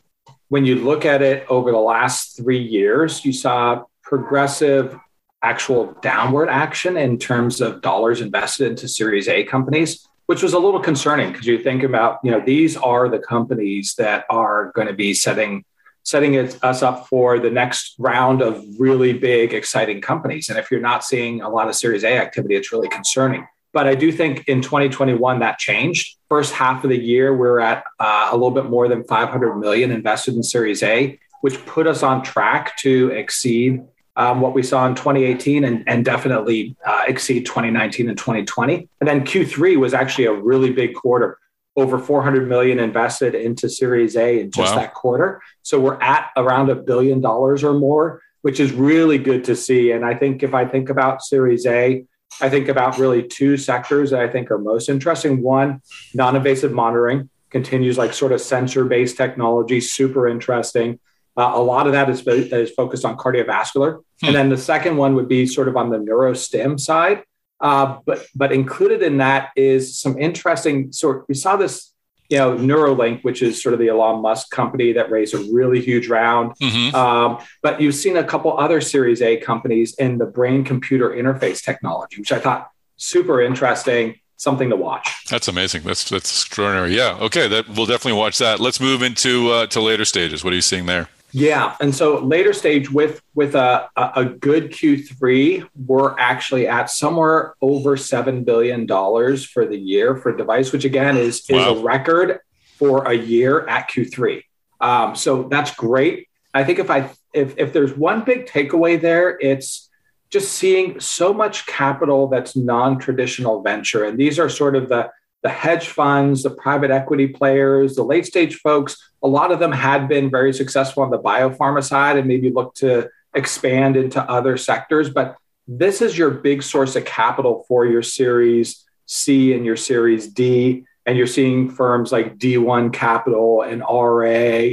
when 0.48 0.64
you 0.64 0.76
look 0.76 1.04
at 1.04 1.22
it 1.22 1.46
over 1.48 1.70
the 1.70 1.78
last 1.78 2.36
three 2.36 2.62
years, 2.62 3.24
you 3.24 3.32
saw 3.32 3.84
progressive 4.02 4.98
actual 5.42 5.96
downward 6.02 6.48
action 6.48 6.96
in 6.96 7.18
terms 7.18 7.60
of 7.60 7.80
dollars 7.80 8.20
invested 8.20 8.68
into 8.68 8.88
Series 8.88 9.28
A 9.28 9.44
companies, 9.44 10.07
which 10.28 10.42
was 10.42 10.52
a 10.52 10.58
little 10.58 10.78
concerning 10.78 11.32
because 11.32 11.46
you 11.46 11.58
think 11.58 11.82
about, 11.82 12.18
you 12.22 12.30
know, 12.30 12.38
these 12.38 12.76
are 12.76 13.08
the 13.08 13.18
companies 13.18 13.94
that 13.96 14.26
are 14.28 14.70
going 14.74 14.86
to 14.86 14.92
be 14.92 15.14
setting 15.14 15.64
setting 16.04 16.34
it, 16.34 16.58
us 16.62 16.82
up 16.82 17.06
for 17.06 17.38
the 17.38 17.50
next 17.50 17.94
round 17.98 18.42
of 18.42 18.62
really 18.78 19.12
big, 19.12 19.52
exciting 19.52 20.00
companies. 20.00 20.48
And 20.48 20.58
if 20.58 20.70
you're 20.70 20.80
not 20.80 21.02
seeing 21.02 21.40
a 21.40 21.48
lot 21.48 21.68
of 21.68 21.74
Series 21.74 22.04
A 22.04 22.18
activity, 22.18 22.56
it's 22.56 22.72
really 22.72 22.88
concerning. 22.88 23.46
But 23.72 23.86
I 23.86 23.94
do 23.94 24.12
think 24.12 24.46
in 24.48 24.60
2021 24.60 25.40
that 25.40 25.58
changed. 25.58 26.16
First 26.28 26.52
half 26.52 26.84
of 26.84 26.90
the 26.90 26.98
year, 26.98 27.34
we're 27.34 27.60
at 27.60 27.84
uh, 27.98 28.28
a 28.30 28.34
little 28.34 28.50
bit 28.50 28.66
more 28.66 28.86
than 28.86 29.04
500 29.04 29.56
million 29.56 29.90
invested 29.90 30.34
in 30.34 30.42
Series 30.42 30.82
A, 30.82 31.18
which 31.40 31.64
put 31.64 31.86
us 31.86 32.02
on 32.02 32.22
track 32.22 32.76
to 32.78 33.10
exceed 33.10 33.82
um, 34.18 34.40
what 34.40 34.52
we 34.52 34.64
saw 34.64 34.84
in 34.86 34.96
2018 34.96 35.64
and, 35.64 35.84
and 35.86 36.04
definitely 36.04 36.76
uh, 36.84 37.04
exceed 37.06 37.46
2019 37.46 38.08
and 38.08 38.18
2020. 38.18 38.88
And 39.00 39.08
then 39.08 39.24
Q3 39.24 39.78
was 39.78 39.94
actually 39.94 40.26
a 40.26 40.32
really 40.32 40.72
big 40.72 40.94
quarter. 40.94 41.38
Over 41.76 42.00
400 42.00 42.48
million 42.48 42.80
invested 42.80 43.36
into 43.36 43.70
Series 43.70 44.16
A 44.16 44.40
in 44.40 44.50
just 44.50 44.74
wow. 44.74 44.80
that 44.80 44.94
quarter. 44.94 45.40
So 45.62 45.78
we're 45.78 46.00
at 46.02 46.30
around 46.36 46.68
a 46.68 46.74
billion 46.74 47.20
dollars 47.20 47.62
or 47.62 47.72
more, 47.72 48.20
which 48.42 48.58
is 48.58 48.72
really 48.72 49.18
good 49.18 49.44
to 49.44 49.54
see. 49.54 49.92
And 49.92 50.04
I 50.04 50.14
think 50.14 50.42
if 50.42 50.52
I 50.52 50.64
think 50.64 50.90
about 50.90 51.22
Series 51.22 51.64
A, 51.66 52.04
I 52.40 52.48
think 52.48 52.66
about 52.66 52.98
really 52.98 53.22
two 53.22 53.56
sectors 53.56 54.10
that 54.10 54.20
I 54.20 54.28
think 54.28 54.50
are 54.50 54.58
most 54.58 54.88
interesting. 54.88 55.42
One, 55.42 55.80
non 56.12 56.34
invasive 56.34 56.72
monitoring 56.72 57.30
continues 57.50 57.96
like 57.96 58.12
sort 58.12 58.32
of 58.32 58.40
sensor 58.40 58.84
based 58.84 59.16
technology, 59.16 59.80
super 59.80 60.26
interesting. 60.26 60.98
Uh, 61.38 61.52
a 61.54 61.62
lot 61.62 61.86
of 61.86 61.92
that 61.92 62.10
is, 62.10 62.26
is 62.26 62.70
focused 62.72 63.04
on 63.04 63.16
cardiovascular. 63.16 64.02
Hmm. 64.20 64.26
And 64.26 64.34
then 64.34 64.48
the 64.48 64.58
second 64.58 64.96
one 64.96 65.14
would 65.14 65.28
be 65.28 65.46
sort 65.46 65.68
of 65.68 65.76
on 65.76 65.88
the 65.88 65.98
neurostim 65.98 66.80
side. 66.80 67.22
Uh, 67.60 67.98
but 68.06 68.26
but 68.34 68.52
included 68.52 69.02
in 69.02 69.18
that 69.18 69.50
is 69.56 69.98
some 69.98 70.18
interesting 70.18 70.92
sort. 70.92 71.26
We 71.28 71.34
saw 71.34 71.56
this 71.56 71.92
you 72.28 72.36
know, 72.36 72.56
Neuralink, 72.56 73.24
which 73.24 73.40
is 73.40 73.62
sort 73.62 73.72
of 73.72 73.78
the 73.78 73.88
Elon 73.88 74.20
Musk 74.20 74.50
company 74.50 74.92
that 74.92 75.10
raised 75.10 75.34
a 75.34 75.38
really 75.50 75.80
huge 75.80 76.08
round. 76.08 76.52
Mm-hmm. 76.60 76.94
Um, 76.94 77.38
but 77.62 77.80
you've 77.80 77.94
seen 77.94 78.16
a 78.16 78.24
couple 78.24 78.56
other 78.58 78.80
Series 78.80 79.22
A 79.22 79.38
companies 79.38 79.94
in 79.94 80.18
the 80.18 80.26
brain 80.26 80.62
computer 80.62 81.10
interface 81.10 81.62
technology, 81.64 82.18
which 82.18 82.32
I 82.32 82.38
thought 82.38 82.70
super 82.96 83.40
interesting, 83.40 84.20
something 84.36 84.68
to 84.68 84.76
watch. 84.76 85.24
That's 85.30 85.48
amazing. 85.48 85.82
That's 85.84 86.08
that's 86.08 86.44
extraordinary. 86.44 86.94
Yeah. 86.94 87.16
Okay. 87.20 87.48
That 87.48 87.68
we'll 87.68 87.86
definitely 87.86 88.18
watch 88.18 88.38
that. 88.38 88.60
Let's 88.60 88.80
move 88.80 89.02
into 89.02 89.50
uh, 89.50 89.66
to 89.68 89.80
later 89.80 90.04
stages. 90.04 90.44
What 90.44 90.52
are 90.52 90.56
you 90.56 90.62
seeing 90.62 90.86
there? 90.86 91.08
Yeah, 91.32 91.76
and 91.80 91.94
so 91.94 92.20
later 92.20 92.52
stage 92.52 92.90
with 92.90 93.20
with 93.34 93.54
a 93.54 93.88
a 93.96 94.24
good 94.24 94.70
Q3, 94.72 95.68
we're 95.86 96.18
actually 96.18 96.66
at 96.66 96.90
somewhere 96.90 97.54
over 97.60 97.96
seven 97.96 98.44
billion 98.44 98.86
dollars 98.86 99.44
for 99.44 99.66
the 99.66 99.76
year 99.76 100.16
for 100.16 100.34
device, 100.34 100.72
which 100.72 100.84
again 100.84 101.16
is 101.16 101.40
is 101.50 101.66
a 101.66 101.82
record 101.82 102.40
for 102.78 103.06
a 103.06 103.14
year 103.14 103.66
at 103.66 103.90
Q3. 103.90 104.42
Um, 104.80 105.16
so 105.16 105.44
that's 105.44 105.74
great. 105.74 106.28
I 106.54 106.64
think 106.64 106.78
if 106.78 106.90
I 106.90 107.10
if 107.34 107.58
if 107.58 107.72
there's 107.72 107.94
one 107.94 108.24
big 108.24 108.46
takeaway 108.46 108.98
there, 109.00 109.38
it's 109.38 109.90
just 110.30 110.52
seeing 110.52 110.98
so 111.00 111.32
much 111.34 111.66
capital 111.66 112.28
that's 112.28 112.56
non-traditional 112.56 113.62
venture, 113.62 114.04
and 114.04 114.18
these 114.18 114.38
are 114.38 114.48
sort 114.48 114.76
of 114.76 114.88
the 114.88 115.10
the 115.42 115.48
hedge 115.48 115.88
funds, 115.88 116.42
the 116.42 116.50
private 116.50 116.90
equity 116.90 117.28
players, 117.28 117.94
the 117.94 118.02
late 118.02 118.26
stage 118.26 118.56
folks, 118.56 118.96
a 119.22 119.28
lot 119.28 119.52
of 119.52 119.58
them 119.58 119.72
had 119.72 120.08
been 120.08 120.30
very 120.30 120.52
successful 120.52 121.02
on 121.02 121.10
the 121.10 121.18
biopharma 121.18 121.82
side 121.82 122.16
and 122.16 122.26
maybe 122.26 122.50
look 122.50 122.74
to 122.74 123.08
expand 123.34 123.96
into 123.96 124.22
other 124.22 124.56
sectors. 124.56 125.10
But 125.10 125.36
this 125.66 126.00
is 126.00 126.16
your 126.16 126.30
big 126.30 126.62
source 126.62 126.96
of 126.96 127.04
capital 127.04 127.64
for 127.68 127.86
your 127.86 128.02
Series 128.02 128.84
C 129.06 129.52
and 129.52 129.64
your 129.64 129.76
Series 129.76 130.28
D. 130.28 130.84
And 131.06 131.16
you're 131.16 131.26
seeing 131.26 131.70
firms 131.70 132.12
like 132.12 132.36
D1 132.36 132.92
Capital 132.92 133.62
and 133.62 133.80
RA 133.80 134.26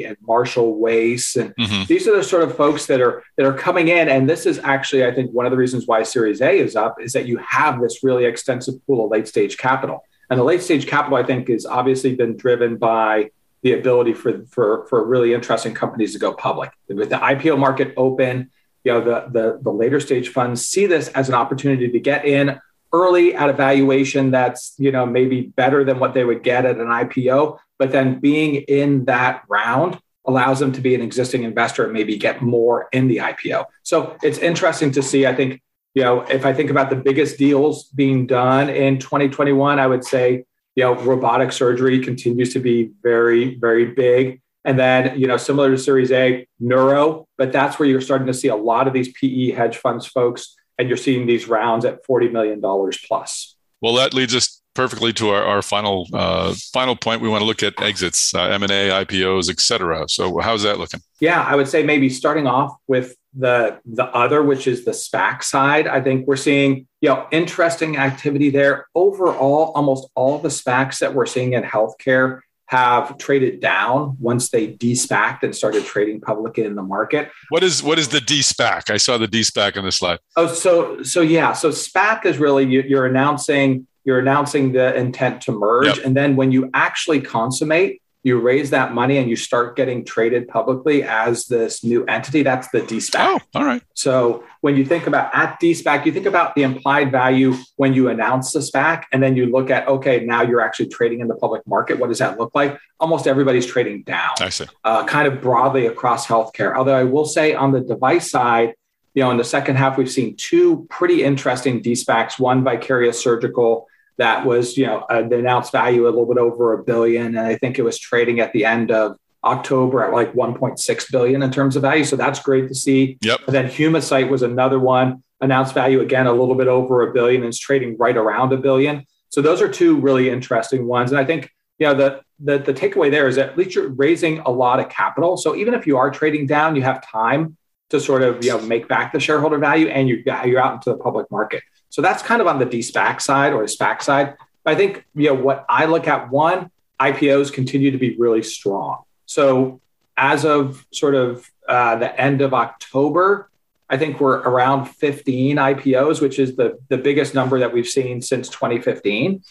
and 0.06 0.18
Marshall 0.22 0.78
Wace. 0.78 1.38
And 1.38 1.56
mm-hmm. 1.56 1.84
these 1.86 2.10
are 2.10 2.16
the 2.18 2.24
sort 2.24 2.44
of 2.44 2.58
folks 2.58 2.88
that 2.88 3.00
are 3.00 3.24
that 3.38 3.46
are 3.46 3.54
coming 3.54 3.88
in. 3.88 4.10
And 4.10 4.30
this 4.30 4.46
is 4.46 4.60
actually, 4.60 5.06
I 5.06 5.14
think, 5.14 5.32
one 5.32 5.46
of 5.46 5.52
the 5.52 5.58
reasons 5.58 5.88
why 5.88 6.04
Series 6.04 6.42
A 6.42 6.58
is 6.58 6.76
up 6.76 7.00
is 7.00 7.14
that 7.14 7.26
you 7.26 7.38
have 7.38 7.80
this 7.80 8.04
really 8.04 8.26
extensive 8.26 8.86
pool 8.86 9.06
of 9.06 9.12
late 9.12 9.30
stage 9.30 9.58
capital. 9.58 10.04
And 10.30 10.40
the 10.40 10.44
late 10.44 10.62
stage 10.62 10.88
capital, 10.88 11.18
I 11.18 11.24
think, 11.24 11.50
has 11.50 11.66
obviously 11.66 12.16
been 12.16 12.36
driven 12.36 12.78
by 12.78 13.32
the 13.64 13.74
ability 13.74 14.14
for, 14.14 14.46
for, 14.46 14.86
for 14.88 15.06
really 15.06 15.34
interesting 15.34 15.74
companies 15.74 16.14
to 16.14 16.20
go 16.20 16.34
public. 16.34 16.72
With 16.88 17.10
the 17.10 17.18
IPO 17.18 17.58
market 17.58 17.94
open, 17.98 18.52
you 18.84 18.92
know, 18.92 19.02
the, 19.02 19.28
the, 19.32 19.60
the 19.62 19.72
later 19.72 20.00
stage 20.00 20.30
funds 20.30 20.68
see 20.68 20.86
this 20.86 21.08
as 21.10 21.30
an 21.30 21.36
opportunity 21.36 21.92
to 21.92 22.00
get 22.00 22.26
in 22.26 22.60
early 22.96 23.36
at 23.36 23.50
a 23.50 23.54
valuation 23.54 24.32
that's 24.32 24.74
you 24.78 24.92
know 24.92 25.06
maybe 25.06 25.42
better 25.42 25.84
than 25.84 26.00
what 26.00 26.14
they 26.14 26.24
would 26.24 26.44
get 26.44 26.66
at 26.66 26.78
an 26.78 26.88
IPO, 26.88 27.58
but 27.78 27.92
then 27.92 28.20
being 28.20 28.56
in 28.56 29.06
that 29.06 29.44
round 29.50 30.00
allows 30.26 30.60
them 30.60 30.72
to 30.72 30.82
be 30.82 30.96
an 30.96 31.02
existing 31.02 31.44
investor 31.44 31.84
and 31.84 31.94
maybe 31.94 32.18
get 32.18 32.42
more 32.42 32.88
in 32.92 33.08
the 33.08 33.18
IPO. 33.18 33.66
So 33.84 34.18
it's 34.24 34.40
interesting 34.40 34.92
to 34.94 35.04
see. 35.04 35.28
I 35.28 35.36
think 35.36 35.62
you 35.96 36.04
know 36.04 36.22
if 36.22 36.46
I 36.46 36.54
think 36.54 36.70
about 36.70 36.90
the 36.92 36.96
biggest 36.96 37.38
deals 37.38 37.86
being 37.86 38.28
done 38.28 38.70
in 38.70 39.00
2021, 39.00 39.80
I 39.80 39.88
would 39.88 40.04
say 40.04 40.46
you 40.76 40.84
know 40.84 40.96
robotic 40.96 41.52
surgery 41.52 42.00
continues 42.00 42.54
to 42.54 42.60
be 42.60 42.92
very 43.02 43.56
very 43.56 43.88
big. 43.88 44.42
And 44.66 44.80
then, 44.80 45.20
you 45.20 45.28
know, 45.28 45.38
similar 45.38 45.70
to 45.70 45.78
Series 45.78 46.12
A, 46.12 46.48
neuro, 46.60 47.28
but 47.38 47.52
that's 47.52 47.78
where 47.78 47.88
you're 47.88 48.02
starting 48.02 48.26
to 48.26 48.34
see 48.34 48.48
a 48.48 48.56
lot 48.56 48.88
of 48.88 48.94
these 48.94 49.14
PE 49.14 49.52
hedge 49.52 49.78
funds 49.78 50.08
folks, 50.08 50.56
and 50.80 50.88
you're 50.88 50.98
seeing 50.98 51.28
these 51.28 51.48
rounds 51.48 51.86
at 51.86 52.04
$40 52.04 52.32
million 52.32 52.60
plus. 53.08 53.56
Well, 53.80 53.94
that 53.94 54.16
leads 54.16 54.34
us 54.34 54.64
perfectly 54.76 55.14
to 55.14 55.30
our, 55.30 55.44
our 55.44 55.62
final 55.62 56.08
uh, 56.14 56.54
final 56.72 56.96
point. 56.96 57.22
We 57.22 57.30
want 57.30 57.42
to 57.42 57.46
look 57.46 57.64
at 57.64 57.82
exits, 57.82 58.36
uh, 58.36 58.44
M 58.44 58.62
and 58.62 58.72
A, 58.72 59.06
IPOs, 59.06 59.50
et 59.50 59.60
cetera. 59.60 60.08
So, 60.08 60.38
how's 60.40 60.64
that 60.64 60.78
looking? 60.78 61.02
Yeah, 61.20 61.42
I 61.42 61.56
would 61.56 61.68
say 61.68 61.84
maybe 61.84 62.10
starting 62.10 62.46
off 62.46 62.76
with 62.88 63.16
the 63.34 63.80
the 63.86 64.06
other, 64.06 64.44
which 64.44 64.68
is 64.68 64.86
the 64.86 64.92
SPAC 64.92 65.44
side. 65.44 65.88
I 65.88 66.02
think 66.02 66.28
we're 66.28 66.36
seeing 66.36 66.88
you 67.02 67.10
know 67.10 67.28
interesting 67.32 67.98
activity 67.98 68.52
there. 68.52 68.88
Overall, 68.94 69.72
almost 69.76 70.10
all 70.16 70.38
the 70.38 70.50
SPACs 70.50 71.00
that 71.00 71.16
we're 71.16 71.26
seeing 71.26 71.54
in 71.54 71.64
healthcare 71.64 72.42
have 72.68 73.18
traded 73.18 73.60
down 73.60 74.18
once 74.20 74.50
they 74.50 74.68
de-SPACed 74.68 75.44
and 75.44 75.56
started 75.56 75.86
trading 75.86 76.20
publicly 76.20 76.64
in 76.64 76.76
the 76.76 76.82
market. 76.82 77.32
What 77.50 77.64
is 77.64 77.84
what 77.84 78.00
is 78.00 78.08
the 78.08 78.22
de-SPAC? 78.22 78.90
I 78.90 78.98
saw 78.98 79.18
the 79.18 79.28
de-SPAC 79.28 79.78
on 79.78 79.86
the 79.86 79.92
slide. 79.92 80.20
Oh, 80.36 80.48
so 80.48 81.04
so 81.04 81.22
yeah, 81.22 81.54
so 81.54 81.70
SPAC 81.70 82.26
is 82.26 82.38
really 82.38 82.66
you, 82.66 82.98
are 82.98 83.06
announcing 83.06 83.88
you're 84.06 84.20
announcing 84.20 84.72
the 84.72 84.96
intent 84.96 85.42
to 85.42 85.52
merge, 85.52 85.88
yep. 85.88 86.06
and 86.06 86.16
then 86.16 86.36
when 86.36 86.52
you 86.52 86.70
actually 86.74 87.22
consummate, 87.22 88.02
you 88.26 88.40
raise 88.40 88.72
that 88.72 88.92
money 88.92 89.20
and 89.20 89.30
you 89.30 89.36
start 89.36 89.76
getting 89.76 90.04
traded 90.04 90.48
publicly 90.48 91.04
as 91.04 91.46
this 91.46 91.84
new 91.84 92.04
entity. 92.06 92.42
That's 92.42 92.68
the 92.70 92.82
de-SPAC. 92.82 93.20
Oh, 93.20 93.40
all 93.54 93.64
right. 93.64 93.84
So 93.94 94.44
when 94.62 94.76
you 94.76 94.84
think 94.84 95.06
about 95.06 95.30
at 95.32 95.60
de-SPAC, 95.60 96.08
you 96.08 96.12
think 96.12 96.26
about 96.26 96.56
the 96.56 96.64
implied 96.64 97.12
value 97.12 97.54
when 97.76 97.94
you 97.94 98.10
announce 98.10 98.52
the 98.52 98.62
SPAC, 98.62 99.04
and 99.12 99.22
then 99.22 99.36
you 99.36 99.46
look 99.46 99.70
at 99.70 99.88
okay, 99.88 100.26
now 100.26 100.42
you're 100.42 100.62
actually 100.62 100.88
trading 100.88 101.20
in 101.20 101.28
the 101.28 101.36
public 101.36 101.62
market. 101.68 102.00
What 102.00 102.10
does 102.10 102.18
that 102.18 102.40
look 102.40 102.56
like? 102.56 102.80
Almost 103.00 103.28
everybody's 103.28 103.68
trading 103.68 104.02
down. 104.02 104.32
I 104.40 104.50
see. 104.50 104.66
Uh, 104.84 105.06
kind 105.06 105.28
of 105.28 105.40
broadly 105.40 105.86
across 105.86 106.26
healthcare. 106.26 106.76
Although 106.76 106.96
I 106.96 107.04
will 107.04 107.26
say 107.26 107.54
on 107.54 107.74
the 107.74 107.82
device 107.82 108.32
side, 108.32 108.74
you 109.14 109.22
know, 109.22 109.30
in 109.30 109.38
the 109.38 109.44
second 109.44 109.76
half, 109.76 110.00
we've 110.00 110.12
seen 110.12 110.36
two 110.36 110.88
pretty 110.90 111.24
interesting 111.24 111.80
de-SPACs. 111.80 112.40
One, 112.40 112.64
Vicarious 112.64 113.22
Surgical 113.22 113.88
that 114.18 114.46
was, 114.46 114.78
you 114.78 114.86
know, 114.86 115.00
uh, 115.10 115.28
the 115.28 115.40
announced 115.40 115.72
value 115.72 116.06
a 116.06 116.10
little 116.10 116.26
bit 116.26 116.38
over 116.38 116.74
a 116.74 116.84
billion. 116.84 117.38
And 117.38 117.40
I 117.40 117.56
think 117.56 117.78
it 117.78 117.84
was 117.84 118.00
trading 118.00 118.40
at 118.40 118.54
the 118.54 118.66
end 118.66 118.92
of 118.92 119.18
October 119.44 120.04
at 120.04 120.14
like 120.14 120.34
1.6 120.34 121.12
billion 121.12 121.44
in 121.44 121.52
terms 121.52 121.76
of 121.76 121.82
value. 121.82 122.04
So 122.04 122.16
that's 122.16 122.40
great 122.40 122.68
to 122.68 122.76
see. 122.76 123.18
Yep. 123.22 123.42
And 123.48 123.56
then 123.56 123.66
Humacyte 123.68 124.30
was 124.30 124.42
another 124.42 124.80
one, 124.80 125.24
announced 125.42 125.74
value 125.74 126.02
again 126.02 126.28
a 126.28 126.32
little 126.32 126.56
bit 126.56 126.68
over 126.68 127.08
a 127.08 127.14
billion 127.14 127.44
and 127.44 127.50
is 127.50 127.60
trading 127.60 127.96
right 127.98 128.18
around 128.18 128.54
a 128.54 128.58
billion. 128.58 129.06
So 129.30 129.42
those 129.42 129.62
are 129.62 129.68
two 129.68 129.98
really 130.00 130.30
interesting 130.30 130.88
ones. 130.88 131.12
And 131.12 131.20
I 131.20 131.26
think, 131.26 131.52
you 131.78 131.88
know, 131.88 131.94
the, 131.94 132.22
the, 132.40 132.58
the 132.58 132.74
takeaway 132.74 133.12
there 133.12 133.28
is 133.28 133.36
that 133.36 133.50
at 133.50 133.58
least 133.58 133.76
you're 133.76 133.90
raising 133.90 134.40
a 134.40 134.50
lot 134.50 134.80
of 134.80 134.90
capital. 134.90 135.38
So 135.38 135.56
even 135.56 135.74
if 135.74 135.86
you 135.86 135.98
are 135.98 136.10
trading 136.10 136.48
down, 136.48 136.76
you 136.76 136.82
have 136.84 137.06
time 137.06 137.58
to 137.96 138.06
sort 138.06 138.22
of, 138.22 138.44
you 138.44 138.52
know, 138.52 138.62
make 138.62 138.88
back 138.88 139.14
the 139.14 139.20
shareholder 139.20 139.58
value 139.58 139.88
and 139.88 140.08
you're, 140.08 140.20
you're 140.46 140.60
out 140.60 140.76
into 140.76 140.92
the 140.92 140.98
public 140.98 141.30
market. 141.32 141.64
So 141.90 142.02
that's 142.02 142.22
kind 142.22 142.42
of 142.42 142.48
on 142.48 142.60
the 142.60 142.66
de-SPAC 142.66 143.22
side 143.22 143.54
or 143.54 143.62
the 143.62 143.72
SPAC 143.72 144.02
side. 144.02 144.36
I 144.66 144.76
think 144.76 145.06
you 145.16 145.28
know 145.28 145.36
what 145.36 145.66
I 145.70 145.86
look 145.86 146.08
at 146.08 146.32
one 146.32 146.72
IPOs 147.00 147.54
continue 147.54 147.92
to 147.92 147.98
be 147.98 148.16
really 148.18 148.42
strong. 148.42 149.04
So 149.26 149.80
as 150.18 150.46
of 150.46 150.86
sort 150.92 151.16
of 151.16 151.50
uh, 151.68 151.98
the 151.98 152.20
end 152.20 152.42
of 152.42 152.54
October, 152.54 153.50
I 153.90 153.98
think 153.98 154.20
we're 154.20 154.38
around 154.38 154.86
15 154.86 155.58
IPOs, 155.58 156.22
which 156.22 156.40
is 156.40 156.56
the, 156.56 156.80
the 156.90 156.98
biggest 156.98 157.36
number 157.36 157.60
that 157.60 157.74
we've 157.74 157.88
seen 157.88 158.22
since 158.22 158.50
2015. 158.50 159.44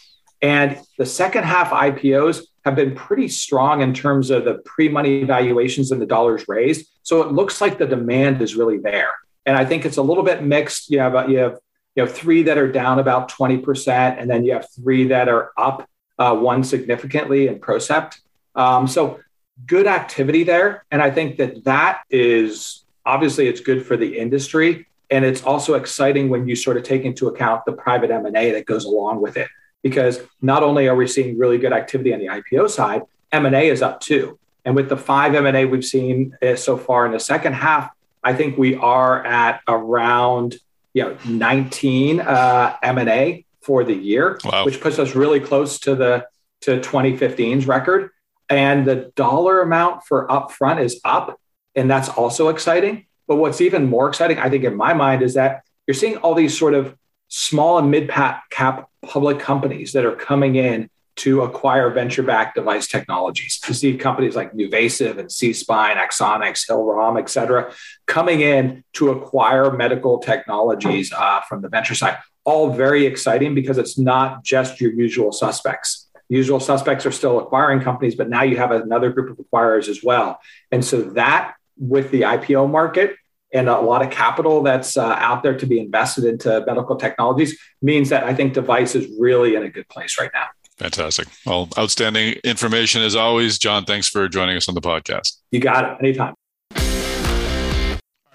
And 0.43 0.81
the 0.99 1.07
second 1.07 1.45
half 1.45 1.71
IPOs 1.71 2.43
have 2.65 2.75
been 2.75 2.95
pretty 2.95 3.29
strong 3.29 3.83
in 3.83 3.93
terms 3.93 4.31
of 4.31 4.45
the 4.45 4.55
pre 4.65 4.89
money 4.89 5.25
valuations 5.25 5.93
and 5.93 6.01
the 6.01 6.07
dollars 6.07 6.47
raised. 6.49 6.89
So 7.03 7.23
it 7.23 7.33
looks 7.33 7.61
like 7.61 7.79
the 7.79 7.87
demand 7.87 8.41
is 8.41 8.57
really 8.57 8.79
there. 8.79 9.13
And 9.47 9.57
I 9.57 9.65
think 9.65 9.85
it's 9.85 9.99
a 9.99 10.03
little 10.03 10.25
bit 10.25 10.43
mixed. 10.43 10.91
You 10.91 11.01
have, 11.01 11.29
you 11.29 11.39
have 11.39 11.59
you 11.95 12.03
have 12.03 12.13
three 12.13 12.43
that 12.45 12.59
are 12.59 12.71
down 12.71 12.99
about 12.99 13.31
20%, 13.31 14.21
and 14.21 14.29
then 14.29 14.45
you 14.45 14.53
have 14.53 14.67
three 14.75 15.09
that 15.09 15.29
are 15.29 15.53
up 15.57 15.89
uh, 16.19 16.35
one 16.35 16.65
significantly 16.65 17.47
in 17.47 17.61
Procept. 17.61 18.21
Um, 18.55 18.87
so 18.89 19.21
good 19.67 19.87
activity 19.87 20.43
there. 20.43 20.85
And 20.91 21.01
I 21.01 21.11
think 21.11 21.37
that 21.37 21.65
that 21.65 22.03
is 22.11 22.85
obviously 23.07 23.47
it's 23.47 23.61
good 23.61 23.87
for 23.87 23.97
the 23.97 24.19
industry. 24.19 24.87
And 25.11 25.25
it's 25.25 25.45
also 25.45 25.75
exciting 25.75 26.29
when 26.31 26.49
you 26.49 26.57
sort 26.57 26.77
of 26.77 26.83
take 26.83 27.05
into 27.05 27.29
account 27.29 27.65
the 27.65 27.73
private 27.73 28.11
M&A 28.11 28.53
that 28.53 28.67
goes 28.67 28.85
along 28.85 29.21
with 29.21 29.37
it. 29.37 29.49
Because 29.85 30.21
not 30.43 30.65
only 30.65 30.89
are 30.89 30.97
we 30.97 31.07
seeing 31.07 31.39
really 31.39 31.59
good 31.59 31.73
activity 31.73 32.13
on 32.13 32.19
the 32.19 32.27
IPO 32.27 32.71
side, 32.71 33.03
M&A 33.31 33.69
is 33.69 33.83
up 33.83 34.01
too. 34.01 34.39
And 34.65 34.75
with 34.75 34.89
the 34.89 34.97
five 34.97 35.35
M&A 35.35 35.65
we've 35.67 35.85
seen 35.85 36.37
uh, 36.43 36.57
so 36.57 36.77
far 36.77 37.07
in 37.07 37.13
the 37.13 37.21
second 37.21 37.53
half, 37.53 37.91
I 38.25 38.33
think 38.33 38.59
we 38.59 38.75
are 38.75 39.25
at 39.25 39.61
around 39.69 40.57
you 40.95 41.03
know 41.03 41.17
19 41.27 42.21
uh, 42.21 42.77
M&A 42.83 43.45
for 43.61 43.85
the 43.85 43.95
year, 43.95 44.39
wow. 44.45 44.65
which 44.65 44.81
puts 44.81 44.99
us 44.99 45.15
really 45.15 45.41
close 45.41 45.79
to 45.81 45.95
the 45.95 46.27
to 46.63 46.81
2015's 46.81 47.67
record. 47.67 48.11
And 48.49 48.87
the 48.87 49.13
dollar 49.17 49.63
amount 49.63 50.05
for 50.05 50.27
upfront 50.29 50.83
is 50.83 51.01
up, 51.05 51.39
and 51.75 51.91
that's 51.91 52.09
also 52.09 52.49
exciting. 52.49 53.07
But 53.27 53.37
what's 53.37 53.61
even 53.61 53.89
more 53.89 54.09
exciting, 54.09 54.39
I 54.39 54.51
think, 54.51 54.65
in 54.65 54.77
my 54.77 54.93
mind, 54.93 55.23
is 55.23 55.35
that 55.35 55.65
you're 55.87 55.95
seeing 55.95 56.19
all 56.19 56.35
these 56.35 56.57
sort 56.57 56.75
of 56.75 56.97
small 57.37 57.79
and 57.79 57.91
mid 57.91 58.09
cap 58.09 58.89
public 59.03 59.41
companies 59.41 59.93
that 59.93 60.05
are 60.05 60.15
coming 60.15 60.55
in 60.55 60.89
to 61.17 61.43
acquire 61.43 61.91
venture-backed 61.91 62.55
device 62.55 62.87
technologies. 62.87 63.61
You 63.67 63.75
see 63.75 63.97
companies 63.97 64.37
like 64.37 64.53
NuVasive 64.53 65.19
and 65.19 65.29
SeaSpine, 65.29 65.97
Axonics, 65.97 66.69
Hillrom, 66.69 67.19
et 67.19 67.29
cetera, 67.29 67.73
coming 68.07 68.41
in 68.41 68.85
to 68.95 69.11
acquire 69.11 69.73
medical 69.73 70.19
technologies 70.19 71.13
uh, 71.13 71.41
from 71.49 71.61
the 71.63 71.69
venture 71.69 71.95
side. 71.97 72.19
All 72.45 72.73
very 72.73 73.05
exciting 73.05 73.55
because 73.55 73.79
it's 73.79 73.99
not 73.99 74.45
just 74.45 74.81
your 74.81 74.93
usual 74.93 75.33
suspects. 75.33 76.09
Usual 76.29 76.61
suspects 76.61 77.05
are 77.05 77.13
still 77.13 77.41
acquiring 77.41 77.81
companies, 77.81 78.15
but 78.15 78.29
now 78.29 78.43
you 78.43 78.57
have 78.59 78.71
another 78.71 79.11
group 79.11 79.39
of 79.39 79.45
acquirers 79.45 79.89
as 79.89 80.03
well. 80.05 80.41
And 80.71 80.85
so 80.85 81.03
that 81.03 81.55
with 81.77 82.13
the 82.13 82.23
IPO 82.23 82.71
market 82.71 83.17
and 83.55 83.69
a 83.69 83.81
lot 83.81 84.03
of 84.03 84.11
capital 84.11 84.63
that's 84.63 84.97
uh, 84.97 85.17
out 85.19 85.43
there 85.43 85.57
to 85.57 85.65
be 85.65 85.79
invested 85.79 86.25
into 86.25 86.63
medical 86.67 86.97
technologies 86.97 87.59
means 87.81 88.09
that 88.11 88.25
I 88.25 88.35
think 88.35 88.53
device 88.53 88.95
is 88.95 89.07
really 89.19 89.55
in 89.55 89.63
a 89.63 89.71
good 89.71 89.89
place 89.89 90.19
right 90.19 90.31
now. 90.35 90.47
Fantastic. 90.79 91.29
Well, 91.47 91.69
outstanding 91.79 92.35
information 92.43 93.01
as 93.01 93.15
always. 93.15 93.59
John, 93.59 93.85
thanks 93.85 94.09
for 94.09 94.29
joining 94.29 94.57
us 94.57 94.69
on 94.69 94.75
the 94.75 94.81
podcast. 94.81 95.39
You 95.53 95.61
got 95.61 95.85
it. 95.85 96.05
Anytime. 96.05 96.35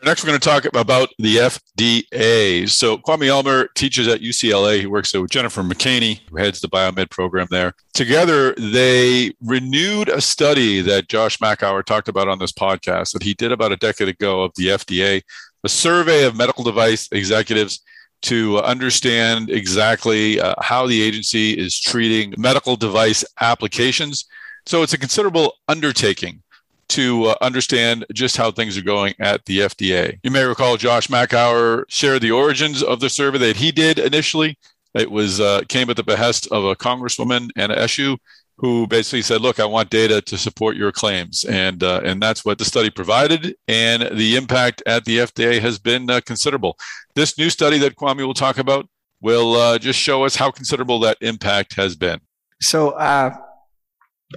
Next, 0.03 0.23
we're 0.23 0.29
going 0.29 0.39
to 0.39 0.49
talk 0.49 0.65
about 0.65 1.09
the 1.17 1.37
FDA. 1.37 2.69
So, 2.69 2.97
Kwame 2.99 3.29
Ulmer 3.29 3.67
teaches 3.75 4.07
at 4.07 4.21
UCLA. 4.21 4.79
He 4.79 4.85
works 4.85 5.13
with 5.13 5.29
Jennifer 5.29 5.61
McCaney, 5.61 6.21
who 6.29 6.37
heads 6.37 6.61
the 6.61 6.69
biomed 6.69 7.09
program 7.09 7.47
there. 7.49 7.73
Together, 7.93 8.53
they 8.55 9.33
renewed 9.41 10.07
a 10.07 10.21
study 10.21 10.81
that 10.81 11.09
Josh 11.09 11.37
Makower 11.39 11.83
talked 11.83 12.07
about 12.07 12.29
on 12.29 12.39
this 12.39 12.53
podcast 12.53 13.11
that 13.11 13.23
he 13.23 13.33
did 13.33 13.51
about 13.51 13.73
a 13.73 13.77
decade 13.77 14.07
ago 14.07 14.43
of 14.43 14.53
the 14.55 14.67
FDA, 14.67 15.21
a 15.63 15.69
survey 15.69 16.23
of 16.23 16.35
medical 16.35 16.63
device 16.63 17.09
executives 17.11 17.81
to 18.21 18.59
understand 18.59 19.49
exactly 19.49 20.39
uh, 20.39 20.55
how 20.61 20.87
the 20.87 21.01
agency 21.01 21.51
is 21.51 21.79
treating 21.79 22.33
medical 22.37 22.75
device 22.75 23.25
applications. 23.41 24.25
So 24.65 24.81
it's 24.81 24.93
a 24.93 24.97
considerable 24.97 25.55
undertaking 25.67 26.41
to 26.89 27.25
uh, 27.25 27.35
understand 27.41 28.05
just 28.13 28.37
how 28.37 28.51
things 28.51 28.77
are 28.77 28.83
going 28.83 29.13
at 29.19 29.45
the 29.45 29.59
FDA. 29.59 30.19
You 30.23 30.31
may 30.31 30.43
recall 30.43 30.77
Josh 30.77 31.07
Makower 31.07 31.85
shared 31.87 32.21
the 32.21 32.31
origins 32.31 32.83
of 32.83 32.99
the 32.99 33.09
survey 33.09 33.37
that 33.39 33.57
he 33.57 33.71
did 33.71 33.99
initially. 33.99 34.57
It 34.93 35.11
was 35.11 35.39
uh, 35.39 35.61
came 35.69 35.89
at 35.89 35.97
the 35.97 36.03
behest 36.03 36.47
of 36.51 36.63
a 36.65 36.75
congresswoman, 36.75 37.49
Anna 37.55 37.75
Eshoo, 37.75 38.17
who 38.57 38.87
basically 38.87 39.21
said, 39.21 39.41
"Look, 39.41 39.59
I 39.59 39.65
want 39.65 39.89
data 39.89 40.21
to 40.21 40.37
support 40.37 40.75
your 40.75 40.91
claims," 40.91 41.43
and 41.45 41.83
uh, 41.83 42.01
and 42.03 42.21
that's 42.21 42.43
what 42.43 42.57
the 42.57 42.65
study 42.65 42.89
provided. 42.89 43.55
And 43.67 44.09
the 44.17 44.35
impact 44.35 44.81
at 44.87 45.05
the 45.05 45.19
FDA 45.19 45.61
has 45.61 45.77
been 45.77 46.09
uh, 46.09 46.21
considerable. 46.21 46.77
This 47.13 47.37
new 47.37 47.49
study 47.49 47.77
that 47.79 47.95
Kwame 47.95 48.25
will 48.25 48.33
talk 48.33 48.57
about 48.57 48.87
will 49.21 49.55
uh, 49.55 49.77
just 49.77 49.99
show 49.99 50.23
us 50.23 50.35
how 50.35 50.49
considerable 50.49 50.99
that 51.01 51.17
impact 51.21 51.75
has 51.75 51.95
been. 51.95 52.19
So. 52.61 52.97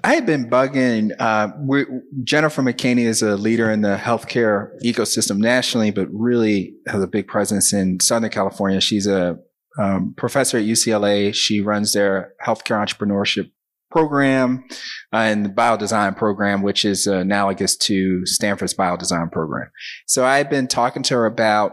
I 0.02 0.14
had 0.14 0.24
been 0.24 0.48
bugging. 0.48 1.12
Uh, 1.18 1.48
Jennifer 2.24 2.62
McCaney 2.62 3.04
is 3.04 3.20
a 3.20 3.36
leader 3.36 3.70
in 3.70 3.82
the 3.82 3.96
healthcare 3.96 4.70
ecosystem 4.82 5.36
nationally, 5.36 5.90
but 5.90 6.08
really 6.10 6.74
has 6.86 7.02
a 7.02 7.06
big 7.06 7.28
presence 7.28 7.72
in 7.74 8.00
Southern 8.00 8.30
California. 8.30 8.80
She's 8.80 9.06
a 9.06 9.38
um, 9.78 10.14
professor 10.16 10.56
at 10.56 10.64
UCLA. 10.64 11.34
She 11.34 11.60
runs 11.60 11.92
their 11.92 12.32
healthcare 12.44 12.82
entrepreneurship 12.82 13.50
program 13.90 14.64
uh, 15.12 15.16
and 15.18 15.44
the 15.44 15.50
biodesign 15.50 16.16
program, 16.16 16.62
which 16.62 16.86
is 16.86 17.06
analogous 17.06 17.76
to 17.76 18.24
Stanford's 18.24 18.74
biodesign 18.74 19.30
program. 19.30 19.70
So 20.06 20.24
I've 20.24 20.48
been 20.48 20.68
talking 20.68 21.02
to 21.04 21.14
her 21.14 21.26
about 21.26 21.72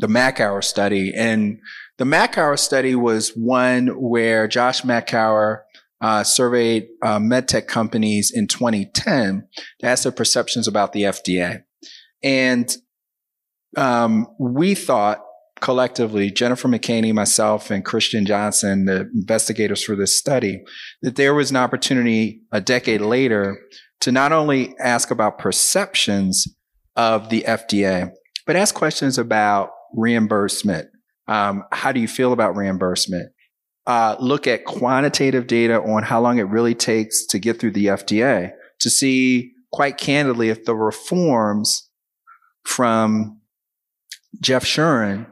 the 0.00 0.08
Makower 0.08 0.64
study 0.64 1.12
and 1.14 1.60
the 1.98 2.04
Makower 2.04 2.58
study 2.58 2.96
was 2.96 3.28
one 3.36 3.88
where 3.88 4.48
Josh 4.48 4.82
Makower 4.82 5.60
uh, 6.02 6.24
surveyed 6.24 6.88
uh, 7.02 7.18
medtech 7.18 7.68
companies 7.68 8.32
in 8.34 8.48
2010 8.48 9.46
to 9.78 9.86
ask 9.86 10.02
their 10.02 10.12
perceptions 10.12 10.66
about 10.66 10.92
the 10.92 11.04
FDA. 11.04 11.62
And 12.22 12.76
um, 13.76 14.26
we 14.38 14.74
thought 14.74 15.24
collectively, 15.60 16.30
Jennifer 16.30 16.66
McCaney, 16.66 17.14
myself, 17.14 17.70
and 17.70 17.84
Christian 17.84 18.26
Johnson, 18.26 18.86
the 18.86 19.08
investigators 19.14 19.84
for 19.84 19.94
this 19.94 20.18
study, 20.18 20.64
that 21.02 21.14
there 21.14 21.34
was 21.34 21.50
an 21.50 21.56
opportunity 21.56 22.42
a 22.50 22.60
decade 22.60 23.00
later 23.00 23.58
to 24.00 24.10
not 24.10 24.32
only 24.32 24.74
ask 24.80 25.12
about 25.12 25.38
perceptions 25.38 26.48
of 26.96 27.30
the 27.30 27.42
FDA, 27.46 28.10
but 28.44 28.56
ask 28.56 28.74
questions 28.74 29.18
about 29.18 29.70
reimbursement. 29.94 30.88
Um, 31.28 31.62
how 31.70 31.92
do 31.92 32.00
you 32.00 32.08
feel 32.08 32.32
about 32.32 32.56
reimbursement? 32.56 33.30
Uh, 33.86 34.16
look 34.20 34.46
at 34.46 34.64
quantitative 34.64 35.46
data 35.46 35.80
on 35.80 36.04
how 36.04 36.20
long 36.20 36.38
it 36.38 36.44
really 36.44 36.74
takes 36.74 37.26
to 37.26 37.38
get 37.38 37.58
through 37.58 37.72
the 37.72 37.86
FDA 37.86 38.52
to 38.78 38.90
see 38.90 39.52
quite 39.72 39.98
candidly 39.98 40.50
if 40.50 40.64
the 40.64 40.74
reforms 40.74 41.88
from 42.64 43.40
Jeff 44.40 44.64
Shuren 44.64 45.26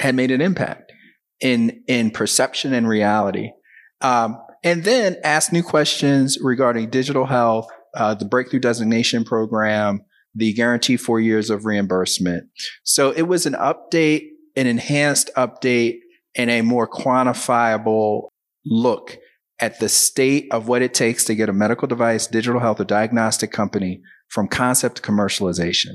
had 0.00 0.14
made 0.14 0.30
an 0.30 0.40
impact 0.40 0.92
in 1.40 1.82
in 1.86 2.10
perception 2.10 2.72
and 2.72 2.88
reality. 2.88 3.52
Um, 4.00 4.38
and 4.64 4.84
then 4.84 5.16
ask 5.24 5.52
new 5.52 5.62
questions 5.62 6.38
regarding 6.40 6.90
digital 6.90 7.26
health, 7.26 7.68
uh, 7.94 8.14
the 8.14 8.24
breakthrough 8.24 8.60
designation 8.60 9.24
program, 9.24 10.00
the 10.34 10.52
guarantee 10.52 10.96
four 10.96 11.20
years 11.20 11.50
of 11.50 11.64
reimbursement. 11.64 12.48
So 12.84 13.12
it 13.12 13.22
was 13.22 13.46
an 13.46 13.54
update, 13.54 14.28
an 14.56 14.66
enhanced 14.66 15.30
update, 15.36 15.98
and 16.36 16.50
a 16.50 16.62
more 16.62 16.88
quantifiable 16.88 18.28
look 18.64 19.18
at 19.60 19.80
the 19.80 19.88
state 19.88 20.46
of 20.52 20.68
what 20.68 20.82
it 20.82 20.94
takes 20.94 21.24
to 21.24 21.34
get 21.34 21.48
a 21.48 21.52
medical 21.52 21.88
device, 21.88 22.26
digital 22.26 22.60
health, 22.60 22.80
or 22.80 22.84
diagnostic 22.84 23.50
company 23.50 24.00
from 24.28 24.46
concept 24.46 24.96
to 24.96 25.02
commercialization. 25.02 25.94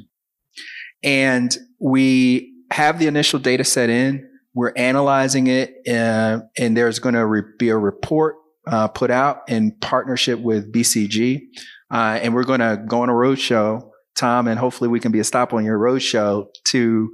And 1.01 1.55
we 1.79 2.53
have 2.71 2.99
the 2.99 3.07
initial 3.07 3.39
data 3.39 3.63
set 3.63 3.89
in. 3.89 4.27
We're 4.53 4.73
analyzing 4.75 5.47
it, 5.47 5.73
uh, 5.87 6.41
and 6.57 6.77
there's 6.77 6.99
going 6.99 7.15
to 7.15 7.25
re- 7.25 7.41
be 7.57 7.69
a 7.69 7.77
report 7.77 8.35
uh, 8.67 8.87
put 8.87 9.11
out 9.11 9.41
in 9.47 9.75
partnership 9.81 10.39
with 10.39 10.71
BCG. 10.71 11.41
Uh, 11.91 12.19
and 12.21 12.33
we're 12.33 12.43
going 12.43 12.59
to 12.59 12.81
go 12.87 13.01
on 13.01 13.09
a 13.09 13.13
roadshow, 13.13 13.89
Tom, 14.15 14.47
and 14.47 14.59
hopefully 14.59 14.89
we 14.89 14.99
can 14.99 15.11
be 15.11 15.19
a 15.19 15.23
stop 15.23 15.53
on 15.53 15.65
your 15.65 15.77
roadshow 15.77 16.47
to 16.65 17.09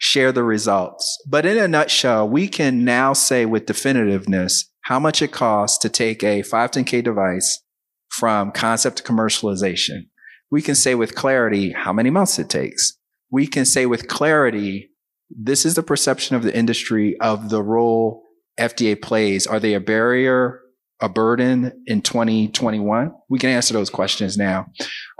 share 0.00 0.32
the 0.32 0.42
results. 0.42 1.22
But 1.28 1.46
in 1.46 1.58
a 1.58 1.68
nutshell, 1.68 2.28
we 2.28 2.48
can 2.48 2.84
now 2.84 3.12
say 3.12 3.44
with 3.46 3.66
definitiveness 3.66 4.64
how 4.84 4.98
much 4.98 5.20
it 5.22 5.30
costs 5.30 5.78
to 5.78 5.88
take 5.88 6.24
a 6.24 6.42
510K 6.42 7.04
device 7.04 7.62
from 8.08 8.50
concept 8.50 8.96
to 8.96 9.02
commercialization. 9.02 10.06
We 10.50 10.62
can 10.62 10.74
say 10.74 10.94
with 10.94 11.14
clarity 11.14 11.72
how 11.72 11.92
many 11.92 12.10
months 12.10 12.38
it 12.38 12.48
takes. 12.48 12.96
We 13.30 13.46
can 13.46 13.64
say 13.64 13.86
with 13.86 14.08
clarity 14.08 14.90
this 15.30 15.64
is 15.64 15.74
the 15.74 15.82
perception 15.82 16.34
of 16.34 16.42
the 16.42 16.56
industry 16.56 17.16
of 17.20 17.50
the 17.50 17.62
role 17.62 18.24
FDA 18.58 19.00
plays. 19.00 19.46
Are 19.46 19.60
they 19.60 19.74
a 19.74 19.80
barrier, 19.80 20.60
a 21.00 21.08
burden 21.08 21.84
in 21.86 22.02
2021? 22.02 23.12
We 23.28 23.38
can 23.38 23.50
answer 23.50 23.74
those 23.74 23.90
questions 23.90 24.36
now. 24.36 24.66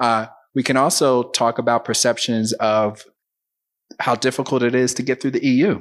Uh, 0.00 0.26
we 0.54 0.64
can 0.64 0.76
also 0.76 1.30
talk 1.30 1.58
about 1.58 1.84
perceptions 1.84 2.52
of 2.54 3.04
how 4.00 4.14
difficult 4.14 4.62
it 4.62 4.74
is 4.74 4.94
to 4.94 5.02
get 5.02 5.20
through 5.20 5.32
the 5.32 5.46
EU. 5.46 5.80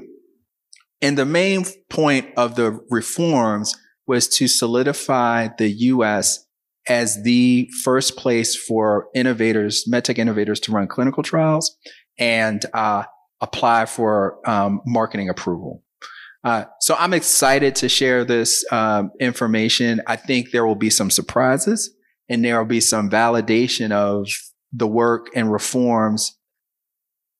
And 1.01 1.17
the 1.17 1.25
main 1.25 1.65
point 1.89 2.27
of 2.35 2.55
the 2.55 2.79
reforms 2.89 3.75
was 4.05 4.27
to 4.27 4.47
solidify 4.47 5.49
the 5.57 5.69
US 5.69 6.45
as 6.87 7.23
the 7.23 7.69
first 7.83 8.17
place 8.17 8.55
for 8.55 9.07
innovators, 9.13 9.85
medtech 9.89 10.17
innovators 10.17 10.59
to 10.61 10.71
run 10.71 10.87
clinical 10.87 11.23
trials 11.23 11.77
and 12.17 12.65
uh, 12.73 13.03
apply 13.41 13.85
for 13.85 14.39
um, 14.49 14.81
marketing 14.85 15.29
approval. 15.29 15.83
Uh, 16.43 16.65
so 16.79 16.95
I'm 16.97 17.13
excited 17.13 17.75
to 17.75 17.89
share 17.89 18.23
this 18.23 18.65
um, 18.71 19.11
information. 19.19 20.01
I 20.07 20.15
think 20.15 20.51
there 20.51 20.65
will 20.65 20.75
be 20.75 20.89
some 20.89 21.11
surprises 21.11 21.93
and 22.27 22.43
there 22.43 22.57
will 22.57 22.65
be 22.65 22.81
some 22.81 23.09
validation 23.09 23.91
of 23.91 24.27
the 24.71 24.87
work 24.87 25.27
and 25.35 25.51
reforms 25.51 26.38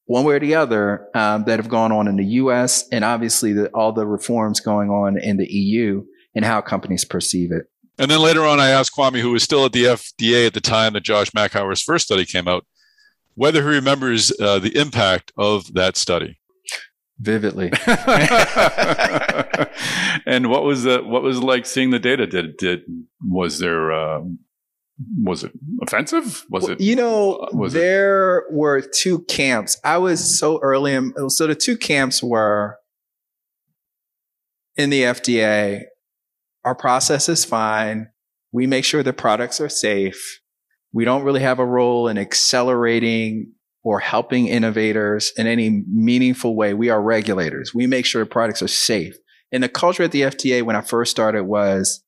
one 0.09 0.25
way 0.25 0.33
or 0.33 0.39
the 0.39 0.55
other 0.55 1.07
um, 1.13 1.43
that 1.43 1.59
have 1.59 1.69
gone 1.69 1.91
on 1.91 2.07
in 2.07 2.15
the 2.15 2.25
U.S. 2.25 2.87
and 2.91 3.05
obviously 3.05 3.53
the, 3.53 3.67
all 3.75 3.91
the 3.91 4.07
reforms 4.07 4.59
going 4.59 4.89
on 4.89 5.19
in 5.19 5.37
the 5.37 5.45
EU 5.45 6.03
and 6.33 6.43
how 6.43 6.61
companies 6.61 7.05
perceive 7.05 7.51
it. 7.51 7.67
And 7.99 8.09
then 8.09 8.19
later 8.19 8.43
on, 8.43 8.59
I 8.59 8.69
asked 8.69 8.95
Kwame, 8.95 9.21
who 9.21 9.29
was 9.29 9.43
still 9.43 9.65
at 9.65 9.71
the 9.71 9.83
FDA 9.83 10.47
at 10.47 10.55
the 10.55 10.61
time 10.61 10.93
that 10.93 11.03
Josh 11.03 11.29
Makower's 11.29 11.83
first 11.83 12.07
study 12.07 12.25
came 12.25 12.47
out, 12.47 12.65
whether 13.35 13.61
he 13.61 13.67
remembers 13.67 14.31
uh, 14.41 14.57
the 14.57 14.75
impact 14.75 15.31
of 15.37 15.75
that 15.75 15.95
study. 15.95 16.39
Vividly. 17.19 17.71
and 20.25 20.49
what 20.49 20.63
was 20.63 20.85
the 20.85 21.03
what 21.03 21.21
was 21.21 21.37
like 21.43 21.67
seeing 21.67 21.91
the 21.91 21.99
data? 21.99 22.25
Did 22.25 22.57
did 22.57 22.81
was 23.23 23.59
there 23.59 23.91
uh, 23.91 24.21
was 25.23 25.43
it 25.43 25.51
offensive? 25.81 26.45
Was 26.49 26.63
well, 26.63 26.71
it 26.73 26.81
you 26.81 26.95
know 26.95 27.35
uh, 27.35 27.49
was 27.53 27.73
there 27.73 28.39
it? 28.39 28.53
were 28.53 28.81
two 28.81 29.19
camps. 29.23 29.79
I 29.83 29.97
was 29.97 30.37
so 30.37 30.59
early 30.61 30.93
in, 30.93 31.13
so 31.29 31.47
the 31.47 31.55
two 31.55 31.77
camps 31.77 32.21
were 32.21 32.77
in 34.75 34.89
the 34.89 35.03
FDA. 35.03 35.83
Our 36.65 36.75
process 36.75 37.29
is 37.29 37.45
fine. 37.45 38.09
We 38.51 38.67
make 38.67 38.83
sure 38.83 39.03
the 39.03 39.13
products 39.13 39.61
are 39.61 39.69
safe 39.69 40.39
we 40.91 41.05
don't 41.05 41.23
really 41.23 41.41
have 41.41 41.59
a 41.59 41.65
role 41.65 42.07
in 42.07 42.17
accelerating 42.17 43.53
or 43.83 43.99
helping 43.99 44.47
innovators 44.47 45.31
in 45.37 45.47
any 45.47 45.83
meaningful 45.87 46.55
way. 46.55 46.73
We 46.73 46.89
are 46.89 47.01
regulators. 47.01 47.73
We 47.73 47.87
make 47.87 48.05
sure 48.05 48.23
the 48.23 48.29
products 48.29 48.61
are 48.61 48.67
safe. 48.67 49.15
And 49.51 49.63
the 49.63 49.69
culture 49.69 50.03
at 50.03 50.11
the 50.11 50.21
FDA 50.21 50.63
when 50.63 50.75
I 50.75 50.81
first 50.81 51.11
started 51.11 51.43
was 51.43 52.03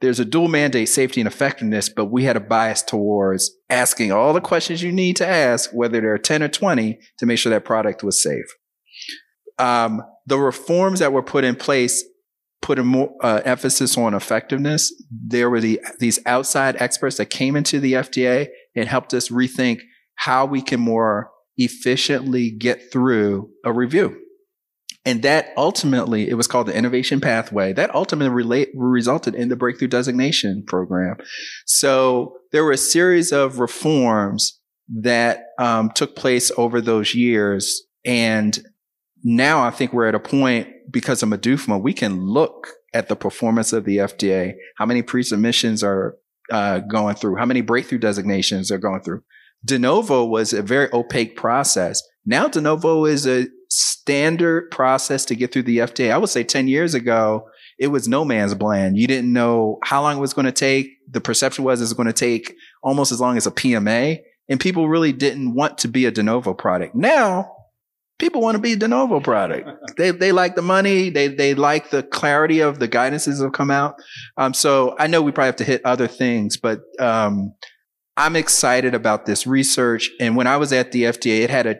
there's 0.00 0.20
a 0.20 0.24
dual 0.24 0.48
mandate, 0.48 0.88
safety 0.88 1.20
and 1.20 1.28
effectiveness, 1.28 1.88
but 1.88 2.06
we 2.06 2.24
had 2.24 2.36
a 2.36 2.40
bias 2.40 2.82
towards 2.82 3.50
asking 3.70 4.12
all 4.12 4.32
the 4.32 4.40
questions 4.40 4.82
you 4.82 4.92
need 4.92 5.16
to 5.16 5.26
ask, 5.26 5.70
whether 5.72 6.00
they're 6.00 6.18
10 6.18 6.42
or 6.42 6.48
20, 6.48 6.98
to 7.18 7.26
make 7.26 7.38
sure 7.38 7.50
that 7.50 7.64
product 7.64 8.02
was 8.02 8.22
safe. 8.22 8.46
Um, 9.58 10.02
the 10.26 10.38
reforms 10.38 10.98
that 10.98 11.12
were 11.12 11.22
put 11.22 11.44
in 11.44 11.56
place 11.56 12.04
put 12.60 12.78
a 12.78 12.84
more 12.84 13.14
uh, 13.22 13.42
emphasis 13.44 13.96
on 13.96 14.14
effectiveness. 14.14 14.92
There 15.10 15.50
were 15.50 15.60
the, 15.60 15.80
these 16.00 16.18
outside 16.26 16.76
experts 16.80 17.18
that 17.18 17.26
came 17.26 17.56
into 17.56 17.78
the 17.78 17.92
FDA 17.92 18.48
and 18.74 18.88
helped 18.88 19.12
us 19.14 19.28
rethink 19.28 19.80
how 20.16 20.46
we 20.46 20.62
can 20.62 20.80
more 20.80 21.30
efficiently 21.56 22.50
get 22.50 22.90
through 22.90 23.50
a 23.64 23.72
review. 23.72 24.23
And 25.04 25.22
that 25.22 25.52
ultimately, 25.56 26.28
it 26.28 26.34
was 26.34 26.46
called 26.46 26.66
the 26.66 26.76
innovation 26.76 27.20
pathway. 27.20 27.72
That 27.72 27.94
ultimately 27.94 28.32
relate, 28.32 28.70
resulted 28.74 29.34
in 29.34 29.50
the 29.50 29.56
breakthrough 29.56 29.88
designation 29.88 30.64
program. 30.66 31.16
So 31.66 32.38
there 32.52 32.64
were 32.64 32.72
a 32.72 32.78
series 32.78 33.30
of 33.30 33.58
reforms 33.58 34.60
that 34.88 35.46
um, 35.58 35.90
took 35.90 36.16
place 36.16 36.50
over 36.56 36.80
those 36.80 37.14
years. 37.14 37.82
And 38.04 38.58
now 39.22 39.62
I 39.62 39.70
think 39.70 39.92
we're 39.92 40.08
at 40.08 40.14
a 40.14 40.20
point 40.20 40.68
because 40.90 41.22
of 41.22 41.28
MDUFMA, 41.28 41.82
we 41.82 41.92
can 41.92 42.26
look 42.26 42.68
at 42.92 43.08
the 43.08 43.16
performance 43.16 43.72
of 43.72 43.84
the 43.84 43.98
FDA, 43.98 44.54
how 44.76 44.86
many 44.86 45.02
pre-submissions 45.02 45.82
are 45.82 46.16
uh, 46.50 46.80
going 46.80 47.16
through, 47.16 47.36
how 47.36 47.46
many 47.46 47.60
breakthrough 47.60 47.98
designations 47.98 48.70
are 48.70 48.78
going 48.78 49.02
through. 49.02 49.22
De 49.64 49.78
novo 49.78 50.24
was 50.24 50.52
a 50.52 50.62
very 50.62 50.88
opaque 50.92 51.36
process. 51.36 52.02
Now 52.26 52.48
de 52.48 52.60
novo 52.60 53.06
is 53.06 53.26
a 53.26 53.46
standard 53.74 54.70
process 54.70 55.24
to 55.26 55.34
get 55.34 55.52
through 55.52 55.64
the 55.64 55.78
FDA. 55.78 56.12
I 56.12 56.18
would 56.18 56.30
say 56.30 56.44
10 56.44 56.68
years 56.68 56.94
ago, 56.94 57.48
it 57.78 57.88
was 57.88 58.06
no 58.06 58.24
man's 58.24 58.54
land. 58.60 58.96
You 58.96 59.06
didn't 59.06 59.32
know 59.32 59.78
how 59.82 60.02
long 60.02 60.16
it 60.16 60.20
was 60.20 60.32
going 60.32 60.46
to 60.46 60.52
take. 60.52 60.90
The 61.10 61.20
perception 61.20 61.64
was 61.64 61.80
it's 61.80 61.92
going 61.92 62.06
to 62.06 62.12
take 62.12 62.54
almost 62.82 63.12
as 63.12 63.20
long 63.20 63.36
as 63.36 63.46
a 63.46 63.50
PMA. 63.50 64.20
And 64.48 64.60
people 64.60 64.88
really 64.88 65.12
didn't 65.12 65.54
want 65.54 65.78
to 65.78 65.88
be 65.88 66.04
a 66.04 66.10
de 66.10 66.22
novo 66.22 66.54
product. 66.54 66.94
Now 66.94 67.50
people 68.18 68.40
want 68.40 68.54
to 68.54 68.60
be 68.60 68.74
a 68.74 68.76
de 68.76 68.86
novo 68.86 69.20
product. 69.20 69.68
they 69.96 70.10
they 70.10 70.32
like 70.32 70.54
the 70.54 70.62
money. 70.62 71.10
They 71.10 71.28
they 71.28 71.54
like 71.54 71.90
the 71.90 72.02
clarity 72.02 72.60
of 72.60 72.78
the 72.78 72.88
guidances 72.88 73.38
that 73.38 73.44
have 73.44 73.52
come 73.52 73.70
out. 73.70 73.96
Um, 74.36 74.54
so 74.54 74.94
I 74.98 75.06
know 75.06 75.22
we 75.22 75.32
probably 75.32 75.46
have 75.46 75.56
to 75.56 75.64
hit 75.64 75.84
other 75.84 76.06
things, 76.06 76.56
but 76.56 76.80
um, 77.00 77.54
I'm 78.16 78.36
excited 78.36 78.94
about 78.94 79.26
this 79.26 79.46
research. 79.46 80.10
And 80.20 80.36
when 80.36 80.46
I 80.46 80.56
was 80.56 80.72
at 80.72 80.92
the 80.92 81.04
FDA, 81.04 81.40
it 81.40 81.50
had 81.50 81.66
a, 81.66 81.76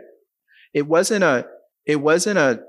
it 0.73 0.87
wasn't 0.87 1.23
a, 1.23 1.47
it 1.87 1.97
wasn't 1.97 2.39
a 2.39 2.62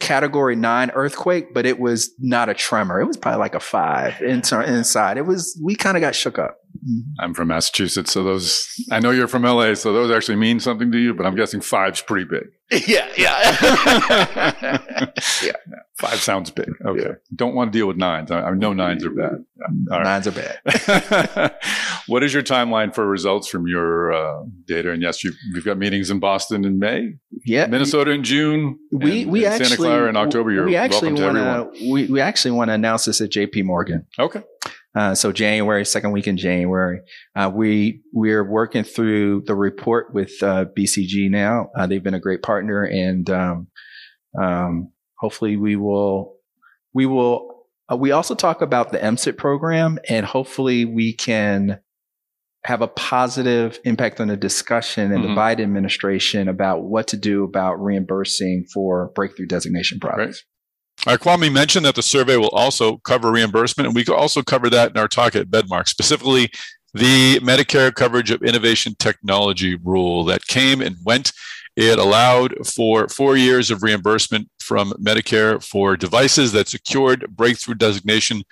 category 0.00 0.56
nine 0.56 0.90
earthquake, 0.94 1.54
but 1.54 1.66
it 1.66 1.78
was 1.78 2.12
not 2.18 2.48
a 2.48 2.54
tremor. 2.54 3.00
It 3.00 3.06
was 3.06 3.16
probably 3.16 3.38
like 3.38 3.54
a 3.54 3.60
five 3.60 4.20
inside. 4.20 5.16
It 5.16 5.26
was, 5.26 5.58
we 5.62 5.74
kind 5.74 5.96
of 5.96 6.00
got 6.00 6.14
shook 6.14 6.38
up. 6.38 6.58
Mm-hmm. 6.76 7.20
I'm 7.20 7.34
from 7.34 7.48
Massachusetts, 7.48 8.12
so 8.12 8.22
those 8.24 8.68
I 8.90 9.00
know 9.00 9.10
you're 9.10 9.28
from 9.28 9.42
LA, 9.42 9.74
so 9.74 9.92
those 9.92 10.10
actually 10.10 10.36
mean 10.36 10.60
something 10.60 10.90
to 10.92 10.98
you. 10.98 11.14
But 11.14 11.24
I'm 11.24 11.34
guessing 11.34 11.60
five's 11.60 12.02
pretty 12.02 12.26
big. 12.28 12.48
Yeah, 12.88 13.08
yeah, 13.16 13.56
yeah. 15.44 15.52
Five 15.98 16.20
sounds 16.20 16.50
big. 16.50 16.70
Okay, 16.84 17.02
yeah. 17.02 17.12
don't 17.36 17.54
want 17.54 17.72
to 17.72 17.78
deal 17.78 17.86
with 17.86 17.96
nines. 17.96 18.32
I, 18.32 18.40
I 18.40 18.50
know 18.54 18.72
nines 18.72 19.04
are 19.04 19.10
bad. 19.10 19.44
Nines 19.86 20.26
are 20.26 20.32
bad. 20.32 21.54
what 22.08 22.24
is 22.24 22.34
your 22.34 22.42
timeline 22.42 22.92
for 22.92 23.06
results 23.06 23.46
from 23.46 23.68
your 23.68 24.12
uh, 24.12 24.42
data? 24.66 24.90
And 24.90 25.00
yes, 25.00 25.22
you, 25.22 25.32
have 25.54 25.64
got 25.64 25.78
meetings 25.78 26.10
in 26.10 26.18
Boston 26.18 26.64
in 26.64 26.80
May. 26.80 27.14
Yeah, 27.44 27.66
Minnesota 27.66 28.10
in 28.10 28.24
June. 28.24 28.76
We 28.90 29.22
and, 29.22 29.30
we 29.30 29.44
and 29.44 29.54
actually 29.54 29.66
Santa 29.66 29.82
Clara 29.82 30.08
in 30.08 30.16
October. 30.16 30.50
You're 30.50 30.66
we 30.66 30.74
actually 30.74 31.12
want 31.12 31.36
to 31.36 31.92
we, 31.92 32.06
we 32.06 32.20
actually 32.20 32.50
want 32.50 32.70
to 32.70 32.74
announce 32.74 33.04
this 33.04 33.20
at 33.20 33.30
J.P. 33.30 33.62
Morgan. 33.62 34.04
Okay. 34.18 34.42
Uh, 34.96 35.14
so 35.14 35.30
January, 35.30 35.84
second 35.84 36.10
week 36.10 36.26
in 36.26 36.36
January, 36.36 37.00
uh, 37.36 37.50
we 37.52 38.00
we're 38.12 38.44
working 38.44 38.82
through 38.84 39.42
the 39.46 39.54
report 39.54 40.12
with 40.14 40.42
uh, 40.42 40.66
BCG 40.76 41.30
now. 41.30 41.68
Uh, 41.76 41.86
they've 41.86 42.02
been 42.02 42.14
a 42.14 42.20
great 42.20 42.42
partner, 42.42 42.82
and 42.82 43.28
um, 43.30 43.66
um, 44.40 44.90
hopefully 45.18 45.56
we 45.56 45.76
will 45.76 46.36
we 46.92 47.06
will. 47.06 47.52
Uh, 47.90 47.96
we 47.96 48.12
also 48.12 48.34
talk 48.34 48.62
about 48.62 48.92
the 48.92 48.98
MCIT 48.98 49.36
program, 49.36 49.98
and 50.08 50.24
hopefully 50.24 50.86
we 50.86 51.12
can 51.12 51.80
have 52.64 52.80
a 52.80 52.88
positive 52.88 53.78
impact 53.84 54.20
on 54.20 54.28
the 54.28 54.36
discussion 54.38 55.12
in 55.12 55.20
mm-hmm. 55.20 55.34
the 55.34 55.40
Biden 55.40 55.64
administration 55.64 56.48
about 56.48 56.84
what 56.84 57.08
to 57.08 57.16
do 57.16 57.44
about 57.44 57.74
reimbursing 57.74 58.64
for 58.72 59.10
breakthrough 59.14 59.46
designation 59.46 60.00
products. 60.00 60.44
Uh, 61.06 61.18
Kwame 61.18 61.52
mentioned 61.52 61.84
that 61.84 61.94
the 61.94 62.02
survey 62.02 62.36
will 62.36 62.48
also 62.50 62.98
cover 62.98 63.30
reimbursement, 63.30 63.86
and 63.86 63.94
we 63.94 64.04
could 64.04 64.16
also 64.16 64.42
cover 64.42 64.70
that 64.70 64.92
in 64.92 64.96
our 64.96 65.08
talk 65.08 65.36
at 65.36 65.48
MedMarc, 65.48 65.88
specifically 65.88 66.50
the 66.94 67.40
Medicare 67.40 67.94
coverage 67.94 68.30
of 68.30 68.42
innovation 68.42 68.94
technology 68.98 69.76
rule 69.82 70.24
that 70.24 70.46
came 70.46 70.80
and 70.80 70.96
went. 71.04 71.32
It 71.76 71.98
allowed 71.98 72.54
for 72.66 73.08
four 73.08 73.36
years 73.36 73.70
of 73.70 73.82
reimbursement 73.82 74.48
from 74.60 74.92
Medicare 74.92 75.62
for 75.62 75.96
devices 75.96 76.52
that 76.52 76.68
secured 76.68 77.26
breakthrough 77.36 77.74
designation 77.74 78.42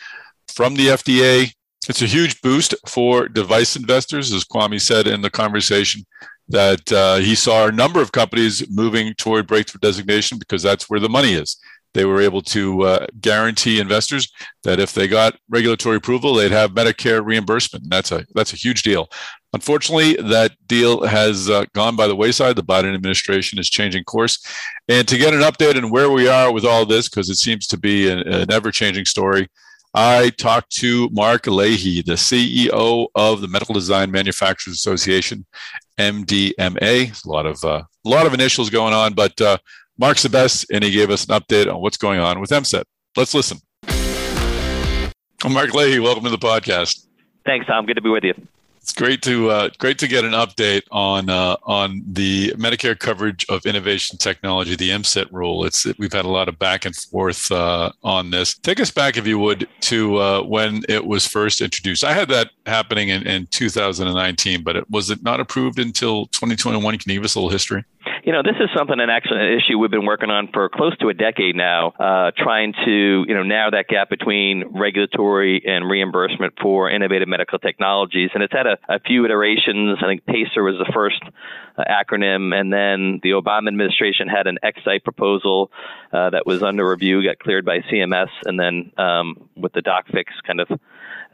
from 0.52 0.74
the 0.74 0.88
FDA. 0.88 1.52
It's 1.88 2.02
a 2.02 2.06
huge 2.06 2.40
boost 2.42 2.74
for 2.88 3.28
device 3.28 3.76
investors, 3.76 4.32
as 4.32 4.44
Kwame 4.44 4.80
said 4.80 5.06
in 5.06 5.22
the 5.22 5.30
conversation 5.30 6.04
that 6.48 6.92
uh, 6.92 7.16
he 7.16 7.34
saw 7.34 7.66
a 7.66 7.72
number 7.72 8.00
of 8.00 8.12
companies 8.12 8.68
moving 8.68 9.14
toward 9.14 9.46
breakthrough 9.46 9.78
designation 9.78 10.38
because 10.38 10.62
that's 10.62 10.90
where 10.90 11.00
the 11.00 11.08
money 11.08 11.34
is 11.34 11.58
they 11.94 12.04
were 12.04 12.20
able 12.20 12.42
to 12.42 12.82
uh, 12.82 13.06
guarantee 13.20 13.80
investors 13.80 14.32
that 14.64 14.80
if 14.80 14.92
they 14.92 15.08
got 15.08 15.36
regulatory 15.48 15.96
approval, 15.96 16.34
they'd 16.34 16.52
have 16.52 16.72
Medicare 16.72 17.24
reimbursement. 17.24 17.84
And 17.84 17.92
that's 17.92 18.12
a 18.12 18.24
that's 18.34 18.52
a 18.52 18.56
huge 18.56 18.82
deal. 18.82 19.08
Unfortunately, 19.54 20.14
that 20.14 20.52
deal 20.66 21.04
has 21.04 21.50
uh, 21.50 21.66
gone 21.74 21.94
by 21.94 22.06
the 22.06 22.16
wayside. 22.16 22.56
The 22.56 22.62
Biden 22.62 22.94
administration 22.94 23.58
is 23.58 23.68
changing 23.68 24.04
course. 24.04 24.42
And 24.88 25.06
to 25.08 25.18
get 25.18 25.34
an 25.34 25.40
update 25.40 25.76
on 25.76 25.90
where 25.90 26.10
we 26.10 26.26
are 26.26 26.50
with 26.50 26.64
all 26.64 26.86
this, 26.86 27.08
because 27.08 27.28
it 27.28 27.36
seems 27.36 27.66
to 27.66 27.76
be 27.76 28.08
an, 28.08 28.20
an 28.20 28.50
ever-changing 28.50 29.04
story, 29.04 29.48
I 29.94 30.30
talked 30.30 30.70
to 30.76 31.10
Mark 31.12 31.46
Leahy, 31.46 32.00
the 32.00 32.14
CEO 32.14 33.08
of 33.14 33.42
the 33.42 33.48
Medical 33.48 33.74
Design 33.74 34.10
Manufacturers 34.10 34.74
Association, 34.74 35.44
MDMA. 35.98 37.24
A 37.24 37.28
lot 37.28 37.44
of 37.44 37.62
uh, 37.62 37.82
a 38.04 38.08
lot 38.08 38.26
of 38.26 38.32
initials 38.32 38.70
going 38.70 38.94
on, 38.94 39.12
but 39.12 39.38
uh, 39.40 39.58
Mark's 40.02 40.24
the 40.24 40.28
best, 40.28 40.66
and 40.72 40.82
he 40.82 40.90
gave 40.90 41.10
us 41.10 41.26
an 41.26 41.40
update 41.40 41.72
on 41.72 41.80
what's 41.80 41.96
going 41.96 42.18
on 42.18 42.40
with 42.40 42.50
MCIT. 42.50 42.82
Let's 43.16 43.34
listen. 43.34 43.58
Mark 45.48 45.74
Leahy, 45.74 46.00
welcome 46.00 46.24
to 46.24 46.30
the 46.30 46.38
podcast. 46.38 47.06
Thanks, 47.46 47.68
Tom. 47.68 47.86
Good 47.86 47.94
to 47.94 48.00
be 48.00 48.08
with 48.08 48.24
you. 48.24 48.34
It's 48.78 48.92
great 48.92 49.22
to 49.22 49.48
uh, 49.50 49.70
great 49.78 50.00
to 50.00 50.08
get 50.08 50.24
an 50.24 50.32
update 50.32 50.82
on 50.90 51.30
uh, 51.30 51.54
on 51.62 52.02
the 52.04 52.52
Medicare 52.56 52.98
coverage 52.98 53.46
of 53.48 53.64
innovation 53.64 54.18
technology, 54.18 54.74
the 54.74 54.90
MCIT 54.90 55.30
rule. 55.30 55.64
It's 55.64 55.86
we've 55.98 56.12
had 56.12 56.24
a 56.24 56.28
lot 56.28 56.48
of 56.48 56.58
back 56.58 56.84
and 56.84 56.96
forth 56.96 57.52
uh, 57.52 57.92
on 58.02 58.32
this. 58.32 58.58
Take 58.58 58.80
us 58.80 58.90
back, 58.90 59.16
if 59.16 59.24
you 59.24 59.38
would, 59.38 59.68
to 59.82 60.16
uh, 60.16 60.42
when 60.42 60.82
it 60.88 61.06
was 61.06 61.28
first 61.28 61.60
introduced. 61.60 62.02
I 62.02 62.12
had 62.12 62.28
that 62.30 62.50
happening 62.66 63.10
in, 63.10 63.24
in 63.24 63.46
2019, 63.46 64.64
but 64.64 64.74
it 64.74 64.90
was 64.90 65.10
it 65.10 65.22
not 65.22 65.38
approved 65.38 65.78
until 65.78 66.26
2021. 66.26 66.98
Can 66.98 67.12
you 67.12 67.18
give 67.18 67.24
us 67.24 67.36
a 67.36 67.38
little 67.38 67.50
history? 67.50 67.84
You 68.24 68.30
know, 68.30 68.42
this 68.44 68.54
is 68.60 68.68
something 68.76 69.00
an 69.00 69.10
actually 69.10 69.40
an 69.40 69.58
issue 69.58 69.78
we've 69.78 69.90
been 69.90 70.06
working 70.06 70.30
on 70.30 70.46
for 70.52 70.68
close 70.68 70.96
to 70.98 71.08
a 71.08 71.14
decade 71.14 71.56
now, 71.56 71.88
uh, 71.88 72.30
trying 72.36 72.72
to 72.84 73.24
you 73.26 73.34
know 73.34 73.42
narrow 73.42 73.72
that 73.72 73.88
gap 73.88 74.10
between 74.10 74.78
regulatory 74.78 75.60
and 75.66 75.90
reimbursement 75.90 76.54
for 76.62 76.88
innovative 76.88 77.26
medical 77.26 77.58
technologies, 77.58 78.30
and 78.32 78.44
it's 78.44 78.52
had 78.52 78.68
a, 78.68 78.78
a 78.88 79.00
few 79.00 79.24
iterations. 79.24 79.98
I 80.00 80.06
think 80.06 80.24
PACER 80.24 80.62
was 80.62 80.76
the 80.78 80.92
first 80.94 81.20
uh, 81.76 81.82
acronym, 81.90 82.54
and 82.54 82.72
then 82.72 83.18
the 83.24 83.30
Obama 83.30 83.66
administration 83.66 84.28
had 84.28 84.46
an 84.46 84.58
Excite 84.62 85.02
proposal 85.02 85.72
uh, 86.12 86.30
that 86.30 86.46
was 86.46 86.62
under 86.62 86.88
review, 86.88 87.24
got 87.24 87.40
cleared 87.40 87.64
by 87.64 87.80
CMS, 87.90 88.30
and 88.44 88.56
then 88.56 88.92
um, 89.04 89.48
with 89.56 89.72
the 89.72 89.82
doc 89.82 90.06
fix 90.12 90.32
kind 90.46 90.60
of 90.60 90.68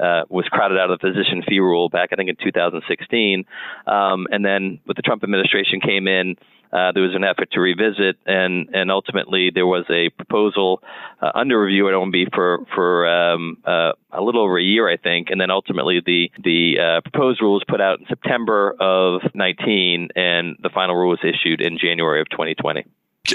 uh, 0.00 0.22
was 0.30 0.46
crowded 0.48 0.78
out 0.78 0.90
of 0.90 1.00
the 1.00 1.06
physician 1.06 1.42
fee 1.46 1.60
rule 1.60 1.90
back, 1.90 2.10
I 2.12 2.16
think, 2.16 2.30
in 2.30 2.36
2016. 2.42 3.44
Um, 3.86 4.26
and 4.30 4.44
then 4.44 4.80
with 4.86 4.96
the 4.96 5.02
Trump 5.02 5.22
administration 5.24 5.80
came 5.80 6.06
in, 6.06 6.36
uh, 6.72 6.92
there 6.92 7.02
was 7.02 7.14
an 7.14 7.24
effort 7.24 7.50
to 7.52 7.60
revisit, 7.60 8.16
and, 8.26 8.68
and 8.74 8.90
ultimately 8.90 9.50
there 9.54 9.66
was 9.66 9.84
a 9.90 10.10
proposal 10.10 10.82
uh, 11.20 11.30
under 11.34 11.60
review 11.60 11.88
at 11.88 11.94
OMB 11.94 12.34
for 12.34 12.66
for 12.74 13.06
um, 13.08 13.58
uh, 13.64 13.92
a 14.12 14.22
little 14.22 14.42
over 14.42 14.58
a 14.58 14.62
year, 14.62 14.88
I 14.88 14.96
think, 14.96 15.28
and 15.30 15.40
then 15.40 15.50
ultimately 15.50 16.00
the 16.04 16.30
the 16.42 16.78
uh, 16.78 17.00
proposed 17.00 17.40
rule 17.40 17.54
was 17.54 17.64
put 17.66 17.80
out 17.80 18.00
in 18.00 18.06
September 18.06 18.74
of 18.80 19.22
19, 19.34 20.08
and 20.14 20.56
the 20.62 20.70
final 20.70 20.94
rule 20.94 21.10
was 21.10 21.20
issued 21.22 21.60
in 21.60 21.78
January 21.78 22.20
of 22.20 22.28
2020 22.30 22.84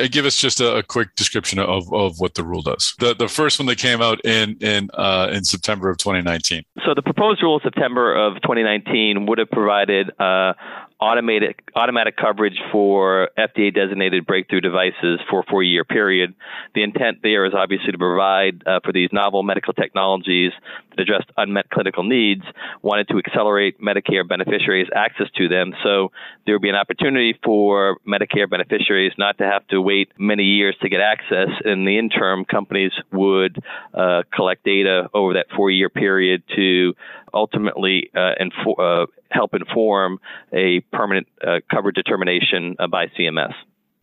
give 0.10 0.26
us 0.26 0.38
just 0.38 0.60
a, 0.60 0.78
a, 0.78 0.84
quick 0.84 1.16
description 1.16 1.60
of, 1.60 1.92
of 1.94 2.20
what 2.20 2.36
the 2.36 2.44
rule 2.44 2.62
does. 2.62 2.96
The 3.00 3.14
the 3.14 3.28
first 3.28 3.60
one 3.60 3.68
that 3.68 3.78
came 3.78 4.02
out 4.02 4.24
in 4.26 4.58
in 4.60 4.90
uh, 4.94 5.30
in 5.32 5.44
September 5.44 5.90
of 5.90 5.98
2019. 5.98 6.64
So 6.86 6.94
the 6.96 7.02
proposed 7.02 7.42
rule 7.42 7.60
in 7.60 7.64
September 7.64 8.14
of 8.14 8.36
2019 8.42 9.26
would 9.28 9.38
have 9.38 9.50
provided 9.50 10.10
uh, 10.20 10.54
automated 11.00 11.56
automatic 11.76 12.16
coverage 12.18 12.58
for 12.72 13.30
FDA 13.38 13.74
designated 13.74 14.26
breakthrough 14.26 14.62
devices 14.62 15.20
for 15.30 15.42
a 15.42 15.44
four 15.50 15.64
year 15.64 15.84
period. 15.84 16.34
The 16.76 16.84
intent 16.84 17.20
there 17.24 17.46
is 17.46 17.54
obviously 17.56 17.92
to 17.92 17.98
provide 17.98 18.64
uh, 18.66 18.80
for 18.84 18.92
these 18.92 19.10
novel 19.12 19.44
medical 19.44 19.74
technologies 19.74 20.52
that 20.92 21.02
address 21.02 21.24
unmet 21.38 21.70
clinical 21.70 22.04
needs, 22.04 22.44
wanted 22.82 23.08
to 23.10 23.18
accelerate 23.18 23.82
Medicare 23.82 24.28
beneficiaries' 24.28 24.88
access 24.96 25.28
to 25.38 25.48
them. 25.48 25.74
So 25.84 26.12
there 26.46 26.56
would 26.56 26.62
be 26.62 26.70
an 26.70 26.76
opportunity 26.76 27.38
for 27.44 27.98
Medicare 28.08 28.50
beneficiaries 28.50 29.14
not 29.18 29.38
to 29.40 29.44
have 29.44 29.68
to 29.68 29.82
wait 29.82 30.12
many 30.18 30.44
years 30.44 30.76
to 30.82 30.90
get 30.90 31.02
access. 31.02 31.50
In 31.66 31.86
the 31.86 31.98
interim, 31.98 32.46
companies 32.46 32.92
would 33.12 33.58
uh, 33.94 34.24
collect 34.34 34.64
data 34.64 35.10
over 35.14 35.34
that 35.34 35.48
four 35.56 35.72
year 35.72 35.90
period 35.90 36.44
to 36.56 36.94
ultimately 37.34 38.10
uh, 38.16 38.34
infor- 38.40 39.04
uh, 39.04 39.06
help 39.32 39.54
inform 39.54 40.20
a 40.52 40.80
permanent 40.92 41.28
uh, 41.46 41.60
coverage 41.72 41.96
determination 41.96 42.76
by 42.90 43.08
CMS. 43.08 43.54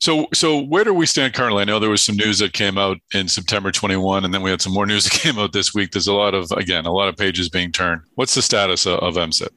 So, 0.01 0.29
so 0.33 0.59
where 0.59 0.83
do 0.83 0.95
we 0.95 1.05
stand 1.05 1.35
currently? 1.35 1.61
I 1.61 1.65
know 1.67 1.79
there 1.79 1.91
was 1.91 2.03
some 2.03 2.17
news 2.17 2.39
that 2.39 2.55
came 2.55 2.79
out 2.79 2.97
in 3.13 3.29
September 3.29 3.71
21, 3.71 4.25
and 4.25 4.33
then 4.33 4.41
we 4.41 4.51
had 4.51 4.63
some 4.63 4.73
more 4.73 4.87
news 4.87 5.05
that 5.11 5.13
came 5.13 5.39
out 5.39 5.53
this 5.53 5.75
week. 5.75 5.93
There's 5.93 6.07
a 6.07 6.15
lot 6.15 6.35
of, 6.35 6.51
again, 6.53 6.87
a 6.87 6.93
lot 6.93 7.09
of 7.09 7.17
pages 7.17 7.51
being 7.51 7.71
turned. 7.71 8.01
What's 8.15 8.35
the 8.35 8.43
status 8.43 8.87
of, 8.87 8.99
of 9.01 9.15
MCIT? 9.15 9.51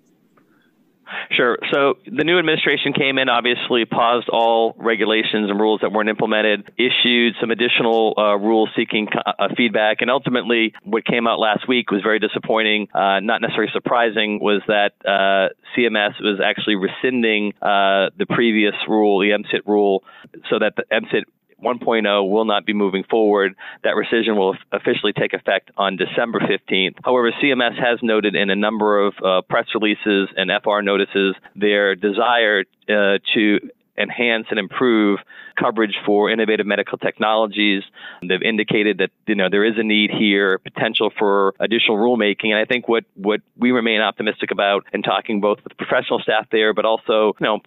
Sure. 1.32 1.58
So 1.72 1.96
the 2.06 2.24
new 2.24 2.38
administration 2.40 2.94
came 2.94 3.18
in, 3.18 3.30
obviously 3.30 3.86
paused 3.86 4.30
all 4.30 4.76
regulations 4.78 5.50
and 5.50 5.60
rules 5.60 5.82
that 5.82 5.92
weren't 5.92 6.10
implemented, 6.10 6.72
issued 6.78 7.36
some 7.40 7.52
additional 7.52 8.14
uh, 8.18 8.38
rules 8.38 8.70
seeking 8.76 9.08
uh, 9.26 9.48
feedback, 9.56 9.98
and 10.02 10.10
ultimately 10.10 10.74
what 10.84 11.06
came 11.06 11.28
out 11.28 11.40
last 11.40 11.68
week 11.68 11.92
was 11.92 12.02
very 12.02 12.20
disappointing. 12.20 12.88
Uh, 12.94 13.20
not 13.20 13.42
necessarily 13.42 13.72
surprising 13.74 14.40
was 14.40 14.62
that 14.68 14.94
uh, 15.06 15.50
CMS 15.76 16.20
was 16.22 16.40
actually 16.44 16.76
rescinding 16.76 17.54
uh, 17.62 18.10
the 18.18 18.26
previous 18.30 18.76
rule, 18.88 19.20
the 19.20 19.32
MCIT 19.32 19.62
rule, 19.66 20.04
so 20.50 20.60
that 20.60 20.76
the 20.76 20.84
MCIT 20.92 21.24
1.0 21.64 22.30
will 22.30 22.46
not 22.46 22.66
be 22.66 22.74
moving 22.74 23.04
forward. 23.10 23.56
That 23.84 23.96
rescission 23.96 24.38
will 24.38 24.56
officially 24.72 25.14
take 25.14 25.34
effect 25.34 25.72
on 25.78 25.98
December 25.98 26.40
15th. 26.40 26.96
However, 27.04 27.32
CMS 27.42 27.76
has 27.80 28.00
noted 28.02 28.36
in 28.36 28.50
a 28.50 28.56
number 28.56 29.06
of 29.06 29.14
uh, 29.24 29.42
press 29.50 29.68
releases 29.74 30.30
and 30.36 30.52
FR 30.64 30.82
notices 30.82 31.36
their 31.56 31.96
desire 31.96 32.64
uh, 32.90 33.20
to 33.34 33.60
enhance 33.98 34.48
and 34.50 34.60
improve 34.60 35.20
coverage 35.56 35.96
for 36.06 36.30
innovative 36.30 36.66
medical 36.66 36.98
technologies. 36.98 37.84
They've 38.22 38.42
indicated 38.42 39.00
that 39.00 39.12
you 39.28 39.36
know 39.36 39.50
there 39.50 39.66
is 39.66 39.74
a 39.78 39.84
need 39.84 40.12
here, 40.12 40.58
potential 40.60 41.12
for 41.18 41.54
additional 41.60 41.98
rulemaking, 41.98 42.50
and 42.50 42.58
I 42.58 42.66
think 42.66 42.88
what 42.88 43.06
what 43.16 43.42
we 43.58 43.72
remain 43.72 44.02
optimistic 44.02 44.52
about 44.52 44.86
in 44.94 45.04
talking 45.04 45.42
both 45.42 45.60
with 45.64 45.78
professional 45.78 46.20
staff 46.20 46.48
there, 46.52 46.74
but 46.74 46.86
also 46.86 47.34
you 47.40 47.46
know 47.46 47.60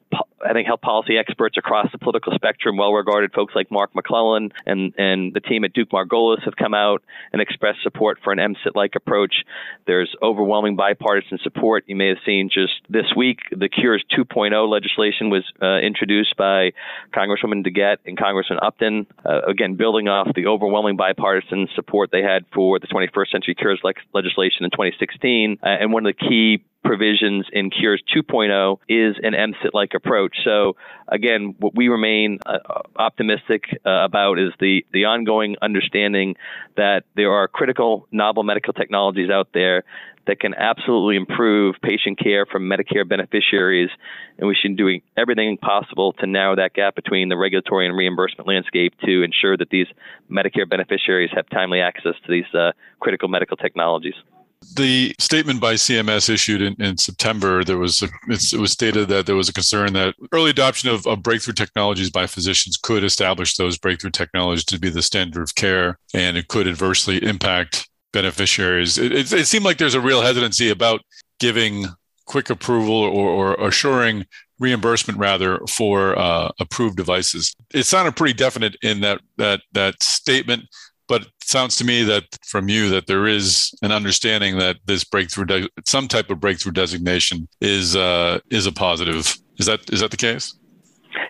I 0.45 0.53
think 0.53 0.66
health 0.66 0.82
policy 0.82 1.16
experts 1.18 1.57
across 1.57 1.91
the 1.93 1.99
political 1.99 2.32
spectrum, 2.34 2.76
well-regarded 2.76 3.32
folks 3.32 3.55
like 3.55 3.70
Mark 3.70 3.95
McClellan 3.95 4.53
and 4.66 4.93
and 4.99 5.32
the 5.32 5.41
team 5.41 5.64
at 5.64 5.72
Duke 5.72 5.91
Margolis 5.91 6.45
have 6.45 6.57
come 6.57 6.74
out 6.74 7.03
and 7.32 7.41
expressed 7.41 7.82
support 7.82 8.18
for 8.22 8.32
an 8.32 8.39
MCIT-like 8.39 8.95
approach. 8.97 9.45
There's 9.87 10.14
overwhelming 10.22 10.76
bipartisan 10.76 11.39
support. 11.43 11.84
You 11.87 11.97
may 11.97 12.09
have 12.09 12.18
seen 12.24 12.51
just 12.53 12.74
this 12.89 13.07
week 13.16 13.41
the 13.51 13.68
Cures 13.68 14.05
2.0 14.16 14.68
legislation 14.68 15.30
was 15.30 15.45
uh, 15.62 15.78
introduced 15.78 16.37
by 16.37 16.72
Congresswoman 17.14 17.64
DeGette 17.77 17.99
and 18.07 18.18
Congressman 18.18 18.59
Upton. 18.62 19.07
Uh, 19.24 19.43
again, 19.43 19.74
building 19.74 20.09
off 20.09 20.29
the 20.35 20.47
overwhelming 20.47 20.97
bipartisan 20.97 21.68
support 21.74 22.11
they 22.11 22.22
had 22.22 22.45
for 22.53 22.79
the 22.79 22.87
21st 22.87 23.31
Century 23.31 23.55
Cures 23.55 23.81
le- 23.85 23.93
legislation 24.12 24.64
in 24.64 24.70
2016. 24.70 25.59
Uh, 25.62 25.66
and 25.66 25.93
one 25.93 26.07
of 26.07 26.14
the 26.16 26.29
key 26.29 26.64
provisions 26.87 27.47
in 27.53 27.70
Cures 27.70 28.03
2.0 28.14 28.78
is 28.89 29.16
an 29.22 29.32
MCIT 29.32 29.74
like 29.74 29.93
approach. 29.95 30.37
So, 30.45 30.76
again, 31.09 31.55
what 31.59 31.74
we 31.74 31.89
remain 31.89 32.39
uh, 32.47 32.59
optimistic 32.97 33.64
uh, 33.84 34.05
about 34.05 34.39
is 34.39 34.53
the, 34.61 34.87
the 34.93 35.07
ongoing 35.07 35.57
understanding 35.61 36.37
that 36.76 37.05
there 37.16 37.32
are 37.32 37.49
critical 37.49 38.07
novel 38.12 38.45
medical 38.45 38.72
technologies 38.72 39.30
out 39.30 39.49
there 39.53 39.84
that 40.26 40.41
can 40.41 40.55
absolutely 40.55 41.16
improve 41.16 41.76
patient 41.82 42.18
care 42.18 42.47
for 42.47 42.59
Medicare 42.59 43.09
beneficiaries. 43.09 43.91
And 44.39 44.49
we 44.49 44.57
should 44.61 44.72
be 44.72 44.82
doing 44.82 45.03
everything 45.16 45.57
possible 45.57 46.12
to 46.14 46.26
narrow 46.26 46.57
that 46.57 46.74
gap 46.74 46.95
between 46.95 47.28
the 47.28 47.37
regulatory 47.37 47.87
and 47.87 47.97
reimbursement 47.97 48.49
landscape 48.49 48.95
to 49.05 49.22
ensure 49.22 49.57
that 49.57 49.70
these 49.70 49.87
Medicare 50.30 50.68
beneficiaries 50.68 51.30
have 51.34 51.49
timely 51.49 51.80
access 51.80 52.14
to 52.26 52.32
these 52.32 52.53
uh, 52.55 52.72
critical 53.01 53.28
medical 53.28 53.57
technologies. 53.57 54.14
The 54.75 55.15
statement 55.19 55.61
by 55.61 55.75
CMS 55.75 56.29
issued 56.29 56.63
in, 56.63 56.75
in 56.81 56.99
September, 56.99 57.65
there 57.65 57.79
was 57.79 58.03
a, 58.03 58.09
it 58.29 58.59
was 58.59 58.73
stated 58.73 59.09
that 59.09 59.27
there 59.27 59.37
was 59.37 59.49
a 59.49 59.53
concern 59.53 59.93
that 59.95 60.15
early 60.33 60.51
adoption 60.51 60.91
of, 60.91 61.07
of, 61.07 61.23
breakthrough 61.23 61.55
technologies 61.55 62.11
by 62.11 62.27
physicians 62.27 62.77
could 62.77 63.05
establish 63.05 63.57
those 63.57 63.79
breakthrough 63.79 64.11
technologies 64.11 64.65
to 64.67 64.79
be 64.79 64.91
the 64.91 65.03
standard 65.03 65.43
of 65.43 65.55
care, 65.55 65.99
and 66.15 66.37
it 66.37 66.49
could 66.49 66.67
adversely 66.67 67.23
impact 67.23 67.89
beneficiaries. 68.13 68.99
It, 68.99 69.13
it, 69.13 69.33
it 69.33 69.47
seemed 69.47 69.65
like 69.65 69.79
there's 69.79 69.95
a 69.95 70.01
real 70.01 70.23
hesitancy 70.23 70.71
about 70.71 71.01
giving 71.39 71.87
quick 72.27 72.51
approval 72.51 72.95
or, 72.95 73.55
or 73.55 73.69
assuring 73.69 74.27
reimbursement 74.59 75.19
rather 75.19 75.61
for 75.69 76.19
uh, 76.19 76.51
approved 76.61 76.97
devices. 76.97 77.55
It 77.75 77.85
sounded 77.85 78.17
pretty 78.17 78.35
definite 78.35 78.77
in 78.83 79.01
that 79.01 79.21
that 79.37 79.61
that 79.73 80.03
statement 80.03 80.65
but 81.09 81.23
it 81.23 81.33
sounds 81.43 81.77
to 81.77 81.85
me 81.85 82.03
that 82.05 82.25
from 82.47 82.69
you 82.69 82.89
that 82.91 83.07
there 83.07 83.27
is 83.27 83.73
an 83.83 83.93
understanding 83.93 84.59
that 84.59 84.77
this 84.87 85.05
breakthrough, 85.05 85.45
de- 85.45 85.69
some 85.85 86.09
type 86.09 86.31
of 86.31 86.41
breakthrough 86.41 86.73
designation, 86.73 87.49
is 87.61 87.97
uh, 87.97 88.41
is 88.51 88.67
a 88.67 88.73
positive. 88.73 89.37
Is 89.59 89.67
that 89.67 89.91
is 89.93 90.01
that 90.01 90.11
the 90.11 90.17
case? 90.17 90.55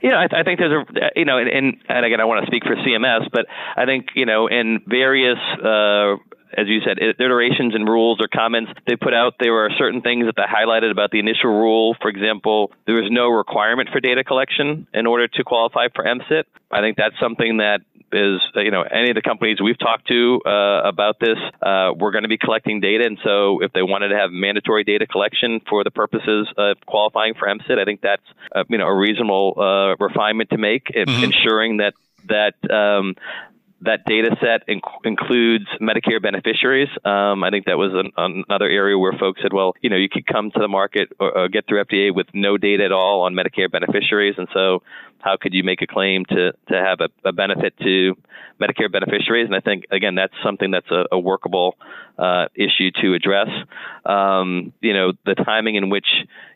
Know, 0.03 0.19
I, 0.19 0.27
th- 0.29 0.41
I 0.41 0.43
think 0.43 0.59
there's 0.59 0.73
a, 0.73 1.11
you 1.15 1.25
know, 1.25 1.39
and, 1.39 1.77
and 1.89 2.07
again, 2.07 2.21
I 2.21 2.25
want 2.25 2.45
to 2.45 2.47
speak 2.47 2.65
for 2.65 2.77
CMS, 2.77 3.29
but 3.33 3.47
I 3.77 3.85
think, 3.85 4.09
you 4.15 4.27
know, 4.27 4.47
in 4.47 4.81
various 4.87 5.39
uh, 5.63 6.17
as 6.57 6.67
you 6.69 6.81
said, 6.81 6.99
iterations 6.99 7.75
and 7.75 7.87
rules 7.87 8.19
or 8.21 8.29
comments 8.29 8.73
they 8.87 8.97
put 8.97 9.13
out, 9.13 9.35
there 9.39 9.53
were 9.53 9.71
certain 9.79 10.01
things 10.01 10.25
that 10.27 10.37
they 10.37 10.43
highlighted 10.43 10.91
about 10.91 11.11
the 11.11 11.19
initial 11.19 11.51
rule. 11.51 11.95
For 12.01 12.09
example, 12.09 12.73
there 12.87 12.97
was 12.97 13.11
no 13.11 13.29
requirement 13.29 13.91
for 13.93 14.01
data 14.01 14.25
collection 14.25 14.87
in 14.95 15.07
order 15.07 15.29
to 15.29 15.45
qualify 15.45 15.89
for 15.95 16.05
MCIT. 16.05 16.45
I 16.71 16.81
think 16.81 16.97
that's 16.97 17.19
something 17.21 17.59
that 17.59 17.81
is 18.13 18.41
you 18.55 18.71
know 18.71 18.83
any 18.83 19.11
of 19.11 19.17
the 19.17 19.23
companies 19.23 19.59
we've 19.63 19.79
talked 19.79 20.09
to 20.09 20.41
uh, 20.47 20.83
about 20.85 21.19
this, 21.21 21.39
uh, 21.61 21.91
we're 21.97 22.13
going 22.13 22.23
to 22.23 22.29
be 22.29 22.39
collecting 22.39 22.81
data, 22.81 23.05
and 23.05 23.19
so 23.23 23.63
if 23.63 23.73
they 23.73 23.83
wanted 23.83 24.09
to 24.09 24.17
have 24.17 24.31
mandatory 24.31 24.85
data 24.85 25.07
collection 25.07 25.61
for 25.69 25.85
the 25.85 25.91
purposes 25.91 26.49
of 26.57 26.77
qualifying 26.87 27.35
for 27.35 27.49
MCIT, 27.49 27.79
I 27.79 27.85
think 27.85 28.01
that's 28.01 28.23
uh, 28.55 28.65
you 28.69 28.79
know 28.79 28.87
a 28.87 28.97
reasonable 28.97 29.55
uh, 29.57 29.97
refinement 30.03 30.51
to 30.51 30.59
make, 30.59 30.87
mm-hmm. 30.87 31.25
ensuring 31.25 31.79
that 31.79 31.95
that 32.29 32.55
um, 32.73 33.15
that 33.83 34.05
data 34.07 34.35
set 34.41 34.67
inc- 34.69 35.05
includes 35.05 35.67
Medicare 35.81 36.21
beneficiaries. 36.23 36.89
Um, 37.05 37.45
I 37.45 37.51
think 37.51 37.67
that 37.67 37.77
was 37.77 37.93
an, 37.93 38.11
another 38.17 38.67
area 38.67 38.99
where 38.99 39.13
folks 39.13 39.43
said, 39.43 39.53
well, 39.53 39.75
you 39.83 39.91
know, 39.91 39.97
you 39.97 40.09
could 40.09 40.27
come 40.27 40.51
to 40.51 40.59
the 40.59 40.69
market 40.69 41.11
or, 41.21 41.37
or, 41.37 41.49
get 41.49 41.67
through 41.69 41.85
FDA 41.85 42.15
with 42.15 42.27
no 42.33 42.57
data 42.57 42.85
at 42.85 42.93
all 42.93 43.23
on 43.23 43.35
Medicare 43.35 43.71
beneficiaries, 43.71 44.35
and 44.39 44.49
so 44.55 44.83
how 45.21 45.37
could 45.41 45.53
you 45.53 45.63
make 45.63 45.83
a 45.83 45.87
claim 45.87 46.25
to 46.27 46.53
to 46.69 46.75
have 46.75 47.01
a, 47.01 47.29
a 47.29 47.33
benefit 47.33 47.77
to 47.79 48.15
Medicare 48.61 48.91
beneficiaries? 48.91 49.47
And 49.47 49.55
I 49.55 49.61
think 49.61 49.85
again, 49.91 50.15
that's 50.15 50.35
something 50.43 50.71
that's 50.71 50.91
a, 50.91 51.05
a 51.13 51.19
workable 51.19 51.77
uh, 52.19 52.47
issue 52.55 52.91
to 53.03 53.15
address. 53.15 53.49
Um, 54.05 54.73
you 54.81 54.95
know, 54.95 55.13
the 55.27 55.35
timing 55.35 55.75
in 55.75 55.91
which 55.91 56.07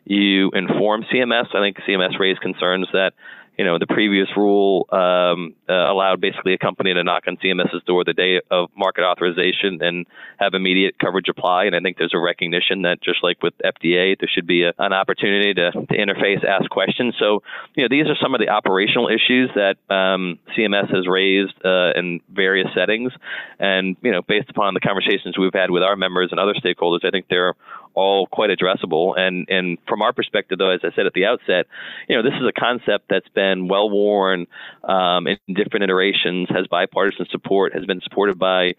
you 0.05 0.49
inform 0.51 1.03
CMS. 1.03 1.53
I 1.53 1.59
think 1.59 1.77
CMS 1.87 2.19
raised 2.19 2.41
concerns 2.41 2.87
that 2.93 3.13
you 3.57 3.65
know, 3.65 3.77
the 3.77 3.87
previous 3.87 4.27
rule 4.35 4.87
um, 4.91 5.53
uh, 5.69 5.73
allowed 5.73 6.21
basically 6.21 6.53
a 6.53 6.57
company 6.57 6.93
to 6.93 7.03
knock 7.03 7.23
on 7.27 7.37
CMS's 7.37 7.83
door 7.85 8.03
the 8.03 8.13
day 8.13 8.41
of 8.49 8.69
market 8.75 9.03
authorization 9.03 9.81
and 9.81 10.07
have 10.39 10.53
immediate 10.53 10.97
coverage 10.97 11.27
apply. 11.29 11.65
And 11.65 11.75
I 11.75 11.79
think 11.79 11.97
there's 11.97 12.13
a 12.13 12.19
recognition 12.19 12.83
that 12.83 13.03
just 13.03 13.19
like 13.23 13.43
with 13.43 13.53
FDA, 13.63 14.17
there 14.17 14.29
should 14.33 14.47
be 14.47 14.63
a, 14.63 14.73
an 14.79 14.93
opportunity 14.93 15.53
to, 15.53 15.71
to 15.71 15.93
interface, 15.93 16.43
ask 16.45 16.69
questions. 16.69 17.15
So, 17.19 17.43
you 17.75 17.83
know, 17.83 17.87
these 17.89 18.07
are 18.07 18.15
some 18.21 18.33
of 18.33 18.39
the 18.39 18.49
operational 18.49 19.09
issues 19.09 19.51
that 19.55 19.75
um, 19.93 20.39
CMS 20.57 20.93
has 20.95 21.07
raised 21.07 21.53
uh, 21.63 21.91
in 21.95 22.21
various 22.31 22.69
settings. 22.73 23.11
And, 23.59 23.97
you 24.01 24.11
know, 24.11 24.21
based 24.21 24.49
upon 24.49 24.73
the 24.73 24.79
conversations 24.79 25.37
we've 25.37 25.53
had 25.53 25.69
with 25.71 25.83
our 25.83 25.95
members 25.95 26.29
and 26.31 26.39
other 26.39 26.53
stakeholders, 26.53 27.05
I 27.05 27.11
think 27.11 27.27
they're 27.29 27.53
all 27.93 28.27
quite 28.27 28.49
addressable. 28.49 29.17
And 29.17 29.47
and 29.49 29.77
from 29.87 30.01
our 30.01 30.13
perspective, 30.13 30.57
though, 30.57 30.71
as 30.71 30.81
I 30.83 30.95
said 30.95 31.05
at 31.05 31.13
the 31.13 31.25
outset, 31.25 31.67
you 32.07 32.15
know, 32.15 32.23
this 32.23 32.33
is 32.39 32.47
a 32.47 32.59
concept 32.59 33.05
that's 33.09 33.27
been 33.29 33.67
well 33.67 33.89
worn 33.89 34.47
um, 34.83 35.27
in 35.27 35.37
different 35.53 35.83
iterations, 35.83 36.47
has 36.49 36.67
bipartisan 36.67 37.25
support, 37.31 37.73
has 37.73 37.85
been 37.85 38.01
supported 38.01 38.39
by 38.39 38.73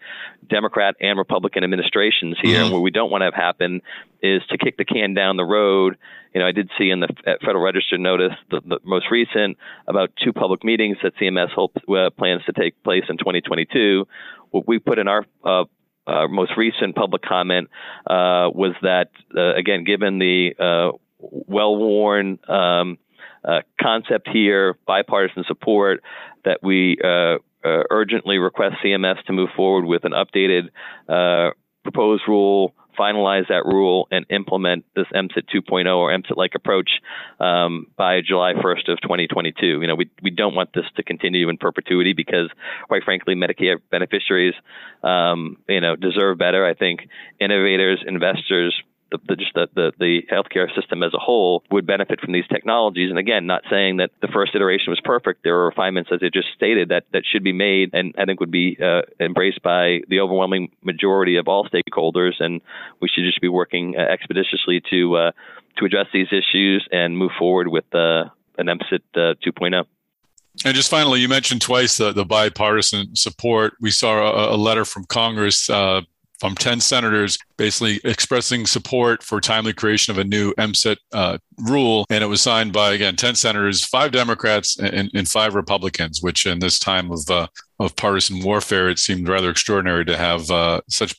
Democrat 0.49 0.95
and 0.99 1.17
Republican 1.17 1.63
administrations 1.63 2.37
here. 2.41 2.55
Mm-hmm. 2.55 2.65
And 2.65 2.73
what 2.73 2.81
we 2.81 2.91
don't 2.91 3.11
want 3.11 3.21
to 3.21 3.25
have 3.25 3.33
happen 3.33 3.81
is 4.21 4.41
to 4.49 4.57
kick 4.57 4.77
the 4.77 4.85
can 4.85 5.13
down 5.13 5.37
the 5.37 5.43
road. 5.43 5.97
You 6.33 6.41
know, 6.41 6.47
I 6.47 6.51
did 6.51 6.69
see 6.77 6.89
in 6.89 6.99
the 6.99 7.09
Federal 7.23 7.63
Register 7.63 7.97
notice 7.97 8.33
the, 8.49 8.61
the 8.65 8.79
most 8.83 9.11
recent 9.11 9.57
about 9.87 10.11
two 10.23 10.33
public 10.33 10.63
meetings 10.63 10.97
that 11.03 11.15
CMS 11.17 11.51
hopes, 11.51 11.81
uh, 11.87 12.09
plans 12.17 12.43
to 12.45 12.53
take 12.53 12.81
place 12.83 13.03
in 13.09 13.17
2022. 13.17 14.07
What 14.49 14.67
we 14.67 14.79
put 14.79 14.97
in 14.97 15.07
our 15.07 15.25
uh, 15.43 15.65
uh, 16.07 16.27
most 16.27 16.51
recent 16.57 16.95
public 16.95 17.21
comment 17.21 17.69
uh, 18.07 18.49
was 18.53 18.73
that, 18.81 19.09
uh, 19.35 19.55
again, 19.55 19.83
given 19.83 20.19
the 20.19 20.51
uh, 20.59 20.97
well 21.19 21.75
worn 21.75 22.39
um, 22.47 22.97
uh, 23.43 23.61
concept 23.81 24.29
here, 24.31 24.77
bipartisan 24.85 25.43
support, 25.47 26.01
that 26.45 26.59
we 26.61 26.97
uh, 27.03 27.37
urgently 27.63 28.37
request 28.37 28.75
CMS 28.83 29.23
to 29.25 29.33
move 29.33 29.49
forward 29.55 29.85
with 29.85 30.03
an 30.03 30.11
updated 30.11 30.69
proposed 31.83 32.23
rule 32.27 32.73
finalize 32.97 33.47
that 33.49 33.65
rule 33.65 34.07
and 34.11 34.25
implement 34.29 34.85
this 34.95 35.07
MCIT 35.13 35.49
2.0 35.53 35.95
or 35.95 36.11
MCIT-like 36.11 36.55
approach 36.55 36.89
um, 37.39 37.87
by 37.97 38.21
July 38.21 38.53
1st 38.53 38.91
of 38.91 39.01
2022. 39.01 39.81
You 39.81 39.87
know, 39.87 39.95
we 39.95 40.09
we 40.21 40.31
don't 40.31 40.55
want 40.55 40.73
this 40.73 40.85
to 40.95 41.03
continue 41.03 41.49
in 41.49 41.57
perpetuity 41.57 42.13
because, 42.13 42.49
quite 42.87 43.03
frankly, 43.03 43.35
Medicare 43.35 43.77
beneficiaries, 43.91 44.53
um, 45.03 45.57
you 45.67 45.81
know, 45.81 45.95
deserve 45.95 46.37
better. 46.37 46.65
I 46.65 46.73
think 46.73 47.07
innovators, 47.39 48.03
investors, 48.05 48.73
the, 49.13 49.19
the, 49.27 49.35
just 49.35 49.53
the, 49.53 49.67
the, 49.75 49.93
the 49.99 50.21
healthcare 50.31 50.73
system 50.75 51.03
as 51.03 51.13
a 51.13 51.19
whole 51.19 51.63
would 51.71 51.85
benefit 51.85 52.19
from 52.19 52.33
these 52.33 52.47
technologies. 52.47 53.09
And 53.09 53.19
again, 53.19 53.45
not 53.45 53.63
saying 53.69 53.97
that 53.97 54.11
the 54.21 54.27
first 54.27 54.55
iteration 54.55 54.89
was 54.89 54.99
perfect. 55.03 55.43
There 55.43 55.55
are 55.59 55.65
refinements, 55.65 56.09
as 56.11 56.19
I 56.21 56.29
just 56.33 56.47
stated, 56.55 56.89
that, 56.89 57.05
that 57.13 57.23
should 57.31 57.43
be 57.43 57.53
made 57.53 57.91
and 57.93 58.13
I 58.17 58.25
think 58.25 58.39
would 58.39 58.51
be 58.51 58.77
uh, 58.81 59.03
embraced 59.19 59.61
by 59.61 60.01
the 60.09 60.19
overwhelming 60.19 60.71
majority 60.83 61.37
of 61.37 61.47
all 61.47 61.69
stakeholders. 61.69 62.33
And 62.39 62.61
we 63.01 63.07
should 63.07 63.23
just 63.23 63.39
be 63.39 63.47
working 63.47 63.95
uh, 63.97 64.01
expeditiously 64.01 64.81
to 64.89 65.15
uh, 65.15 65.31
to 65.77 65.85
address 65.85 66.07
these 66.13 66.27
issues 66.27 66.87
and 66.91 67.17
move 67.17 67.31
forward 67.37 67.67
with 67.67 67.85
uh, 67.95 68.25
an 68.57 68.67
MCIT 68.67 69.01
uh, 69.15 69.33
2.0. 69.43 69.85
And 70.65 70.75
just 70.75 70.89
finally, 70.89 71.19
you 71.19 71.27
mentioned 71.27 71.61
twice 71.61 71.97
the, 71.97 72.11
the 72.11 72.25
bipartisan 72.25 73.15
support. 73.15 73.73
We 73.81 73.89
saw 73.89 74.51
a, 74.51 74.55
a 74.55 74.57
letter 74.57 74.85
from 74.85 75.05
Congress 75.05 75.69
uh, 75.69 76.01
from 76.43 76.55
10 76.55 76.81
senators 76.81 77.37
basically 77.55 78.01
expressing 78.03 78.65
support 78.65 79.23
for 79.23 79.39
timely 79.39 79.71
creation 79.71 80.11
of 80.11 80.17
a 80.17 80.25
new 80.25 80.53
MCIT 80.55 80.97
uh, 81.13 81.37
rule. 81.57 82.05
And 82.09 82.21
it 82.21 82.27
was 82.27 82.41
signed 82.41 82.73
by, 82.73 82.91
again, 82.91 83.15
10 83.15 83.35
senators, 83.35 83.85
five 83.85 84.11
Democrats, 84.11 84.77
and, 84.77 85.09
and 85.13 85.25
five 85.25 85.55
Republicans, 85.55 86.21
which 86.21 86.45
in 86.45 86.59
this 86.59 86.79
time 86.79 87.13
of, 87.13 87.29
uh, 87.29 87.47
of 87.79 87.95
partisan 87.95 88.43
warfare, 88.43 88.89
it 88.89 88.99
seemed 88.99 89.29
rather 89.29 89.49
extraordinary 89.49 90.03
to 90.03 90.17
have 90.17 90.51
uh, 90.51 90.81
such 90.89 91.15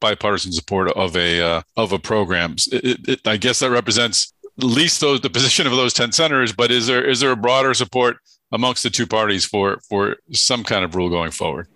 bipartisan 0.00 0.52
support 0.52 0.92
of 0.92 1.16
a, 1.16 1.40
uh, 1.40 1.62
of 1.76 1.92
a 1.92 1.98
program. 1.98 2.54
It, 2.70 3.08
it, 3.08 3.26
I 3.26 3.36
guess 3.36 3.58
that 3.58 3.70
represents 3.72 4.32
at 4.58 4.62
least 4.62 5.00
those 5.00 5.20
the 5.22 5.30
position 5.30 5.66
of 5.66 5.72
those 5.72 5.92
10 5.92 6.12
senators, 6.12 6.52
but 6.52 6.70
is 6.70 6.86
there 6.86 7.04
is 7.04 7.18
there 7.18 7.32
a 7.32 7.36
broader 7.36 7.74
support 7.74 8.18
amongst 8.52 8.84
the 8.84 8.90
two 8.90 9.08
parties 9.08 9.44
for 9.44 9.80
for 9.88 10.16
some 10.32 10.62
kind 10.62 10.84
of 10.84 10.94
rule 10.94 11.10
going 11.10 11.32
forward? 11.32 11.66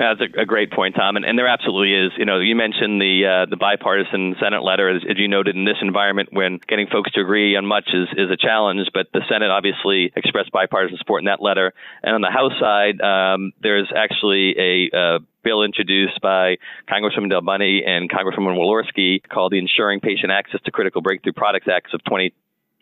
That's 0.00 0.20
a, 0.22 0.40
a, 0.40 0.46
great 0.46 0.72
point, 0.72 0.94
Tom, 0.94 1.16
and, 1.16 1.26
and, 1.26 1.38
there 1.38 1.46
absolutely 1.46 1.92
is. 1.92 2.12
You 2.16 2.24
know, 2.24 2.40
you 2.40 2.56
mentioned 2.56 3.02
the 3.02 3.44
uh, 3.44 3.50
the 3.50 3.58
bipartisan 3.58 4.34
Senate 4.40 4.62
letter, 4.62 4.88
as, 4.88 5.02
as, 5.04 5.18
you 5.18 5.28
noted 5.28 5.56
in 5.56 5.66
this 5.66 5.76
environment, 5.82 6.30
when 6.32 6.58
getting 6.66 6.86
folks 6.86 7.12
to 7.12 7.20
agree 7.20 7.54
on 7.54 7.66
much 7.66 7.90
is, 7.92 8.08
is 8.16 8.30
a 8.30 8.36
challenge. 8.36 8.88
But 8.94 9.08
the 9.12 9.20
Senate 9.28 9.50
obviously 9.50 10.10
expressed 10.16 10.52
bipartisan 10.52 10.96
support 10.96 11.20
in 11.20 11.26
that 11.26 11.42
letter, 11.42 11.74
and 12.02 12.14
on 12.14 12.22
the 12.22 12.30
House 12.30 12.56
side, 12.58 12.98
um, 13.02 13.52
there's 13.60 13.92
actually 13.94 14.56
a 14.56 15.18
bill 15.44 15.62
introduced 15.62 16.18
by 16.22 16.56
Congresswoman 16.88 17.30
DelBene 17.30 17.86
and 17.86 18.10
Congresswoman 18.10 18.56
Walorski 18.56 19.20
called 19.28 19.52
the 19.52 19.58
Ensuring 19.58 20.00
Patient 20.00 20.32
Access 20.32 20.60
to 20.64 20.70
Critical 20.70 21.02
Breakthrough 21.02 21.32
Products 21.32 21.66
Act 21.70 21.92
of 21.92 22.02
20, 22.04 22.32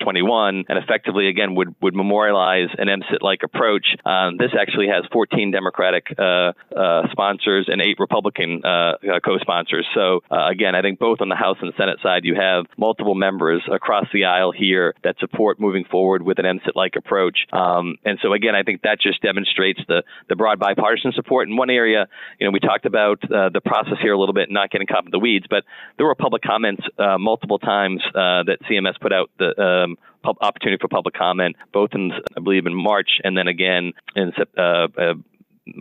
21 0.01 0.64
and 0.68 0.78
effectively 0.78 1.28
again 1.28 1.55
would 1.55 1.74
would 1.80 1.94
memorialize 1.94 2.68
an 2.78 2.88
MCIT 2.88 3.18
like 3.20 3.40
approach. 3.42 3.86
Um, 4.05 4.36
this 4.36 4.51
actually 4.59 4.88
has 4.88 5.05
14 5.12 5.51
Democratic 5.51 6.07
uh, 6.18 6.53
uh, 6.74 7.03
sponsors 7.11 7.68
and 7.68 7.80
eight 7.80 7.96
Republican 7.99 8.62
uh, 8.64 8.68
uh, 8.68 9.20
co-sponsors. 9.24 9.86
So 9.94 10.20
uh, 10.30 10.49
again, 10.49 10.74
I 10.74 10.82
think 10.82 10.99
both 10.99 11.20
on 11.20 11.28
the 11.28 11.36
House 11.36 11.59
and 11.61 11.72
Senate 11.76 11.99
side, 12.03 12.24
you 12.24 12.34
have 12.34 12.66
multiple 12.76 13.14
members 13.14 13.62
across 13.70 14.07
the 14.12 14.24
aisle 14.24 14.53
here 14.53 14.94
that 15.05 15.16
support 15.18 15.61
moving 15.61 15.84
forward 15.84 16.22
with 16.22 16.38
an 16.38 16.44
MCIT 16.44 16.74
like 16.74 16.94
approach. 16.96 17.38
Um, 17.53 17.96
and 18.05 18.18
so 18.22 18.32
again, 18.32 18.55
I 18.55 18.62
think 18.62 18.82
that 18.82 19.01
just 19.01 19.22
demonstrates 19.22 19.80
the 19.88 20.03
the 20.28 20.36
broad 20.36 20.59
bipartisan 20.59 21.12
support. 21.12 21.49
In 21.49 21.57
one 21.57 21.70
area, 21.70 22.07
you 22.38 22.46
know, 22.46 22.51
we 22.51 22.61
talked 22.61 22.86
about 22.86 23.22
uh, 23.24 23.49
the 23.51 23.61
process 23.61 23.99
here 24.01 24.12
a 24.12 24.18
little 24.18 24.34
bit, 24.34 24.51
not 24.51 24.70
getting 24.70 24.86
caught 24.86 25.05
in 25.05 25.11
the 25.11 25.18
weeds, 25.18 25.46
but 25.49 25.64
there 25.96 26.07
were 26.07 26.14
public 26.14 26.42
comments 26.42 26.82
multiple 27.18 27.59
times 27.59 28.03
that 28.14 28.59
CMS 28.70 28.99
put 29.01 29.12
out 29.12 29.30
the 29.38 29.88
um, 30.24 30.34
opportunity 30.41 30.78
for 30.80 30.89
public 30.89 31.14
comment, 31.14 31.57
both 31.72 31.91
in, 31.95 32.12
I 32.36 32.41
believe, 32.41 32.66
in 32.66 32.74
March 32.74 33.20
and 33.22 33.36
then 33.36 33.49
again 33.49 33.93
in 34.14 34.32
uh, 34.57 34.62
uh, 34.62 35.14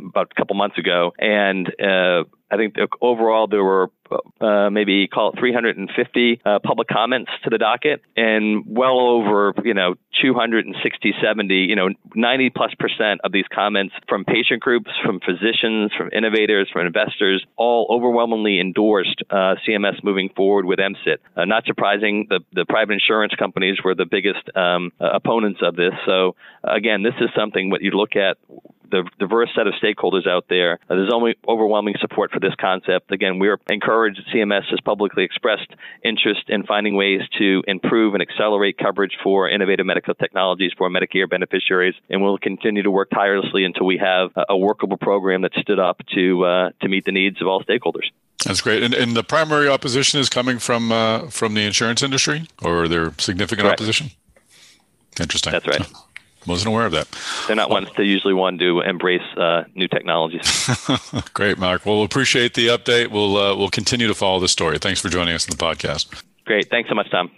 about 0.10 0.32
a 0.32 0.36
couple 0.36 0.56
months 0.56 0.78
ago. 0.78 1.14
And 1.18 1.68
uh, 1.82 2.24
I 2.52 2.58
think 2.58 2.76
overall 3.02 3.48
there 3.48 3.64
were 3.64 3.90
uh, 4.42 4.70
maybe 4.70 5.08
call 5.08 5.32
it 5.32 5.40
350 5.40 6.42
uh, 6.46 6.60
public 6.64 6.88
comments 6.88 7.32
to 7.44 7.50
the 7.50 7.58
docket, 7.58 8.02
and 8.16 8.64
well 8.68 9.00
over 9.00 9.54
you 9.64 9.74
know 9.74 9.96
260, 10.22 11.14
70, 11.22 11.54
you 11.54 11.76
know 11.76 11.90
90 12.16 12.50
plus 12.52 12.74
percent 12.80 13.22
of 13.24 13.32
these 13.32 13.46
comments 13.54 13.94
from 14.08 14.26
patient 14.26 14.62
groups, 14.62 14.90
from 15.06 15.20
physicians, 15.20 15.92
from 15.98 16.10
innovators, 16.12 16.70
from 16.72 16.86
investors, 16.86 17.46
all 17.56 17.88
overwhelmingly 17.90 18.60
endorsed 18.60 19.22
uh, 19.30 19.56
CMS 19.68 20.04
moving 20.04 20.30
forward 20.36 20.66
with 20.66 20.80
MCIT. 20.80 21.18
Uh, 21.36 21.46
not 21.46 21.66
surprising, 21.66 22.28
the 22.30 22.40
the 22.54 22.66
private 22.66 22.94
insurance 22.94 23.34
companies 23.36 23.78
were 23.84 23.96
the 23.96 24.06
biggest 24.06 24.50
um, 24.56 24.92
uh, 25.00 25.10
opponents 25.14 25.60
of 25.62 25.76
this. 25.76 25.94
So 26.06 26.36
again, 26.64 27.04
this 27.04 27.16
is 27.20 27.30
something 27.36 27.70
what 27.70 27.82
you 27.82 27.92
look 27.92 28.16
at 28.16 28.38
the 28.92 29.04
diverse 29.20 29.50
set 29.56 29.68
of 29.68 29.74
stakeholders 29.82 30.28
out 30.28 30.46
there. 30.50 30.80
There's 30.88 31.12
only 31.14 31.36
overwhelming 31.48 31.96
support 32.00 32.32
for 32.32 32.40
this 32.40 32.54
concept. 32.60 33.12
Again, 33.12 33.40
we're 33.40 33.58
encouraged. 33.98 34.28
CMS 34.34 34.70
has 34.70 34.80
publicly 34.82 35.24
expressed 35.24 35.68
interest 36.04 36.50
in 36.50 36.64
finding 36.64 36.96
ways 36.96 37.22
to 37.38 37.64
improve 37.68 38.14
and 38.14 38.22
accelerate 38.22 38.78
coverage 38.78 39.18
for 39.24 39.50
innovative 39.50 39.86
medical 39.86 40.14
technologies 40.14 40.72
for 40.78 40.90
Medicare 40.90 41.30
beneficiaries, 41.30 41.96
and 42.10 42.22
we'll 42.22 42.38
continue 42.38 42.84
to 42.84 42.92
work 42.92 43.10
tirelessly 43.10 43.64
until 43.64 43.86
we 43.86 43.98
have 43.98 44.32
a 44.50 44.58
workable 44.58 44.98
program 44.98 45.42
that 45.42 45.54
stood 45.54 45.80
up 45.80 46.02
to 46.14 46.46
uh, 46.46 46.70
to 46.82 46.88
meet 46.88 47.06
the 47.06 47.12
needs 47.12 47.42
of 47.42 47.48
all 47.48 47.64
stakeholders. 47.64 48.10
That's 48.46 48.62
great. 48.62 48.84
And, 48.84 48.94
and 48.94 49.16
the 49.16 49.24
primary 49.24 49.68
opposition 49.68 50.20
is 50.20 50.30
coming 50.30 50.60
from 50.60 50.92
uh, 50.92 51.30
from 51.30 51.54
the 51.54 51.62
insurance 51.62 52.04
industry, 52.04 52.48
or 52.62 52.84
are 52.84 52.88
there 52.88 53.14
significant 53.18 53.66
Correct. 53.66 53.82
opposition? 53.82 54.12
Interesting. 55.20 55.52
That's 55.52 55.68
right. 55.68 55.88
Wasn't 56.46 56.68
aware 56.68 56.86
of 56.86 56.94
that. 56.94 57.08
They're 57.48 57.56
not 57.56 57.70
ones 57.70 57.90
to 57.98 58.04
usually 58.04 58.34
want 58.34 58.60
to 58.60 58.82
embrace 58.82 59.22
uh, 59.36 59.64
new 59.76 59.88
technologies. 59.88 60.70
Great, 61.34 61.58
Mark. 61.58 61.86
Well, 61.86 61.96
we'll 61.96 62.06
appreciate 62.06 62.54
the 62.54 62.68
update. 62.68 63.12
We'll 63.12 63.36
uh, 63.36 63.56
we'll 63.56 63.70
continue 63.70 64.08
to 64.08 64.14
follow 64.14 64.40
the 64.40 64.48
story. 64.48 64.78
Thanks 64.78 65.02
for 65.02 65.10
joining 65.10 65.34
us 65.34 65.50
on 65.50 65.58
the 65.58 65.64
podcast. 65.64 66.24
Great. 66.46 66.70
Thanks 66.70 66.88
so 66.90 66.96
much, 66.96 67.10
Tom. 67.12 67.32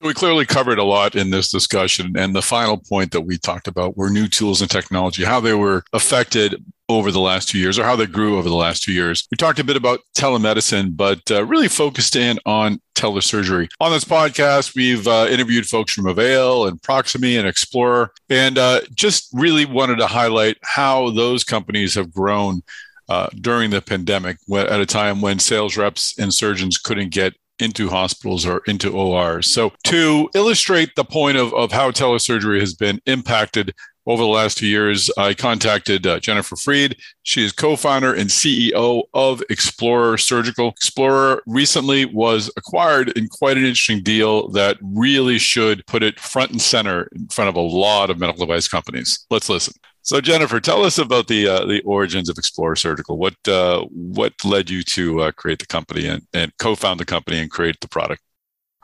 We 0.00 0.14
clearly 0.14 0.46
covered 0.46 0.78
a 0.78 0.84
lot 0.84 1.16
in 1.16 1.30
this 1.30 1.50
discussion. 1.50 2.16
And 2.16 2.34
the 2.34 2.42
final 2.42 2.78
point 2.78 3.10
that 3.12 3.22
we 3.22 3.36
talked 3.36 3.66
about 3.66 3.96
were 3.96 4.10
new 4.10 4.28
tools 4.28 4.60
and 4.60 4.70
technology, 4.70 5.24
how 5.24 5.40
they 5.40 5.54
were 5.54 5.82
affected 5.92 6.64
over 6.88 7.10
the 7.10 7.20
last 7.20 7.48
two 7.48 7.58
years 7.58 7.78
or 7.78 7.84
how 7.84 7.96
they 7.96 8.06
grew 8.06 8.38
over 8.38 8.48
the 8.48 8.54
last 8.54 8.82
two 8.82 8.92
years. 8.92 9.26
We 9.30 9.36
talked 9.36 9.58
a 9.58 9.64
bit 9.64 9.76
about 9.76 10.00
telemedicine, 10.16 10.96
but 10.96 11.20
uh, 11.30 11.44
really 11.44 11.68
focused 11.68 12.16
in 12.16 12.38
on 12.46 12.80
telesurgery. 12.94 13.68
On 13.80 13.92
this 13.92 14.04
podcast, 14.04 14.74
we've 14.74 15.06
uh, 15.06 15.26
interviewed 15.28 15.66
folks 15.66 15.92
from 15.92 16.06
Avail 16.06 16.66
and 16.66 16.80
Proximie 16.80 17.38
and 17.38 17.46
Explorer, 17.46 18.12
and 18.30 18.56
uh, 18.56 18.80
just 18.94 19.28
really 19.32 19.66
wanted 19.66 19.98
to 19.98 20.06
highlight 20.06 20.56
how 20.62 21.10
those 21.10 21.44
companies 21.44 21.94
have 21.94 22.12
grown 22.12 22.62
uh, 23.08 23.28
during 23.40 23.70
the 23.70 23.82
pandemic 23.82 24.38
at 24.54 24.80
a 24.80 24.86
time 24.86 25.20
when 25.20 25.38
sales 25.38 25.76
reps 25.76 26.18
and 26.18 26.32
surgeons 26.32 26.78
couldn't 26.78 27.10
get 27.10 27.34
into 27.58 27.88
hospitals 27.88 28.46
or 28.46 28.62
into 28.66 28.90
ORs. 28.90 29.52
So, 29.52 29.72
to 29.84 30.30
illustrate 30.34 30.94
the 30.96 31.04
point 31.04 31.36
of, 31.36 31.52
of 31.54 31.72
how 31.72 31.90
telesurgery 31.90 32.60
has 32.60 32.74
been 32.74 33.00
impacted 33.06 33.74
over 34.08 34.22
the 34.22 34.28
last 34.28 34.56
two 34.56 34.66
years, 34.66 35.10
I 35.18 35.34
contacted 35.34 36.06
uh, 36.06 36.18
Jennifer 36.18 36.56
Fried. 36.56 36.96
She 37.24 37.44
is 37.44 37.52
co 37.52 37.76
founder 37.76 38.14
and 38.14 38.30
CEO 38.30 39.02
of 39.12 39.42
Explorer 39.50 40.16
Surgical. 40.16 40.68
Explorer 40.70 41.42
recently 41.46 42.06
was 42.06 42.50
acquired 42.56 43.10
in 43.10 43.28
quite 43.28 43.58
an 43.58 43.64
interesting 43.64 44.02
deal 44.02 44.48
that 44.48 44.78
really 44.80 45.38
should 45.38 45.86
put 45.86 46.02
it 46.02 46.18
front 46.18 46.52
and 46.52 46.62
center 46.62 47.08
in 47.14 47.28
front 47.28 47.50
of 47.50 47.56
a 47.56 47.60
lot 47.60 48.08
of 48.08 48.18
medical 48.18 48.46
device 48.46 48.66
companies. 48.66 49.26
Let's 49.30 49.50
listen. 49.50 49.74
So 50.02 50.20
Jennifer, 50.20 50.60
tell 50.60 50.84
us 50.84 50.98
about 50.98 51.26
the 51.26 51.48
uh, 51.48 51.66
the 51.66 51.82
origins 51.82 52.28
of 52.28 52.38
Explorer 52.38 52.76
Surgical. 52.76 53.18
What 53.18 53.36
uh, 53.46 53.84
what 53.90 54.32
led 54.44 54.70
you 54.70 54.82
to 54.84 55.22
uh, 55.22 55.32
create 55.32 55.58
the 55.58 55.66
company 55.66 56.06
and, 56.06 56.22
and 56.32 56.52
co-found 56.58 56.98
the 56.98 57.04
company 57.04 57.38
and 57.38 57.50
create 57.50 57.80
the 57.80 57.88
product? 57.88 58.22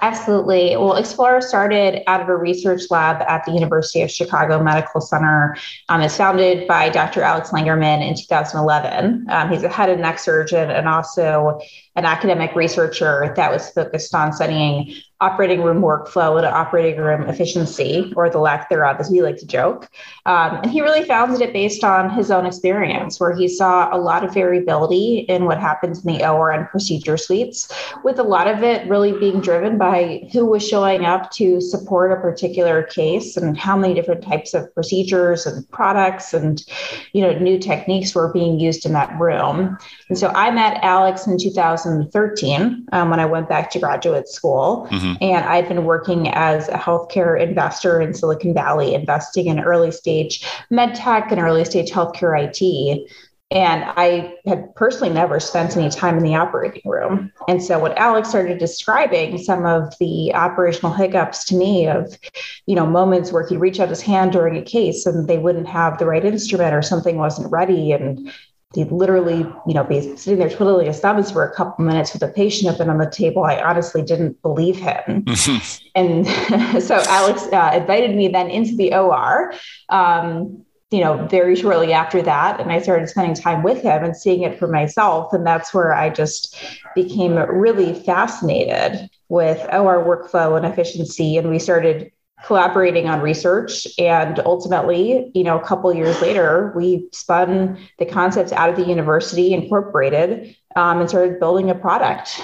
Absolutely. 0.00 0.76
Well, 0.76 0.96
Explorer 0.96 1.40
started 1.40 2.02
out 2.10 2.20
of 2.20 2.28
a 2.28 2.36
research 2.36 2.82
lab 2.90 3.22
at 3.22 3.44
the 3.46 3.52
University 3.52 4.02
of 4.02 4.10
Chicago 4.10 4.62
Medical 4.62 5.00
Center. 5.00 5.56
Um, 5.88 6.02
it's 6.02 6.16
founded 6.16 6.66
by 6.66 6.90
Dr. 6.90 7.22
Alex 7.22 7.50
Langerman 7.50 8.06
in 8.06 8.14
2011. 8.14 9.26
Um, 9.30 9.50
he's 9.50 9.62
a 9.62 9.68
head 9.68 9.88
and 9.88 10.02
neck 10.02 10.18
surgeon 10.18 10.70
and 10.70 10.88
also 10.88 11.60
an 11.96 12.04
academic 12.04 12.54
researcher 12.56 13.32
that 13.36 13.52
was 13.52 13.70
focused 13.70 14.14
on 14.14 14.32
studying 14.32 14.94
operating 15.20 15.62
room 15.62 15.80
workflow 15.80 16.36
and 16.36 16.44
operating 16.44 17.00
room 17.00 17.22
efficiency, 17.28 18.12
or 18.16 18.28
the 18.28 18.38
lack 18.38 18.68
thereof, 18.68 18.96
as 18.98 19.10
we 19.10 19.22
like 19.22 19.36
to 19.36 19.46
joke. 19.46 19.88
Um, 20.26 20.56
and 20.62 20.70
he 20.70 20.82
really 20.82 21.04
founded 21.04 21.40
it 21.40 21.52
based 21.52 21.84
on 21.84 22.10
his 22.10 22.30
own 22.30 22.44
experience, 22.44 23.20
where 23.20 23.34
he 23.34 23.48
saw 23.48 23.94
a 23.94 23.96
lot 23.96 24.24
of 24.24 24.34
variability 24.34 25.20
in 25.28 25.44
what 25.44 25.58
happens 25.58 26.04
in 26.04 26.12
the 26.12 26.28
OR 26.28 26.50
and 26.50 26.68
procedure 26.68 27.16
suites, 27.16 27.72
with 28.02 28.18
a 28.18 28.24
lot 28.24 28.48
of 28.48 28.62
it 28.62 28.86
really 28.88 29.12
being 29.12 29.40
driven 29.40 29.78
by 29.78 30.28
who 30.32 30.44
was 30.44 30.66
showing 30.66 31.06
up 31.06 31.30
to 31.30 31.60
support 31.60 32.12
a 32.12 32.20
particular 32.20 32.82
case 32.82 33.36
and 33.36 33.56
how 33.56 33.76
many 33.76 33.94
different 33.94 34.22
types 34.22 34.52
of 34.52 34.72
procedures 34.74 35.46
and 35.46 35.68
products 35.70 36.34
and 36.34 36.64
you 37.12 37.22
know 37.22 37.38
new 37.38 37.58
techniques 37.58 38.14
were 38.14 38.32
being 38.32 38.58
used 38.58 38.84
in 38.84 38.92
that 38.92 39.18
room. 39.18 39.78
And 40.08 40.18
so 40.18 40.28
I 40.28 40.50
met 40.50 40.82
Alex 40.82 41.26
in 41.26 41.38
2000. 41.38 41.83
2013 41.84 42.86
um, 42.92 43.10
when 43.10 43.20
I 43.20 43.26
went 43.26 43.48
back 43.48 43.70
to 43.70 43.78
graduate 43.78 44.28
school. 44.28 44.88
Mm-hmm. 44.90 45.14
And 45.20 45.44
I've 45.44 45.68
been 45.68 45.84
working 45.84 46.28
as 46.28 46.68
a 46.68 46.72
healthcare 46.72 47.40
investor 47.40 48.00
in 48.00 48.14
Silicon 48.14 48.54
Valley, 48.54 48.94
investing 48.94 49.46
in 49.46 49.60
early 49.60 49.90
stage 49.90 50.46
med 50.70 50.94
tech 50.94 51.30
and 51.30 51.40
early 51.40 51.64
stage 51.64 51.90
healthcare 51.90 52.34
IT. 52.38 53.10
And 53.50 53.84
I 53.84 54.34
had 54.46 54.74
personally 54.74 55.12
never 55.12 55.38
spent 55.38 55.76
any 55.76 55.88
time 55.90 56.16
in 56.16 56.24
the 56.24 56.34
operating 56.34 56.82
room. 56.84 57.30
And 57.46 57.62
so 57.62 57.78
when 57.78 57.92
Alex 57.92 58.30
started 58.30 58.58
describing 58.58 59.38
some 59.38 59.64
of 59.64 59.96
the 60.00 60.34
operational 60.34 60.92
hiccups 60.92 61.44
to 61.46 61.54
me 61.54 61.86
of, 61.86 62.18
you 62.66 62.74
know, 62.74 62.86
moments 62.86 63.30
where 63.30 63.46
he'd 63.46 63.58
reach 63.58 63.78
out 63.78 63.90
his 63.90 64.00
hand 64.00 64.32
during 64.32 64.56
a 64.56 64.62
case 64.62 65.06
and 65.06 65.28
they 65.28 65.38
wouldn't 65.38 65.68
have 65.68 65.98
the 65.98 66.06
right 66.06 66.24
instrument 66.24 66.74
or 66.74 66.82
something 66.82 67.16
wasn't 67.16 67.52
ready 67.52 67.92
and 67.92 68.32
he'd 68.74 68.92
literally, 68.92 69.38
you 69.66 69.74
know, 69.74 69.84
be 69.84 70.16
sitting 70.16 70.38
there 70.38 70.50
twiddling 70.50 70.86
his 70.86 71.00
thumbs 71.00 71.30
for 71.30 71.44
a 71.44 71.54
couple 71.54 71.84
minutes 71.84 72.12
with 72.12 72.22
a 72.22 72.28
patient 72.28 72.72
up 72.72 72.80
and 72.80 72.90
on 72.90 72.98
the 72.98 73.10
table. 73.10 73.44
I 73.44 73.60
honestly 73.60 74.02
didn't 74.02 74.40
believe 74.42 74.76
him. 74.76 75.24
and 75.94 76.26
so 76.82 77.02
Alex 77.06 77.44
uh, 77.52 77.70
invited 77.74 78.16
me 78.16 78.28
then 78.28 78.50
into 78.50 78.74
the 78.76 78.94
OR. 78.94 79.54
Um, 79.88 80.64
you 80.90 81.00
know, 81.00 81.26
very 81.26 81.56
shortly 81.56 81.92
after 81.92 82.22
that, 82.22 82.60
and 82.60 82.70
I 82.70 82.80
started 82.80 83.08
spending 83.08 83.34
time 83.34 83.64
with 83.64 83.82
him 83.82 84.04
and 84.04 84.16
seeing 84.16 84.42
it 84.42 84.58
for 84.60 84.68
myself. 84.68 85.32
And 85.32 85.44
that's 85.44 85.74
where 85.74 85.92
I 85.92 86.08
just 86.08 86.56
became 86.94 87.34
really 87.34 87.94
fascinated 87.94 89.10
with 89.28 89.58
OR 89.72 90.04
workflow 90.04 90.56
and 90.56 90.64
efficiency. 90.64 91.36
And 91.36 91.50
we 91.50 91.58
started 91.58 92.12
collaborating 92.44 93.08
on 93.08 93.20
research 93.20 93.86
and 93.98 94.40
ultimately 94.40 95.30
you 95.34 95.42
know 95.42 95.58
a 95.58 95.64
couple 95.64 95.92
years 95.94 96.20
later 96.20 96.72
we 96.76 97.08
spun 97.12 97.78
the 97.98 98.04
concepts 98.04 98.52
out 98.52 98.68
of 98.68 98.76
the 98.76 98.84
university 98.84 99.52
incorporated 99.52 100.54
um, 100.76 101.00
and 101.00 101.08
started 101.08 101.40
building 101.40 101.70
a 101.70 101.74
product 101.74 102.40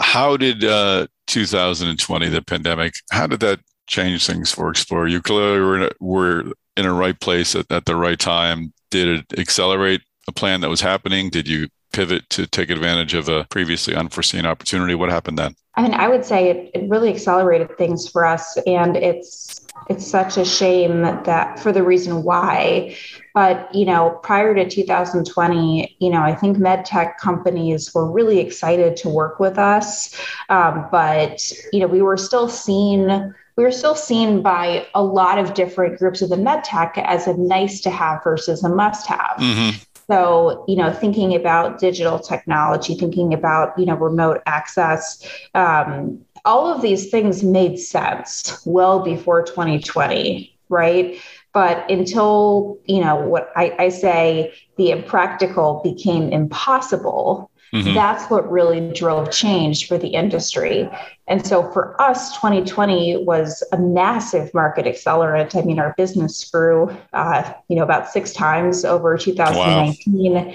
how 0.00 0.36
did 0.36 0.64
uh, 0.64 1.06
2020, 1.26 2.28
the 2.28 2.42
pandemic, 2.42 2.94
how 3.10 3.26
did 3.26 3.40
that 3.40 3.60
change 3.86 4.26
things 4.26 4.52
for 4.52 4.70
Explorer? 4.70 5.06
You 5.06 5.22
clearly 5.22 5.60
were 5.60 5.76
in 5.76 5.82
a, 5.82 5.90
were 6.00 6.52
in 6.76 6.86
a 6.86 6.92
right 6.92 7.18
place 7.18 7.54
at, 7.54 7.70
at 7.70 7.84
the 7.84 7.96
right 7.96 8.18
time. 8.18 8.72
Did 8.90 9.08
it 9.30 9.38
accelerate 9.38 10.02
a 10.28 10.32
plan 10.32 10.60
that 10.60 10.70
was 10.70 10.80
happening? 10.80 11.30
Did 11.30 11.48
you 11.48 11.68
pivot 11.92 12.28
to 12.30 12.46
take 12.46 12.70
advantage 12.70 13.14
of 13.14 13.28
a 13.28 13.44
previously 13.44 13.94
unforeseen 13.94 14.46
opportunity? 14.46 14.94
What 14.94 15.10
happened 15.10 15.38
then? 15.38 15.54
I 15.76 15.82
mean, 15.82 15.94
I 15.94 16.08
would 16.08 16.24
say 16.24 16.50
it, 16.50 16.70
it 16.74 16.88
really 16.88 17.10
accelerated 17.10 17.76
things 17.76 18.08
for 18.08 18.24
us, 18.24 18.56
and 18.66 18.96
it's 18.96 19.60
it's 19.88 20.06
such 20.06 20.36
a 20.36 20.44
shame 20.44 21.02
that 21.02 21.58
for 21.60 21.70
the 21.70 21.82
reason 21.82 22.22
why. 22.22 22.96
But 23.34 23.72
you 23.74 23.84
know, 23.84 24.18
prior 24.22 24.54
to 24.54 24.68
2020, 24.68 25.96
you 26.00 26.10
know, 26.10 26.22
I 26.22 26.34
think 26.34 26.58
med 26.58 26.86
tech 26.86 27.18
companies 27.18 27.94
were 27.94 28.10
really 28.10 28.38
excited 28.38 28.96
to 28.98 29.08
work 29.10 29.38
with 29.38 29.58
us, 29.58 30.18
um, 30.48 30.88
but 30.90 31.52
you 31.72 31.80
know, 31.80 31.86
we 31.86 32.00
were 32.00 32.16
still 32.16 32.48
seen 32.48 33.34
we 33.56 33.64
were 33.64 33.72
still 33.72 33.94
seen 33.94 34.42
by 34.42 34.86
a 34.94 35.02
lot 35.02 35.38
of 35.38 35.54
different 35.54 35.98
groups 35.98 36.20
of 36.22 36.28
the 36.28 36.36
med 36.36 36.64
tech 36.64 36.94
as 36.98 37.26
a 37.26 37.34
nice 37.36 37.80
to 37.82 37.90
have 37.90 38.22
versus 38.22 38.62
a 38.64 38.68
must 38.68 39.06
have. 39.06 39.36
Mm-hmm. 39.38 39.82
So, 40.08 40.64
you 40.68 40.76
know, 40.76 40.92
thinking 40.92 41.34
about 41.34 41.80
digital 41.80 42.18
technology, 42.18 42.94
thinking 42.94 43.34
about, 43.34 43.76
you 43.78 43.86
know, 43.86 43.96
remote 43.96 44.40
access, 44.46 45.26
um, 45.54 46.20
all 46.44 46.72
of 46.72 46.80
these 46.80 47.10
things 47.10 47.42
made 47.42 47.78
sense 47.78 48.62
well 48.64 49.00
before 49.00 49.42
2020, 49.42 50.56
right? 50.68 51.18
But 51.52 51.90
until, 51.90 52.78
you 52.84 53.00
know, 53.00 53.16
what 53.16 53.50
I, 53.56 53.74
I 53.78 53.88
say 53.88 54.54
the 54.76 54.90
impractical 54.90 55.80
became 55.82 56.30
impossible, 56.30 57.50
Mm-hmm. 57.76 57.94
That's 57.94 58.30
what 58.30 58.50
really 58.50 58.92
drove 58.92 59.30
change 59.30 59.86
for 59.86 59.98
the 59.98 60.08
industry. 60.08 60.88
And 61.28 61.46
so 61.46 61.70
for 61.72 62.00
us, 62.00 62.34
2020 62.36 63.24
was 63.24 63.62
a 63.72 63.78
massive 63.78 64.52
market 64.54 64.86
accelerant. 64.86 65.54
I 65.54 65.62
mean, 65.62 65.78
our 65.78 65.94
business 65.96 66.48
grew, 66.50 66.90
uh, 67.12 67.52
you 67.68 67.76
know, 67.76 67.82
about 67.82 68.08
six 68.08 68.32
times 68.32 68.84
over 68.84 69.18
2019. 69.18 70.32
Wow. 70.32 70.54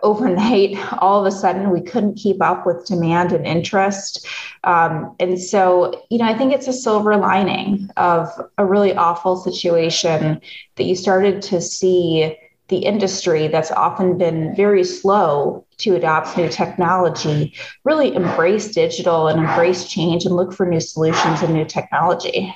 Overnight, 0.00 0.76
all 1.02 1.24
of 1.24 1.26
a 1.26 1.34
sudden, 1.34 1.70
we 1.70 1.80
couldn't 1.80 2.14
keep 2.14 2.40
up 2.40 2.64
with 2.64 2.86
demand 2.86 3.32
and 3.32 3.44
interest. 3.44 4.26
Um, 4.62 5.16
and 5.18 5.40
so, 5.40 6.04
you 6.08 6.18
know, 6.18 6.26
I 6.26 6.38
think 6.38 6.52
it's 6.52 6.68
a 6.68 6.72
silver 6.72 7.16
lining 7.16 7.90
of 7.96 8.28
a 8.58 8.64
really 8.64 8.94
awful 8.94 9.36
situation 9.36 10.40
that 10.76 10.84
you 10.84 10.94
started 10.94 11.42
to 11.42 11.60
see 11.60 12.36
the 12.68 12.78
industry 12.78 13.48
that's 13.48 13.72
often 13.72 14.18
been 14.18 14.54
very 14.54 14.84
slow 14.84 15.64
to 15.78 15.94
adopt 15.94 16.36
new 16.36 16.48
technology 16.48 17.54
really 17.84 18.14
embrace 18.14 18.72
digital 18.72 19.28
and 19.28 19.40
embrace 19.40 19.88
change 19.88 20.24
and 20.24 20.36
look 20.36 20.52
for 20.52 20.66
new 20.66 20.80
solutions 20.80 21.42
and 21.42 21.54
new 21.54 21.64
technology. 21.64 22.54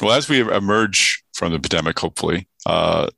Well, 0.00 0.12
as 0.12 0.28
we 0.28 0.40
emerge 0.40 1.22
from 1.34 1.52
the 1.52 1.58
pandemic, 1.58 1.98
hopefully, 1.98 2.48
uh, 2.66 3.08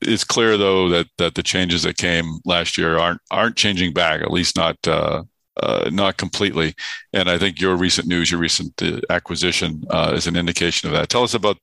it's 0.00 0.24
clear 0.24 0.56
though 0.56 0.88
that 0.90 1.06
that 1.18 1.34
the 1.34 1.42
changes 1.42 1.82
that 1.82 1.96
came 1.96 2.38
last 2.44 2.78
year 2.78 2.98
aren't 2.98 3.20
aren't 3.30 3.56
changing 3.56 3.94
back, 3.94 4.20
at 4.20 4.30
least 4.30 4.56
not 4.56 4.76
uh, 4.86 5.24
uh, 5.60 5.88
not 5.92 6.16
completely. 6.16 6.74
And 7.12 7.28
I 7.28 7.38
think 7.38 7.60
your 7.60 7.76
recent 7.76 8.06
news, 8.06 8.30
your 8.30 8.40
recent 8.40 8.80
uh, 8.82 9.00
acquisition, 9.10 9.84
uh, 9.90 10.12
is 10.14 10.26
an 10.26 10.36
indication 10.36 10.88
of 10.88 10.94
that. 10.94 11.08
Tell 11.08 11.22
us 11.22 11.34
about 11.34 11.58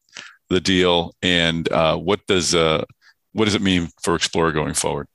the 0.49 0.59
deal 0.59 1.15
and 1.21 1.71
uh, 1.71 1.95
what 1.95 2.25
does 2.27 2.53
what 2.53 3.45
does 3.45 3.55
it 3.55 3.61
mean 3.61 3.89
for 4.03 4.15
Explorer 4.15 4.51
going 4.51 4.73
forward? 4.73 5.07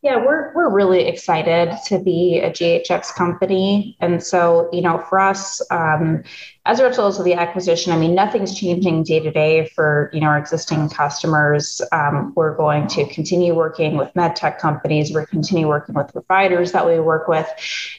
Yeah, 0.00 0.24
we're 0.24 0.54
we're 0.54 0.70
really 0.70 1.08
excited 1.08 1.76
to 1.86 1.98
be 1.98 2.38
a 2.38 2.50
GHX 2.50 3.16
company, 3.16 3.96
and 3.98 4.22
so 4.22 4.68
you 4.72 4.80
know, 4.80 5.04
for 5.08 5.18
us, 5.18 5.60
um, 5.72 6.22
as 6.66 6.78
a 6.78 6.84
result 6.84 7.18
of 7.18 7.24
the 7.24 7.34
acquisition, 7.34 7.92
I 7.92 7.96
mean, 7.96 8.14
nothing's 8.14 8.56
changing 8.56 9.02
day 9.02 9.18
to 9.18 9.32
day 9.32 9.66
for 9.74 10.08
you 10.12 10.20
know 10.20 10.28
our 10.28 10.38
existing 10.38 10.88
customers. 10.90 11.82
Um, 11.90 12.32
we're 12.36 12.54
going 12.54 12.86
to 12.88 13.12
continue 13.12 13.56
working 13.56 13.96
with 13.96 14.14
med 14.14 14.36
tech 14.36 14.60
companies. 14.60 15.12
We're 15.12 15.26
continue 15.26 15.66
working 15.66 15.96
with 15.96 16.12
providers 16.12 16.70
that 16.70 16.86
we 16.86 17.00
work 17.00 17.26
with, 17.26 17.48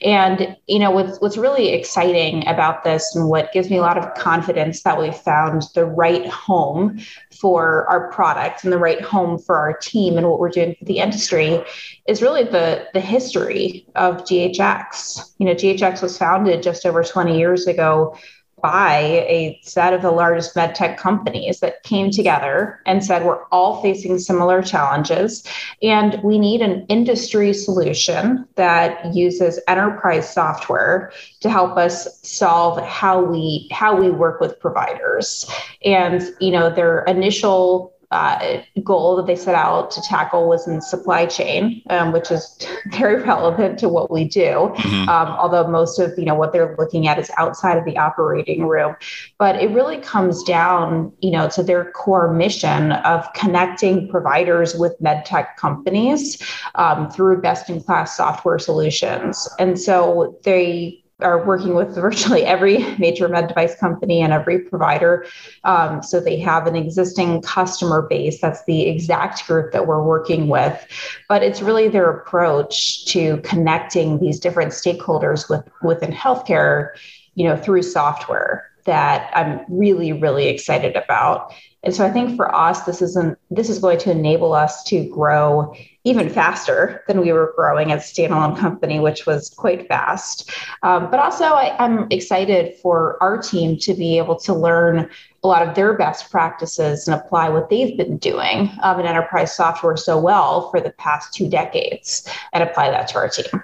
and 0.01 0.55
you 0.67 0.79
know, 0.79 0.91
what's 0.91 1.19
what's 1.19 1.35
really 1.35 1.73
exciting 1.73 2.47
about 2.47 2.85
this, 2.85 3.13
and 3.13 3.27
what 3.27 3.51
gives 3.51 3.69
me 3.69 3.75
a 3.75 3.81
lot 3.81 3.97
of 3.97 4.13
confidence 4.13 4.83
that 4.83 4.97
we 4.97 5.11
found 5.11 5.63
the 5.75 5.83
right 5.83 6.27
home 6.27 7.01
for 7.41 7.85
our 7.89 8.09
product 8.09 8.63
and 8.63 8.71
the 8.71 8.77
right 8.77 9.01
home 9.01 9.37
for 9.37 9.57
our 9.57 9.73
team 9.73 10.17
and 10.17 10.29
what 10.29 10.39
we're 10.39 10.47
doing 10.47 10.75
for 10.79 10.85
the 10.85 10.99
industry 10.99 11.61
is 12.07 12.21
really 12.21 12.43
the 12.43 12.87
the 12.93 12.99
history 12.99 13.85
of 13.95 14.23
GHX. 14.23 15.33
You 15.37 15.45
know, 15.45 15.53
GHX 15.53 16.01
was 16.01 16.17
founded 16.17 16.63
just 16.63 16.85
over 16.85 17.03
20 17.03 17.37
years 17.37 17.67
ago 17.67 18.15
by 18.61 18.97
a 19.27 19.59
set 19.63 19.93
of 19.93 20.01
the 20.01 20.11
largest 20.11 20.55
med 20.55 20.75
tech 20.75 20.97
companies 20.97 21.59
that 21.59 21.83
came 21.83 22.11
together 22.11 22.81
and 22.85 23.03
said 23.03 23.25
we're 23.25 23.43
all 23.45 23.81
facing 23.81 24.17
similar 24.19 24.61
challenges 24.61 25.43
and 25.81 26.21
we 26.23 26.37
need 26.37 26.61
an 26.61 26.85
industry 26.87 27.53
solution 27.53 28.47
that 28.55 29.13
uses 29.13 29.59
enterprise 29.67 30.31
software 30.31 31.11
to 31.39 31.49
help 31.49 31.77
us 31.77 32.19
solve 32.21 32.81
how 32.85 33.21
we 33.21 33.67
how 33.71 33.95
we 33.95 34.09
work 34.09 34.39
with 34.39 34.59
providers 34.59 35.49
and 35.85 36.33
you 36.39 36.51
know 36.51 36.69
their 36.69 37.03
initial 37.03 37.93
uh, 38.12 38.62
goal 38.84 39.16
that 39.16 39.28
they 39.28 39.36
set 39.36 39.53
out 39.53 39.91
to 39.91 40.01
tackle 40.01 40.49
was 40.49 40.68
in 40.68 40.82
supply 40.82 41.28
chain, 41.28 41.82
um, 41.89 42.12
which 42.12 42.32
is 42.32 42.57
very 42.88 43.22
relevant 43.22 43.78
to 43.80 43.88
what 43.88 44.10
we 44.10 44.26
do. 44.26 44.74
Mm-hmm. 44.76 45.10
Um, 45.10 45.28
although 45.28 45.68
most 45.68 45.99
of 45.99 46.18
you 46.18 46.26
know 46.26 46.36
what 46.36 46.51
they're 46.51 46.76
looking 46.80 47.07
at 47.07 47.20
is 47.20 47.30
outside 47.38 47.78
of 47.78 47.86
the 47.86 47.97
operating 47.97 48.66
room, 48.66 48.95
but 49.38 49.55
it 49.57 49.70
really 49.72 49.97
comes 49.97 50.43
down 50.43 51.12
you 51.22 51.32
know 51.32 51.47
to 51.49 51.62
their 51.62 51.91
core 51.91 52.34
mission 52.34 52.93
of 52.93 53.32
connecting 53.34 54.10
providers 54.10 54.76
with 54.76 54.99
medtech 54.99 55.55
companies 55.57 56.41
um, 56.76 57.10
through 57.12 57.41
best 57.41 57.70
in 57.70 57.82
class 57.82 58.18
software 58.18 58.57
solutions, 58.57 59.47
and 59.60 59.80
so 59.80 60.39
they 60.43 61.03
are 61.22 61.45
working 61.45 61.76
with 61.76 61.95
virtually 61.95 62.43
every 62.43 62.78
major 62.97 63.28
med 63.28 63.47
device 63.47 63.76
company 63.76 64.22
and 64.22 64.32
every 64.32 64.59
provider. 64.59 65.26
Um, 65.63 66.01
so 66.01 66.20
they 66.20 66.39
have 66.39 66.67
an 66.67 66.76
existing 66.76 67.41
customer 67.41 68.03
base. 68.03 68.39
That's 68.41 68.63
the 68.65 68.88
exact 68.88 69.45
group 69.47 69.72
that 69.72 69.88
we're 69.88 70.03
working 70.03 70.47
with. 70.47 70.88
But 71.28 71.43
it's 71.43 71.61
really 71.61 71.88
their 71.88 72.09
approach 72.09 73.05
to 73.07 73.38
connecting 73.43 74.20
these 74.20 74.39
different 74.39 74.72
stakeholders 74.72 75.49
with 75.49 75.67
within 75.82 76.11
healthcare, 76.11 76.89
you 77.36 77.45
know, 77.45 77.57
through 77.57 77.84
software 77.84 78.70
that 78.86 79.30
I'm 79.36 79.65
really, 79.70 80.13
really 80.13 80.47
excited 80.47 80.95
about. 80.95 81.53
And 81.84 81.95
so 81.95 82.05
I 82.05 82.11
think 82.11 82.36
for 82.36 82.53
us, 82.53 82.84
this 82.84 83.01
isn't 83.01 83.38
this 83.49 83.70
is 83.70 83.80
going 83.80 83.99
to 83.99 84.11
enable 84.11 84.53
us 84.53 84.84
to 84.86 85.07
grow 85.09 85.74
even 86.10 86.30
faster 86.30 87.03
than 87.07 87.22
we 87.22 87.32
were 87.32 87.53
growing 87.55 87.91
as 87.91 88.10
a 88.10 88.14
standalone 88.14 88.57
company, 88.57 88.99
which 88.99 89.26
was 89.26 89.49
quite 89.49 89.88
fast. 89.88 90.51
Um, 90.82 91.12
but 91.12 91.20
also, 91.20 91.45
I, 91.45 91.76
I'm 91.78 92.07
excited 92.10 92.76
for 92.82 93.22
our 93.22 93.41
team 93.41 93.78
to 93.80 93.93
be 93.93 94.18
able 94.18 94.38
to 94.39 94.53
learn 94.53 95.10
a 95.43 95.47
lot 95.47 95.66
of 95.66 95.76
their 95.76 95.93
best 95.93 96.32
practices 96.32 97.07
and 97.07 97.20
apply 97.20 97.49
what 97.49 97.70
they've 97.70 97.95
been 97.95 98.18
doing 98.18 98.72
um, 98.82 98.99
in 98.99 99.05
enterprise 99.05 99.55
software 99.55 99.95
so 99.95 100.20
well 100.20 100.70
for 100.72 100.82
the 100.82 100.91
past 100.91 101.34
two 101.34 101.47
decades 101.47 102.28
and 102.51 102.64
apply 102.64 102.89
that 102.89 103.07
to 103.10 103.16
our 103.16 103.30
team. 103.30 103.64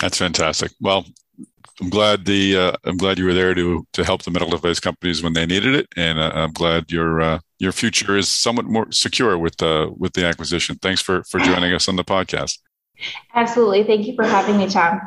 That's 0.00 0.18
fantastic. 0.18 0.72
Well, 0.80 1.06
I'm 1.80 1.90
glad 1.90 2.24
the 2.24 2.56
uh, 2.56 2.72
I'm 2.84 2.96
glad 2.96 3.18
you 3.18 3.26
were 3.26 3.34
there 3.34 3.54
to 3.54 3.86
to 3.92 4.04
help 4.04 4.22
the 4.22 4.30
medical 4.30 4.56
device 4.56 4.80
companies 4.80 5.22
when 5.22 5.34
they 5.34 5.44
needed 5.44 5.74
it, 5.74 5.86
and 5.96 6.18
uh, 6.18 6.32
I'm 6.34 6.52
glad 6.52 6.90
your 6.90 7.20
uh, 7.20 7.38
your 7.58 7.72
future 7.72 8.16
is 8.16 8.28
somewhat 8.28 8.66
more 8.66 8.90
secure 8.90 9.38
with 9.38 9.56
the 9.56 9.92
with 9.96 10.12
the 10.12 10.26
acquisition. 10.26 10.76
Thanks 10.76 11.00
for 11.00 11.24
for 11.24 11.40
joining 11.40 11.72
us 11.72 11.88
on 11.88 11.96
the 11.96 12.04
podcast. 12.04 12.58
Absolutely, 13.34 13.84
thank 13.84 14.06
you 14.06 14.14
for 14.14 14.24
having 14.24 14.56
me, 14.56 14.68
Tom. 14.68 15.00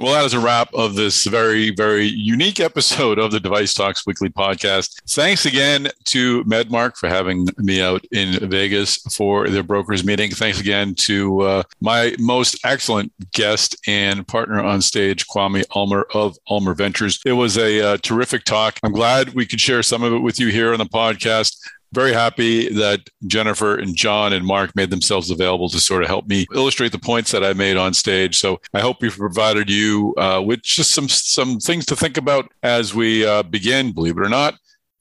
Well, 0.00 0.14
that 0.14 0.24
is 0.24 0.34
a 0.34 0.40
wrap 0.40 0.74
of 0.74 0.96
this 0.96 1.24
very, 1.24 1.70
very 1.70 2.06
unique 2.06 2.58
episode 2.58 3.20
of 3.20 3.30
the 3.30 3.38
Device 3.38 3.74
Talks 3.74 4.04
Weekly 4.04 4.28
podcast. 4.28 5.00
Thanks 5.08 5.46
again 5.46 5.88
to 6.06 6.42
MedMarc 6.44 6.96
for 6.96 7.08
having 7.08 7.46
me 7.58 7.80
out 7.80 8.04
in 8.10 8.48
Vegas 8.50 8.96
for 9.14 9.48
their 9.48 9.62
brokers 9.62 10.04
meeting. 10.04 10.32
Thanks 10.32 10.58
again 10.58 10.96
to 10.96 11.42
uh, 11.42 11.62
my 11.80 12.16
most 12.18 12.58
excellent 12.64 13.12
guest 13.34 13.76
and 13.86 14.26
partner 14.26 14.60
on 14.60 14.82
stage, 14.82 15.28
Kwame 15.28 15.62
Ulmer 15.76 16.08
of 16.12 16.36
Ulmer 16.50 16.74
Ventures. 16.74 17.20
It 17.24 17.32
was 17.34 17.56
a 17.56 17.80
uh, 17.92 17.96
terrific 17.98 18.42
talk. 18.42 18.80
I'm 18.82 18.92
glad 18.92 19.34
we 19.34 19.46
could 19.46 19.60
share 19.60 19.84
some 19.84 20.02
of 20.02 20.12
it 20.12 20.18
with 20.18 20.40
you 20.40 20.48
here 20.48 20.72
on 20.72 20.78
the 20.78 20.86
podcast 20.86 21.56
very 21.94 22.12
happy 22.12 22.68
that 22.74 23.00
Jennifer 23.26 23.76
and 23.76 23.94
John 23.94 24.32
and 24.32 24.44
Mark 24.44 24.74
made 24.76 24.90
themselves 24.90 25.30
available 25.30 25.68
to 25.70 25.80
sort 25.80 26.02
of 26.02 26.08
help 26.08 26.26
me 26.26 26.46
illustrate 26.54 26.92
the 26.92 26.98
points 26.98 27.30
that 27.30 27.44
I 27.44 27.52
made 27.52 27.76
on 27.76 27.94
stage. 27.94 28.38
So 28.38 28.60
I 28.74 28.80
hope 28.80 29.00
we've 29.00 29.16
provided 29.16 29.70
you 29.70 30.14
uh, 30.16 30.42
with 30.44 30.62
just 30.62 30.90
some 30.90 31.08
some 31.08 31.58
things 31.58 31.86
to 31.86 31.96
think 31.96 32.16
about 32.16 32.50
as 32.62 32.94
we 32.94 33.24
uh, 33.24 33.42
begin, 33.42 33.92
believe 33.92 34.18
it 34.18 34.26
or 34.26 34.28
not, 34.28 34.54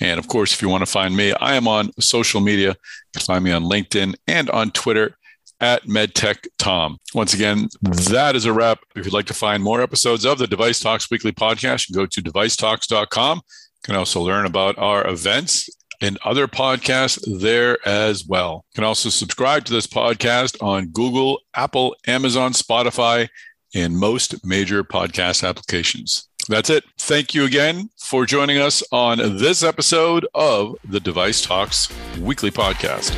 And 0.00 0.18
of 0.18 0.26
course, 0.26 0.52
if 0.52 0.62
you 0.62 0.68
want 0.68 0.82
to 0.82 0.90
find 0.90 1.16
me, 1.16 1.32
I 1.34 1.54
am 1.54 1.68
on 1.68 1.92
social 2.00 2.40
media. 2.40 2.70
You 2.70 2.74
can 3.14 3.22
find 3.22 3.44
me 3.44 3.52
on 3.52 3.62
LinkedIn 3.62 4.16
and 4.26 4.50
on 4.50 4.72
Twitter 4.72 5.16
at 5.60 5.84
MedTech 5.84 6.48
Tom. 6.58 6.98
Once 7.14 7.32
again, 7.32 7.68
that 7.82 8.34
is 8.34 8.44
a 8.44 8.52
wrap. 8.52 8.80
If 8.96 9.04
you'd 9.04 9.14
like 9.14 9.26
to 9.26 9.34
find 9.34 9.62
more 9.62 9.80
episodes 9.80 10.26
of 10.26 10.38
the 10.38 10.48
Device 10.48 10.80
Talks 10.80 11.08
Weekly 11.08 11.30
Podcast, 11.30 11.94
go 11.94 12.04
to 12.04 12.20
devicetalks.com. 12.20 13.38
You 13.38 13.84
can 13.84 13.94
also 13.94 14.20
learn 14.20 14.44
about 14.44 14.76
our 14.76 15.06
events 15.06 15.70
and 16.02 16.18
other 16.24 16.46
podcasts 16.46 17.18
there 17.40 17.78
as 17.88 18.26
well. 18.26 18.66
You 18.72 18.74
can 18.74 18.84
also 18.84 19.08
subscribe 19.08 19.64
to 19.64 19.72
this 19.72 19.86
podcast 19.86 20.62
on 20.62 20.88
Google, 20.88 21.40
Apple, 21.54 21.96
Amazon, 22.06 22.52
Spotify, 22.52 23.28
and 23.74 23.96
most 23.96 24.44
major 24.44 24.84
podcast 24.84 25.48
applications. 25.48 26.28
That's 26.48 26.68
it. 26.68 26.84
Thank 26.98 27.34
you 27.34 27.44
again 27.44 27.88
for 27.98 28.26
joining 28.26 28.58
us 28.58 28.82
on 28.90 29.18
this 29.38 29.62
episode 29.62 30.26
of 30.34 30.76
the 30.84 31.00
Device 31.00 31.40
Talks 31.40 31.88
Weekly 32.18 32.50
Podcast. 32.50 33.16